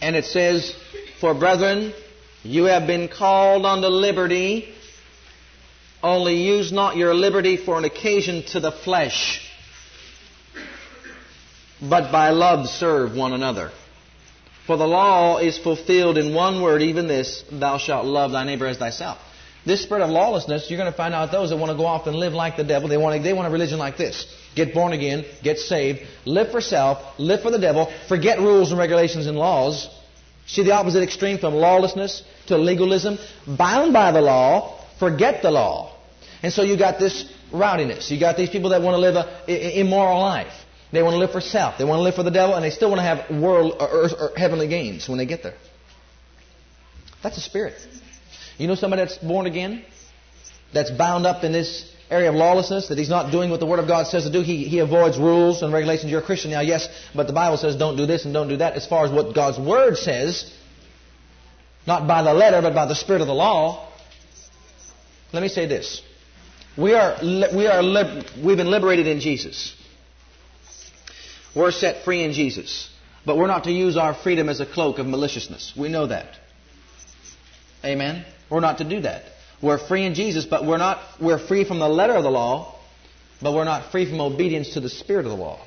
And 0.00 0.16
it 0.16 0.24
says, 0.24 0.74
For 1.20 1.34
brethren, 1.34 1.92
you 2.42 2.64
have 2.64 2.86
been 2.86 3.08
called 3.08 3.66
unto 3.66 3.88
liberty, 3.88 4.74
only 6.02 6.42
use 6.42 6.72
not 6.72 6.96
your 6.96 7.14
liberty 7.14 7.56
for 7.56 7.78
an 7.78 7.84
occasion 7.84 8.44
to 8.52 8.60
the 8.60 8.72
flesh, 8.72 9.48
but 11.80 12.10
by 12.12 12.30
love 12.30 12.68
serve 12.68 13.14
one 13.14 13.32
another. 13.32 13.70
For 14.66 14.76
the 14.76 14.86
law 14.86 15.38
is 15.38 15.58
fulfilled 15.58 16.18
in 16.18 16.34
one 16.34 16.62
word, 16.62 16.82
even 16.82 17.08
this, 17.08 17.44
thou 17.50 17.78
shalt 17.78 18.06
love 18.06 18.32
thy 18.32 18.44
neighbor 18.44 18.66
as 18.66 18.78
thyself. 18.78 19.18
This 19.64 19.82
spirit 19.82 20.02
of 20.02 20.10
lawlessness, 20.10 20.68
you're 20.68 20.78
going 20.78 20.90
to 20.90 20.96
find 20.96 21.14
out 21.14 21.30
those 21.30 21.50
that 21.50 21.56
want 21.56 21.70
to 21.70 21.76
go 21.76 21.86
off 21.86 22.06
and 22.08 22.16
live 22.16 22.32
like 22.32 22.56
the 22.56 22.64
devil. 22.64 22.88
They 22.88 22.96
want, 22.96 23.22
they 23.22 23.32
want 23.32 23.46
a 23.46 23.50
religion 23.50 23.78
like 23.78 23.96
this. 23.96 24.26
Get 24.56 24.74
born 24.74 24.92
again, 24.92 25.24
get 25.42 25.58
saved, 25.58 26.00
live 26.24 26.50
for 26.50 26.60
self, 26.60 27.18
live 27.18 27.42
for 27.42 27.50
the 27.50 27.58
devil, 27.58 27.92
forget 28.08 28.38
rules 28.38 28.70
and 28.70 28.78
regulations 28.78 29.26
and 29.26 29.38
laws. 29.38 29.88
See 30.46 30.64
the 30.64 30.72
opposite 30.72 31.02
extreme 31.02 31.38
from 31.38 31.54
lawlessness 31.54 32.24
to 32.46 32.58
legalism? 32.58 33.18
Bound 33.46 33.92
by 33.92 34.10
the 34.10 34.20
law, 34.20 34.80
forget 34.98 35.42
the 35.42 35.50
law. 35.52 35.91
And 36.42 36.52
so 36.52 36.62
you 36.62 36.76
got 36.76 36.98
this 36.98 37.32
rowdiness. 37.52 38.10
You 38.10 38.18
got 38.18 38.36
these 38.36 38.50
people 38.50 38.70
that 38.70 38.82
want 38.82 38.94
to 38.94 38.98
live 38.98 39.16
an 39.16 39.26
immoral 39.48 40.20
life. 40.20 40.52
They 40.90 41.02
want 41.02 41.14
to 41.14 41.18
live 41.18 41.30
for 41.30 41.40
self. 41.40 41.78
They 41.78 41.84
want 41.84 42.00
to 42.00 42.02
live 42.02 42.14
for 42.14 42.22
the 42.22 42.30
devil, 42.30 42.54
and 42.54 42.64
they 42.64 42.70
still 42.70 42.90
want 42.90 42.98
to 42.98 43.04
have 43.04 43.42
world 43.42 43.76
or, 43.80 43.88
earth, 43.88 44.12
or 44.18 44.32
heavenly 44.36 44.68
gains 44.68 45.08
when 45.08 45.18
they 45.18 45.26
get 45.26 45.42
there. 45.42 45.54
That's 47.22 47.38
a 47.38 47.40
spirit. 47.40 47.74
You 48.58 48.66
know 48.66 48.74
somebody 48.74 49.02
that's 49.02 49.18
born 49.18 49.46
again? 49.46 49.84
That's 50.74 50.90
bound 50.90 51.26
up 51.26 51.44
in 51.44 51.52
this 51.52 51.90
area 52.10 52.28
of 52.28 52.34
lawlessness, 52.34 52.88
that 52.88 52.98
he's 52.98 53.08
not 53.08 53.32
doing 53.32 53.50
what 53.50 53.60
the 53.60 53.66
Word 53.66 53.78
of 53.78 53.86
God 53.86 54.06
says 54.06 54.24
to 54.24 54.30
do. 54.30 54.42
He, 54.42 54.64
he 54.64 54.80
avoids 54.80 55.18
rules 55.18 55.62
and 55.62 55.72
regulations. 55.72 56.10
You're 56.10 56.20
a 56.20 56.24
Christian 56.24 56.50
now, 56.50 56.60
yes, 56.60 56.88
but 57.14 57.26
the 57.26 57.32
Bible 57.32 57.56
says 57.56 57.76
don't 57.76 57.96
do 57.96 58.04
this 58.04 58.26
and 58.26 58.34
don't 58.34 58.48
do 58.48 58.58
that 58.58 58.74
as 58.74 58.86
far 58.86 59.06
as 59.06 59.10
what 59.10 59.34
God's 59.34 59.58
Word 59.58 59.96
says. 59.96 60.52
Not 61.86 62.06
by 62.06 62.22
the 62.22 62.34
letter, 62.34 62.60
but 62.60 62.74
by 62.74 62.86
the 62.86 62.94
Spirit 62.94 63.22
of 63.22 63.28
the 63.28 63.34
law. 63.34 63.88
Let 65.32 65.42
me 65.42 65.48
say 65.48 65.66
this. 65.66 66.02
We 66.76 66.94
are, 66.94 67.18
we 67.22 67.66
are, 67.66 68.22
we've 68.42 68.56
been 68.56 68.70
liberated 68.70 69.06
in 69.06 69.20
Jesus. 69.20 69.76
We're 71.54 71.70
set 71.70 72.04
free 72.04 72.22
in 72.24 72.32
Jesus. 72.32 72.88
But 73.24 73.36
we're 73.36 73.46
not 73.46 73.64
to 73.64 73.72
use 73.72 73.96
our 73.96 74.14
freedom 74.14 74.48
as 74.48 74.60
a 74.60 74.66
cloak 74.66 74.98
of 74.98 75.06
maliciousness. 75.06 75.74
We 75.76 75.88
know 75.88 76.06
that. 76.06 76.34
Amen? 77.84 78.24
We're 78.50 78.60
not 78.60 78.78
to 78.78 78.84
do 78.84 79.00
that. 79.02 79.24
We're 79.60 79.78
free 79.78 80.04
in 80.04 80.14
Jesus, 80.14 80.44
but 80.44 80.66
we're 80.66 80.78
not, 80.78 81.00
we're 81.20 81.38
free 81.38 81.64
from 81.64 81.78
the 81.78 81.88
letter 81.88 82.14
of 82.14 82.24
the 82.24 82.30
law, 82.30 82.74
but 83.40 83.54
we're 83.54 83.64
not 83.64 83.92
free 83.92 84.06
from 84.08 84.20
obedience 84.20 84.74
to 84.74 84.80
the 84.80 84.88
spirit 84.88 85.24
of 85.24 85.30
the 85.30 85.36
law. 85.36 85.60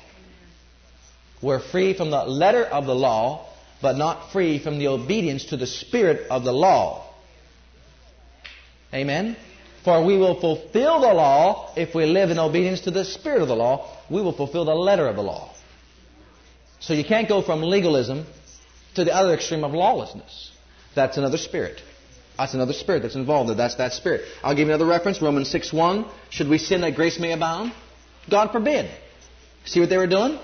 We're 1.40 1.60
free 1.60 1.94
from 1.94 2.10
the 2.10 2.24
letter 2.24 2.64
of 2.64 2.86
the 2.86 2.94
law, 2.94 3.48
but 3.80 3.96
not 3.96 4.32
free 4.32 4.58
from 4.58 4.78
the 4.78 4.88
obedience 4.88 5.46
to 5.46 5.56
the 5.56 5.66
spirit 5.66 6.26
of 6.30 6.44
the 6.44 6.52
law. 6.52 7.10
Amen? 8.92 9.36
For 9.86 10.04
we 10.04 10.18
will 10.18 10.40
fulfill 10.40 10.98
the 10.98 11.14
law 11.14 11.72
if 11.76 11.94
we 11.94 12.06
live 12.06 12.30
in 12.30 12.40
obedience 12.40 12.80
to 12.80 12.90
the 12.90 13.04
spirit 13.04 13.40
of 13.40 13.46
the 13.46 13.54
law. 13.54 13.88
We 14.10 14.20
will 14.20 14.32
fulfill 14.32 14.64
the 14.64 14.74
letter 14.74 15.06
of 15.06 15.14
the 15.14 15.22
law. 15.22 15.54
So 16.80 16.92
you 16.92 17.04
can't 17.04 17.28
go 17.28 17.40
from 17.40 17.62
legalism 17.62 18.26
to 18.96 19.04
the 19.04 19.14
other 19.14 19.32
extreme 19.32 19.62
of 19.62 19.70
lawlessness. 19.74 20.50
That's 20.96 21.18
another 21.18 21.38
spirit. 21.38 21.80
That's 22.36 22.54
another 22.54 22.72
spirit 22.72 23.02
that's 23.02 23.14
involved 23.14 23.48
there. 23.48 23.54
That's 23.54 23.76
that 23.76 23.92
spirit. 23.92 24.22
I'll 24.42 24.56
give 24.56 24.66
you 24.66 24.74
another 24.74 24.90
reference. 24.90 25.22
Romans 25.22 25.50
6 25.50 25.72
1. 25.72 26.04
Should 26.30 26.48
we 26.48 26.58
sin 26.58 26.80
that 26.80 26.96
grace 26.96 27.20
may 27.20 27.30
abound? 27.30 27.72
God 28.28 28.50
forbid. 28.50 28.90
See 29.66 29.78
what 29.78 29.88
they 29.88 29.98
were 29.98 30.08
doing? 30.08 30.36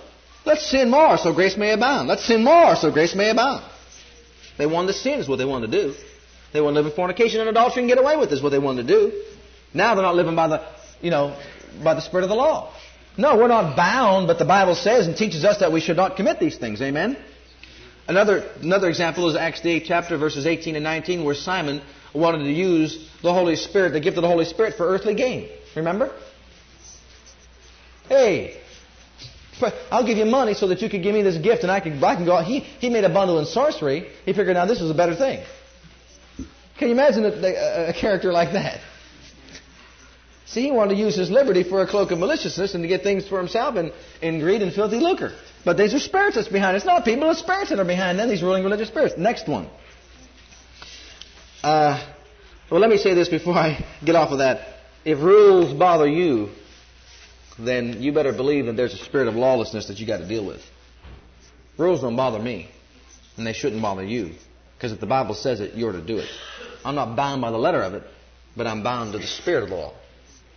Let's 0.45 0.71
sin 0.71 0.89
more 0.89 1.17
so 1.19 1.33
grace 1.33 1.57
may 1.57 1.73
abound. 1.73 2.07
Let's 2.07 2.25
sin 2.25 2.45
more 2.45 2.77
so 2.77 2.93
grace 2.93 3.17
may 3.17 3.31
abound. 3.31 3.65
They 4.57 4.67
wanted 4.67 4.93
to 4.93 4.99
sin 5.01 5.19
is 5.19 5.29
what 5.29 5.41
they 5.41 5.45
wanted 5.45 5.73
to 5.73 5.83
do. 5.83 5.95
They 6.53 6.61
wanted 6.61 6.75
to 6.75 6.81
live 6.83 6.93
in 6.93 6.97
fornication 6.97 7.41
and 7.41 7.49
adultery 7.49 7.83
and 7.83 7.89
get 7.89 7.99
away 7.99 8.17
with 8.17 8.31
it, 8.31 8.35
is 8.35 8.43
what 8.43 8.51
they 8.51 8.59
wanted 8.61 8.87
to 8.87 8.95
do. 8.95 9.23
Now 9.75 9.95
they're 9.95 10.05
not 10.05 10.15
living 10.15 10.37
by 10.37 10.49
the, 10.49 10.67
you 11.01 11.11
know, 11.11 11.37
by 11.83 11.95
the 11.95 12.01
spirit 12.01 12.25
of 12.25 12.29
the 12.29 12.37
law. 12.37 12.73
No, 13.17 13.37
we're 13.37 13.49
not 13.49 13.77
bound, 13.77 14.27
but 14.27 14.39
the 14.39 14.45
Bible 14.45 14.75
says 14.75 15.07
and 15.07 15.17
teaches 15.17 15.45
us 15.45 15.59
that 15.59 15.73
we 15.73 15.81
should 15.81 15.97
not 15.97 16.17
commit 16.17 16.41
these 16.41 16.57
things. 16.57 16.81
Amen? 16.81 17.17
Another, 18.09 18.49
another 18.61 18.89
example 18.89 19.29
is 19.29 19.37
Acts 19.37 19.61
8th 19.61 19.85
chapter, 19.85 20.17
verses 20.17 20.47
18 20.47 20.77
and 20.77 20.85
19, 20.85 21.25
where 21.25 21.35
Simon 21.35 21.83
wanted 22.15 22.45
to 22.45 22.53
use 22.53 23.09
the 23.23 23.33
Holy 23.33 23.57
Spirit, 23.57 23.93
the 23.93 24.01
gift 24.01 24.17
of 24.17 24.23
the 24.23 24.29
Holy 24.29 24.45
Spirit, 24.45 24.75
for 24.77 24.87
earthly 24.87 25.15
gain. 25.15 25.49
Remember? 25.77 26.13
Hey, 28.09 28.61
I'll 29.91 30.07
give 30.07 30.19
you 30.19 30.25
money 30.25 30.55
so 30.55 30.67
that 30.69 30.83
you 30.83 30.89
could 30.89 31.03
give 31.03 31.15
me 31.15 31.23
this 31.23 31.37
gift 31.37 31.63
and 31.63 31.71
I 31.71 31.81
can, 31.81 32.03
I 32.03 32.17
can 32.17 32.25
go 32.25 32.37
out. 32.37 32.45
He, 32.45 32.61
he 32.61 32.91
made 32.91 33.05
a 33.05 33.09
bundle 33.09 33.39
in 33.39 33.47
sorcery. 33.47 34.09
He 34.25 34.33
figured 34.33 34.55
now 34.55 34.67
this 34.67 34.81
is 34.81 34.91
a 34.91 34.95
better 34.95 35.15
thing. 35.15 35.45
Can 36.79 36.89
you 36.89 36.95
imagine 36.95 37.25
a, 37.25 37.29
a, 37.29 37.91
a 37.91 37.93
character 37.93 38.33
like 38.33 38.53
that? 38.53 38.81
See, 40.53 40.65
he 40.65 40.71
wanted 40.71 40.97
to 40.97 41.01
use 41.01 41.17
his 41.17 41.31
liberty 41.31 41.63
for 41.63 41.81
a 41.81 41.87
cloak 41.87 42.11
of 42.11 42.19
maliciousness 42.19 42.75
and 42.75 42.85
to 42.85 42.89
get 42.89 43.03
things 43.03 43.27
for 43.27 43.39
himself 43.39 43.77
in, 43.77 43.91
in 44.21 44.39
greed 44.39 44.61
and 44.61 44.71
filthy 44.71 44.99
lucre. 44.99 45.33
But 45.65 45.79
these 45.79 45.95
are 45.95 45.99
spirits 45.99 46.37
that's 46.37 46.49
behind 46.49 46.75
it. 46.75 46.79
It's 46.79 46.87
not 46.87 47.07
people, 47.07 47.31
it's 47.31 47.41
spirits 47.41 47.71
that 47.71 47.79
are 47.79 47.87
behind 47.87 48.19
them, 48.19 48.29
these 48.29 48.43
ruling 48.43 48.63
religious 48.63 48.89
spirits. 48.89 49.15
Next 49.17 49.49
one. 49.49 49.71
Uh, 51.63 52.07
well, 52.71 52.81
let 52.81 52.91
me 52.91 52.99
say 52.99 53.15
this 53.15 53.31
before 53.31 53.55
I 53.55 53.83
get 54.05 54.15
off 54.15 54.31
of 54.31 54.39
that. 54.39 54.81
If 55.07 55.21
rules 55.21 55.73
bother 55.73 56.07
you, 56.07 56.51
then 57.59 58.03
you 58.03 58.13
better 58.13 58.35
believe 58.35 58.67
that 58.67 58.77
there's 58.77 58.93
a 58.93 59.03
spirit 59.05 59.29
of 59.29 59.35
lawlessness 59.35 59.87
that 59.87 60.01
you 60.01 60.07
got 60.07 60.19
to 60.19 60.29
deal 60.29 60.45
with. 60.45 60.61
Rules 61.79 62.03
don't 62.03 62.17
bother 62.17 62.39
me, 62.39 62.69
and 63.39 63.47
they 63.47 63.55
shouldn't 63.55 63.81
bother 63.81 64.05
you. 64.05 64.33
Because 64.77 64.93
if 64.93 65.01
the 65.01 65.07
Bible 65.07 65.35
says 65.35 65.61
it, 65.61 65.77
you're 65.77 65.93
to 65.93 66.03
do 66.03 66.19
it. 66.19 66.29
I'm 66.85 66.95
not 66.95 67.17
bound 67.17 67.41
by 67.41 67.51
the 67.51 67.59
letter 67.59 67.81
of 67.81 67.95
it, 67.95 68.03
but 68.55 68.67
I'm 68.67 68.83
bound 68.83 69.13
to 69.13 69.19
the 69.19 69.27
spirit 69.27 69.63
of 69.63 69.71
the 69.71 69.77
law. 69.77 69.95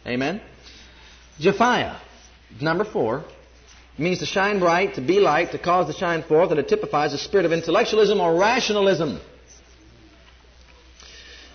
Amen? 0.05 0.41
Japhia, 1.39 1.99
number 2.61 2.85
four, 2.85 3.25
means 3.97 4.19
to 4.19 4.25
shine 4.25 4.59
bright, 4.59 4.95
to 4.95 5.01
be 5.01 5.19
light, 5.19 5.51
to 5.51 5.57
cause 5.57 5.87
to 5.87 5.97
shine 5.97 6.23
forth, 6.23 6.51
and 6.51 6.59
it 6.59 6.67
typifies 6.67 7.11
the 7.11 7.17
spirit 7.17 7.45
of 7.45 7.51
intellectualism 7.51 8.19
or 8.19 8.37
rationalism. 8.37 9.19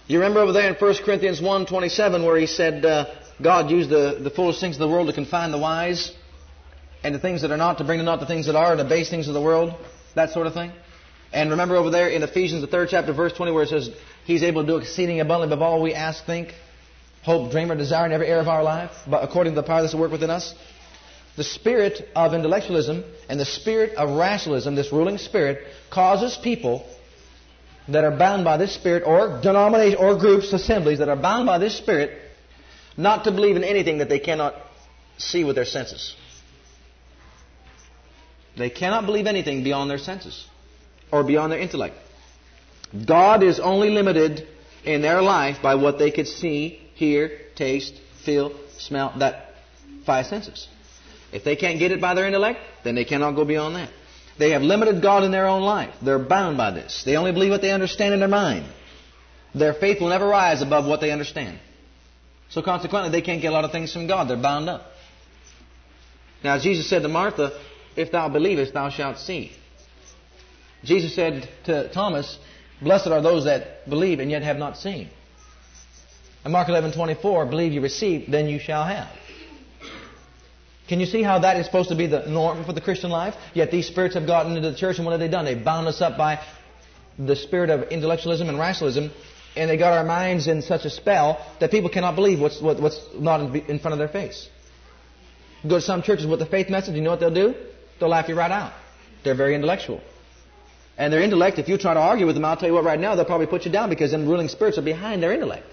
You 0.06 0.18
remember 0.18 0.40
over 0.40 0.52
there 0.52 0.68
in 0.68 0.74
1 0.74 0.94
Corinthians 1.04 1.40
1.27 1.40 2.24
where 2.24 2.36
he 2.36 2.46
said, 2.46 2.84
uh, 2.84 3.06
God 3.40 3.70
used 3.70 3.90
the, 3.90 4.18
the 4.20 4.30
foolish 4.30 4.58
things 4.58 4.76
of 4.76 4.80
the 4.80 4.88
world 4.88 5.06
to 5.06 5.12
confine 5.12 5.52
the 5.52 5.58
wise, 5.58 6.12
and 7.02 7.14
the 7.14 7.18
things 7.18 7.42
that 7.42 7.50
are 7.50 7.56
not 7.56 7.78
to 7.78 7.84
bring 7.84 7.98
them 7.98 8.06
not 8.06 8.20
the 8.20 8.26
things 8.26 8.46
that 8.46 8.56
are, 8.56 8.72
and 8.72 8.80
the 8.80 8.84
base 8.84 9.08
things 9.08 9.28
of 9.28 9.34
the 9.34 9.40
world, 9.40 9.72
that 10.14 10.30
sort 10.30 10.46
of 10.46 10.54
thing. 10.54 10.72
And 11.32 11.50
remember 11.50 11.76
over 11.76 11.90
there 11.90 12.08
in 12.08 12.22
Ephesians, 12.22 12.60
the 12.60 12.66
third 12.66 12.88
chapter, 12.90 13.12
verse 13.12 13.32
20, 13.32 13.52
where 13.52 13.62
it 13.62 13.68
says, 13.68 13.90
He's 14.24 14.42
able 14.42 14.62
to 14.62 14.66
do 14.66 14.76
exceeding 14.78 15.20
abundantly 15.20 15.54
above 15.54 15.62
all 15.62 15.82
we 15.82 15.94
ask, 15.94 16.24
think, 16.24 16.52
hope, 17.22 17.50
dream, 17.50 17.70
or 17.70 17.76
desire 17.76 18.06
in 18.06 18.12
every 18.12 18.26
area 18.26 18.40
of 18.40 18.48
our 18.48 18.62
life, 18.62 18.90
but 19.06 19.22
according 19.22 19.54
to 19.54 19.60
the 19.60 19.66
power 19.66 19.82
that's 19.82 19.94
at 19.94 20.00
work 20.00 20.10
within 20.10 20.30
us. 20.30 20.54
The 21.36 21.44
spirit 21.44 22.08
of 22.16 22.34
intellectualism 22.34 23.04
and 23.28 23.38
the 23.38 23.44
spirit 23.44 23.94
of 23.94 24.10
rationalism, 24.16 24.74
this 24.74 24.92
ruling 24.92 25.18
spirit, 25.18 25.66
causes 25.90 26.36
people 26.36 26.86
that 27.88 28.04
are 28.04 28.16
bound 28.16 28.44
by 28.44 28.56
this 28.56 28.74
spirit, 28.74 29.02
or 29.06 29.40
denomination, 29.40 29.98
or 29.98 30.16
groups, 30.16 30.52
assemblies 30.52 30.98
that 30.98 31.08
are 31.08 31.16
bound 31.16 31.46
by 31.46 31.58
this 31.58 31.76
spirit, 31.76 32.18
not 32.96 33.24
to 33.24 33.30
believe 33.30 33.56
in 33.56 33.64
anything 33.64 33.98
that 33.98 34.08
they 34.08 34.18
cannot 34.18 34.54
see 35.18 35.44
with 35.44 35.56
their 35.56 35.64
senses. 35.64 36.14
They 38.56 38.70
cannot 38.70 39.06
believe 39.06 39.26
anything 39.26 39.64
beyond 39.64 39.90
their 39.90 39.98
senses 39.98 40.46
or 41.10 41.24
beyond 41.24 41.52
their 41.52 41.58
intellect. 41.58 41.96
God 43.06 43.42
is 43.42 43.60
only 43.60 43.90
limited 43.90 44.46
in 44.84 45.02
their 45.02 45.22
life 45.22 45.62
by 45.62 45.76
what 45.76 45.98
they 45.98 46.10
could 46.10 46.26
see, 46.26 46.89
hear, 47.00 47.40
taste, 47.56 47.94
feel, 48.26 48.52
smell, 48.78 49.14
that 49.18 49.54
five 50.04 50.26
senses. 50.26 50.68
If 51.32 51.44
they 51.44 51.56
can't 51.56 51.78
get 51.78 51.92
it 51.92 52.00
by 52.00 52.12
their 52.14 52.26
intellect, 52.26 52.60
then 52.84 52.94
they 52.94 53.06
cannot 53.06 53.32
go 53.32 53.46
beyond 53.46 53.74
that. 53.76 53.90
They 54.38 54.50
have 54.50 54.60
limited 54.60 55.00
God 55.00 55.24
in 55.24 55.30
their 55.30 55.46
own 55.46 55.62
life. 55.62 55.94
They're 56.02 56.18
bound 56.18 56.58
by 56.58 56.72
this. 56.72 57.02
They 57.04 57.16
only 57.16 57.32
believe 57.32 57.50
what 57.50 57.62
they 57.62 57.72
understand 57.72 58.12
in 58.12 58.20
their 58.20 58.28
mind. 58.28 58.66
Their 59.54 59.72
faith 59.72 60.00
will 60.00 60.10
never 60.10 60.26
rise 60.26 60.60
above 60.60 60.86
what 60.86 61.00
they 61.00 61.10
understand. 61.10 61.58
So 62.50 62.60
consequently, 62.60 63.10
they 63.10 63.22
can't 63.22 63.40
get 63.40 63.48
a 63.48 63.52
lot 63.52 63.64
of 63.64 63.72
things 63.72 63.92
from 63.92 64.06
God. 64.06 64.28
They're 64.28 64.36
bound 64.36 64.68
up. 64.68 64.82
Now, 66.44 66.58
Jesus 66.58 66.88
said 66.88 67.02
to 67.02 67.08
Martha, 67.08 67.58
If 67.96 68.12
thou 68.12 68.28
believest, 68.28 68.74
thou 68.74 68.90
shalt 68.90 69.18
see. 69.18 69.52
Jesus 70.84 71.14
said 71.14 71.48
to 71.64 71.88
Thomas, 71.92 72.38
Blessed 72.82 73.08
are 73.08 73.22
those 73.22 73.44
that 73.44 73.88
believe 73.88 74.20
and 74.20 74.30
yet 74.30 74.42
have 74.42 74.56
not 74.58 74.76
seen. 74.76 75.10
And 76.44 76.52
Mark 76.52 76.68
11:24, 76.68 77.46
believe 77.50 77.72
you 77.72 77.80
receive, 77.80 78.30
then 78.30 78.48
you 78.48 78.58
shall 78.58 78.84
have. 78.84 79.08
Can 80.88 80.98
you 80.98 81.06
see 81.06 81.22
how 81.22 81.38
that 81.40 81.56
is 81.56 81.66
supposed 81.66 81.90
to 81.90 81.94
be 81.94 82.06
the 82.06 82.26
norm 82.26 82.64
for 82.64 82.72
the 82.72 82.80
Christian 82.80 83.10
life? 83.10 83.36
Yet 83.54 83.70
these 83.70 83.86
spirits 83.86 84.14
have 84.14 84.26
gotten 84.26 84.56
into 84.56 84.70
the 84.70 84.76
church, 84.76 84.96
and 84.96 85.06
what 85.06 85.12
have 85.12 85.20
they 85.20 85.28
done? 85.28 85.44
They've 85.44 85.64
bound 85.64 85.86
us 85.86 86.00
up 86.00 86.16
by 86.18 86.40
the 87.16 87.36
spirit 87.36 87.70
of 87.70 87.90
intellectualism 87.90 88.48
and 88.48 88.58
rationalism, 88.58 89.12
and 89.56 89.70
they 89.70 89.76
got 89.76 89.92
our 89.92 90.04
minds 90.04 90.48
in 90.48 90.62
such 90.62 90.84
a 90.84 90.90
spell 90.90 91.44
that 91.60 91.70
people 91.70 91.90
cannot 91.90 92.16
believe 92.16 92.40
what's, 92.40 92.60
what, 92.60 92.80
what's 92.80 93.00
not 93.14 93.54
in 93.54 93.78
front 93.78 93.92
of 93.92 93.98
their 93.98 94.08
face. 94.08 94.48
go 95.62 95.76
to 95.76 95.80
some 95.80 96.02
churches 96.02 96.26
with 96.26 96.40
the 96.40 96.46
faith 96.46 96.70
message, 96.70 96.94
you 96.94 97.02
know 97.02 97.10
what 97.10 97.20
they'll 97.20 97.30
do? 97.30 97.54
They'll 97.98 98.08
laugh 98.08 98.28
you 98.28 98.34
right 98.34 98.50
out. 98.50 98.72
They're 99.22 99.34
very 99.34 99.54
intellectual. 99.54 100.00
And 100.96 101.12
their 101.12 101.22
intellect, 101.22 101.58
if 101.58 101.68
you 101.68 101.78
try 101.78 101.94
to 101.94 102.00
argue 102.00 102.26
with 102.26 102.34
them, 102.34 102.44
I'll 102.44 102.56
tell 102.56 102.68
you 102.68 102.74
what, 102.74 102.84
right 102.84 102.98
now, 102.98 103.14
they'll 103.14 103.24
probably 103.24 103.46
put 103.46 103.64
you 103.64 103.70
down 103.70 103.90
because 103.90 104.10
them 104.10 104.26
ruling 104.26 104.48
spirits 104.48 104.76
are 104.78 104.82
behind 104.82 105.22
their 105.22 105.32
intellect. 105.32 105.66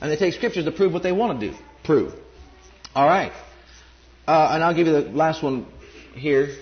And 0.00 0.10
they 0.10 0.16
take 0.16 0.34
scriptures 0.34 0.64
to 0.64 0.72
prove 0.72 0.92
what 0.92 1.02
they 1.02 1.12
want 1.12 1.40
to 1.40 1.50
do. 1.50 1.56
Prove. 1.84 2.14
All 2.94 3.06
right. 3.06 3.32
Uh, 4.26 4.50
and 4.52 4.62
I'll 4.62 4.74
give 4.74 4.86
you 4.86 4.92
the 4.92 5.10
last 5.10 5.42
one 5.42 5.66
here. 6.14 6.54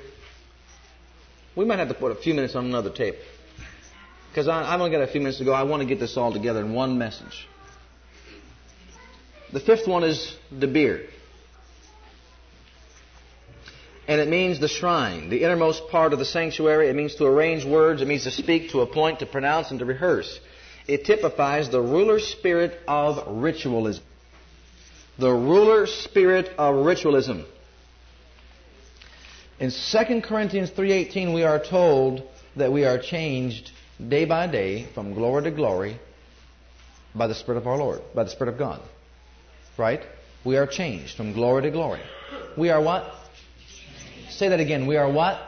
We 1.55 1.64
might 1.64 1.78
have 1.78 1.89
to 1.89 1.95
put 1.95 2.12
a 2.12 2.14
few 2.14 2.34
minutes 2.34 2.55
on 2.55 2.66
another 2.66 2.91
tape 2.91 3.16
because 4.30 4.49
I've 4.49 4.80
only 4.80 4.91
got 4.91 5.01
a 5.01 5.07
few 5.07 5.20
minutes 5.20 5.39
to 5.39 5.45
go. 5.45 5.53
I 5.53 5.62
want 5.62 5.80
to 5.80 5.87
get 5.87 5.99
this 5.99 6.16
all 6.18 6.32
together 6.32 6.61
in 6.61 6.74
one 6.74 6.99
message. 6.99 7.49
The 9.53 9.61
fifth 9.61 9.89
one 9.89 10.05
is 10.05 10.37
Debir. 10.53 11.09
And 14.09 14.20
it 14.20 14.28
means 14.28 14.61
the 14.61 14.68
shrine, 14.68 15.30
the 15.30 15.43
innermost 15.43 15.89
part 15.89 16.12
of 16.12 16.18
the 16.18 16.24
sanctuary. 16.24 16.89
It 16.89 16.95
means 16.95 17.14
to 17.16 17.24
arrange 17.24 17.64
words. 17.64 18.03
It 18.03 18.09
means 18.09 18.24
to 18.24 18.30
speak, 18.30 18.70
to 18.70 18.82
appoint, 18.82 19.20
to 19.20 19.26
pronounce, 19.26 19.70
and 19.70 19.80
to 19.80 19.84
rehearse. 19.84 20.39
It 20.87 21.05
typifies 21.05 21.68
the 21.70 21.80
ruler 21.80 22.20
spirit 22.20 22.80
of 22.87 23.43
ritualism. 23.43 24.05
The 25.18 25.32
ruler 25.32 25.87
spirit 25.87 26.51
of 26.59 26.84
ritualism. 26.84 27.45
In 29.59 29.70
2 29.70 30.22
Corinthians 30.22 30.70
3:18 30.70 31.32
we 31.34 31.43
are 31.43 31.59
told 31.59 32.22
that 32.57 32.72
we 32.72 32.84
are 32.84 32.99
changed 32.99 33.70
day 34.09 34.26
by 34.26 34.47
day 34.47 34.84
from 34.95 35.14
glory 35.14 35.45
to 35.45 35.51
glory 35.51 35.99
by 37.14 37.26
the 37.26 37.34
Spirit 37.34 37.59
of 37.59 37.66
our 37.66 37.78
Lord, 37.78 38.03
by 38.14 38.24
the 38.24 38.30
Spirit 38.30 38.53
of 38.53 38.59
God. 38.59 38.80
Right? 39.78 40.03
We 40.45 40.57
are 40.59 40.66
changed 40.66 41.16
from 41.16 41.32
glory 41.32 41.62
to 41.62 41.70
glory. 41.70 42.01
We 42.57 42.70
are 42.70 42.80
what? 42.80 43.11
Say 44.28 44.49
that 44.49 44.61
again. 44.61 44.87
We 44.87 44.97
are 44.97 45.11
what? 45.11 45.41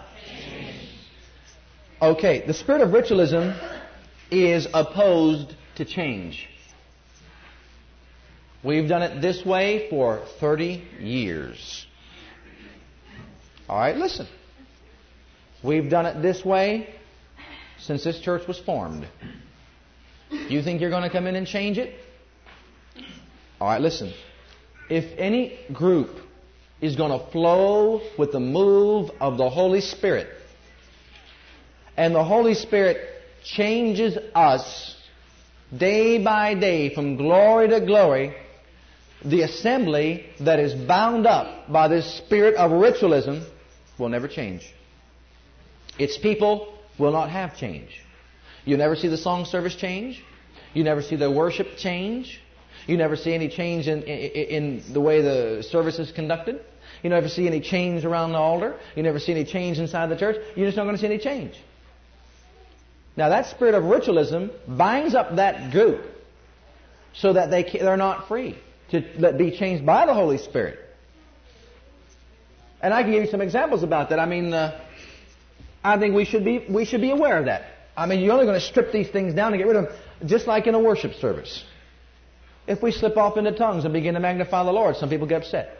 Okay, 2.00 2.44
the 2.46 2.54
spirit 2.54 2.80
of 2.80 2.92
ritualism 2.92 3.54
is 4.30 4.66
opposed 4.72 5.54
to 5.76 5.84
change. 5.84 6.48
We've 8.62 8.88
done 8.88 9.02
it 9.02 9.20
this 9.20 9.44
way 9.44 9.88
for 9.88 10.24
30 10.40 10.82
years. 11.00 11.86
All 13.68 13.78
right, 13.78 13.96
listen. 13.96 14.26
We've 15.62 15.88
done 15.88 16.06
it 16.06 16.22
this 16.22 16.44
way 16.44 16.94
since 17.78 18.04
this 18.04 18.20
church 18.20 18.46
was 18.46 18.58
formed. 18.58 19.06
You 20.30 20.62
think 20.62 20.80
you're 20.80 20.90
going 20.90 21.04
to 21.04 21.10
come 21.10 21.26
in 21.26 21.36
and 21.36 21.46
change 21.46 21.78
it? 21.78 21.94
All 23.60 23.68
right, 23.68 23.80
listen. 23.80 24.12
If 24.90 25.18
any 25.18 25.58
group 25.72 26.10
is 26.80 26.96
going 26.96 27.18
to 27.18 27.30
flow 27.30 28.00
with 28.18 28.32
the 28.32 28.40
move 28.40 29.10
of 29.20 29.36
the 29.36 29.48
Holy 29.50 29.80
Spirit, 29.80 30.28
and 31.96 32.14
the 32.14 32.24
Holy 32.24 32.54
Spirit 32.54 33.17
changes 33.54 34.16
us, 34.34 34.94
day 35.76 36.22
by 36.22 36.54
day, 36.54 36.94
from 36.94 37.16
glory 37.16 37.68
to 37.68 37.80
glory, 37.80 38.34
the 39.24 39.42
assembly 39.42 40.26
that 40.40 40.60
is 40.60 40.74
bound 40.74 41.26
up 41.26 41.70
by 41.72 41.88
this 41.88 42.18
spirit 42.18 42.54
of 42.54 42.70
ritualism 42.70 43.44
will 43.98 44.08
never 44.08 44.28
change. 44.28 44.72
Its 45.98 46.16
people 46.18 46.72
will 46.98 47.12
not 47.12 47.30
have 47.30 47.56
change. 47.56 48.00
You 48.64 48.76
never 48.76 48.94
see 48.94 49.08
the 49.08 49.16
song 49.16 49.44
service 49.44 49.74
change. 49.74 50.22
You 50.74 50.84
never 50.84 51.02
see 51.02 51.16
the 51.16 51.30
worship 51.30 51.76
change. 51.76 52.40
You 52.86 52.96
never 52.96 53.16
see 53.16 53.34
any 53.34 53.48
change 53.48 53.88
in, 53.88 54.02
in, 54.02 54.80
in, 54.80 54.92
the 54.92 55.00
way 55.00 55.20
the 55.20 55.62
service 55.62 55.98
is 55.98 56.12
conducted. 56.12 56.60
You 57.02 57.10
never 57.10 57.28
see 57.28 57.46
any 57.46 57.60
change 57.60 58.04
around 58.04 58.32
the 58.32 58.38
altar. 58.38 58.78
You 58.94 59.02
never 59.02 59.18
see 59.18 59.32
any 59.32 59.44
change 59.44 59.78
inside 59.78 60.10
the 60.10 60.16
church. 60.16 60.36
You're 60.56 60.66
just 60.66 60.76
not 60.76 60.84
going 60.84 60.96
to 60.96 61.00
see 61.00 61.06
any 61.06 61.18
change. 61.18 61.54
Now 63.18 63.30
that 63.30 63.46
spirit 63.46 63.74
of 63.74 63.82
ritualism 63.82 64.52
binds 64.68 65.12
up 65.12 65.34
that 65.36 65.72
group 65.72 66.04
so 67.14 67.32
that 67.32 67.50
they, 67.50 67.64
they're 67.64 67.96
not 67.96 68.28
free 68.28 68.56
to 68.92 69.34
be 69.36 69.50
changed 69.58 69.84
by 69.84 70.06
the 70.06 70.14
Holy 70.14 70.38
Spirit. 70.38 70.78
And 72.80 72.94
I 72.94 73.02
can 73.02 73.10
give 73.10 73.24
you 73.24 73.28
some 73.28 73.40
examples 73.40 73.82
about 73.82 74.10
that. 74.10 74.20
I 74.20 74.26
mean, 74.26 74.52
uh, 74.52 74.80
I 75.82 75.98
think 75.98 76.14
we 76.14 76.24
should 76.24 76.44
be 76.44 76.64
we 76.70 76.84
should 76.84 77.00
be 77.00 77.10
aware 77.10 77.38
of 77.38 77.46
that. 77.46 77.64
I 77.96 78.06
mean, 78.06 78.20
you're 78.20 78.34
only 78.34 78.46
going 78.46 78.60
to 78.60 78.64
strip 78.64 78.92
these 78.92 79.08
things 79.08 79.34
down 79.34 79.52
and 79.52 79.60
get 79.60 79.66
rid 79.66 79.74
of 79.74 79.86
them, 79.86 79.96
just 80.26 80.46
like 80.46 80.68
in 80.68 80.76
a 80.76 80.78
worship 80.78 81.14
service. 81.14 81.64
If 82.68 82.84
we 82.84 82.92
slip 82.92 83.16
off 83.16 83.36
into 83.36 83.50
tongues 83.50 83.84
and 83.84 83.92
begin 83.92 84.14
to 84.14 84.20
magnify 84.20 84.62
the 84.62 84.72
Lord, 84.72 84.94
some 84.94 85.10
people 85.10 85.26
get 85.26 85.42
upset. 85.42 85.76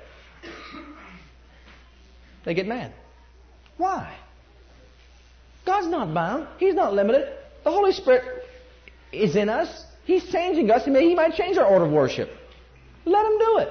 They 2.44 2.54
get 2.54 2.66
mad. 2.66 2.92
Why? 3.76 4.16
God's 5.68 5.88
not 5.88 6.14
bound. 6.14 6.48
He's 6.56 6.74
not 6.74 6.94
limited. 6.94 7.28
The 7.62 7.70
Holy 7.70 7.92
Spirit 7.92 8.42
is 9.12 9.36
in 9.36 9.50
us. 9.50 9.84
He's 10.06 10.24
changing 10.32 10.70
us. 10.70 10.86
He, 10.86 11.14
might 11.14 11.34
change 11.34 11.58
our 11.58 11.66
order 11.66 11.84
of 11.84 11.92
worship. 11.92 12.30
Let 13.04 13.26
Him 13.26 13.38
do 13.38 13.58
it. 13.58 13.68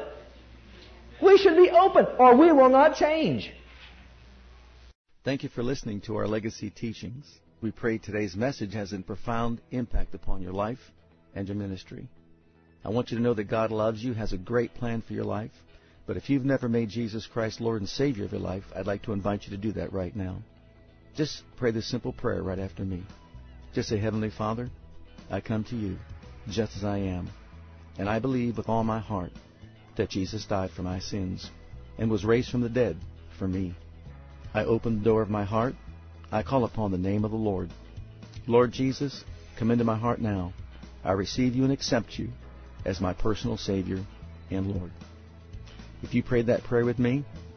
We 1.24 1.40
should 1.40 1.58
be 1.58 1.72
open 1.72 2.06
or 2.20 2.38
we 2.38 2.52
will 2.52 2.70
not 2.70 2.98
change. 2.98 3.52
Thank 5.26 5.42
you 5.42 5.50
for 5.50 5.64
listening 5.64 6.02
to 6.02 6.18
our 6.18 6.28
legacy 6.28 6.70
teachings. 6.70 7.26
We 7.62 7.72
pray 7.72 7.98
today's 7.98 8.36
message 8.36 8.76
has 8.76 8.94
a 8.94 9.00
profound 9.00 9.60
impact 9.72 10.14
upon 10.14 10.44
your 10.44 10.54
life 10.54 10.92
and 11.34 11.48
your 11.48 11.58
ministry. 11.58 12.08
I 12.86 12.90
want 12.90 13.10
you 13.10 13.18
to 13.18 13.24
know 13.24 13.34
that 13.34 13.46
God 13.46 13.72
loves 13.72 14.04
you, 14.04 14.14
has 14.14 14.34
a 14.34 14.38
great 14.38 14.76
plan 14.76 15.02
for 15.02 15.14
your 15.14 15.26
life. 15.26 15.64
But 16.06 16.16
if 16.16 16.30
you've 16.30 16.46
never 16.46 16.70
made 16.70 16.90
Jesus 16.90 17.26
Christ 17.26 17.60
Lord 17.60 17.82
and 17.82 17.90
Savior 17.90 18.26
of 18.26 18.34
your 18.34 18.42
life, 18.42 18.66
I'd 18.76 18.86
like 18.86 19.02
to 19.06 19.14
invite 19.14 19.46
you 19.46 19.50
to 19.50 19.58
do 19.58 19.72
that 19.72 19.92
right 19.92 20.16
now. 20.16 20.44
Just 21.18 21.42
pray 21.56 21.72
this 21.72 21.90
simple 21.90 22.14
prayer 22.14 22.44
right 22.44 22.60
after 22.60 22.86
me. 22.86 23.02
Just 23.74 23.90
say, 23.90 23.98
Heavenly 23.98 24.30
Father, 24.30 24.70
I 25.32 25.42
come 25.42 25.64
to 25.64 25.76
you 25.76 25.98
just 26.48 26.78
as 26.78 26.84
I 26.84 27.00
am. 27.00 27.28
And 27.98 28.08
I 28.08 28.20
believe 28.20 28.56
with 28.56 28.70
all 28.70 28.84
my 28.84 29.00
heart 29.00 29.32
that 29.96 30.12
Jesus 30.12 30.46
died 30.46 30.70
for 30.70 30.84
my 30.84 31.00
sins 31.00 31.50
and 31.98 32.12
was 32.12 32.24
raised 32.24 32.52
from 32.52 32.62
the 32.62 32.70
dead 32.70 32.98
for 33.40 33.48
me. 33.48 33.74
I 34.54 34.66
open 34.66 35.00
the 35.00 35.06
door 35.06 35.24
of 35.24 35.30
my 35.32 35.44
heart. 35.44 35.74
I 36.32 36.44
call 36.44 36.66
upon 36.66 36.92
the 36.92 37.00
name 37.00 37.26
of 37.26 37.32
the 37.32 37.38
Lord. 37.38 37.72
Lord 38.46 38.72
Jesus, 38.72 39.24
come 39.58 39.72
into 39.72 39.84
my 39.84 39.98
heart 39.98 40.22
now. 40.22 40.54
I 41.04 41.14
receive 41.14 41.56
you 41.56 41.64
and 41.64 41.74
accept 41.74 42.20
you 42.20 42.30
as 42.86 43.02
my 43.02 43.14
personal 43.14 43.58
Savior 43.58 44.06
and 44.52 44.72
Lord. 44.72 44.92
If 46.04 46.14
you 46.14 46.22
prayed 46.22 46.46
that 46.46 46.64
prayer 46.64 46.86
with 46.86 47.00
me, 47.00 47.26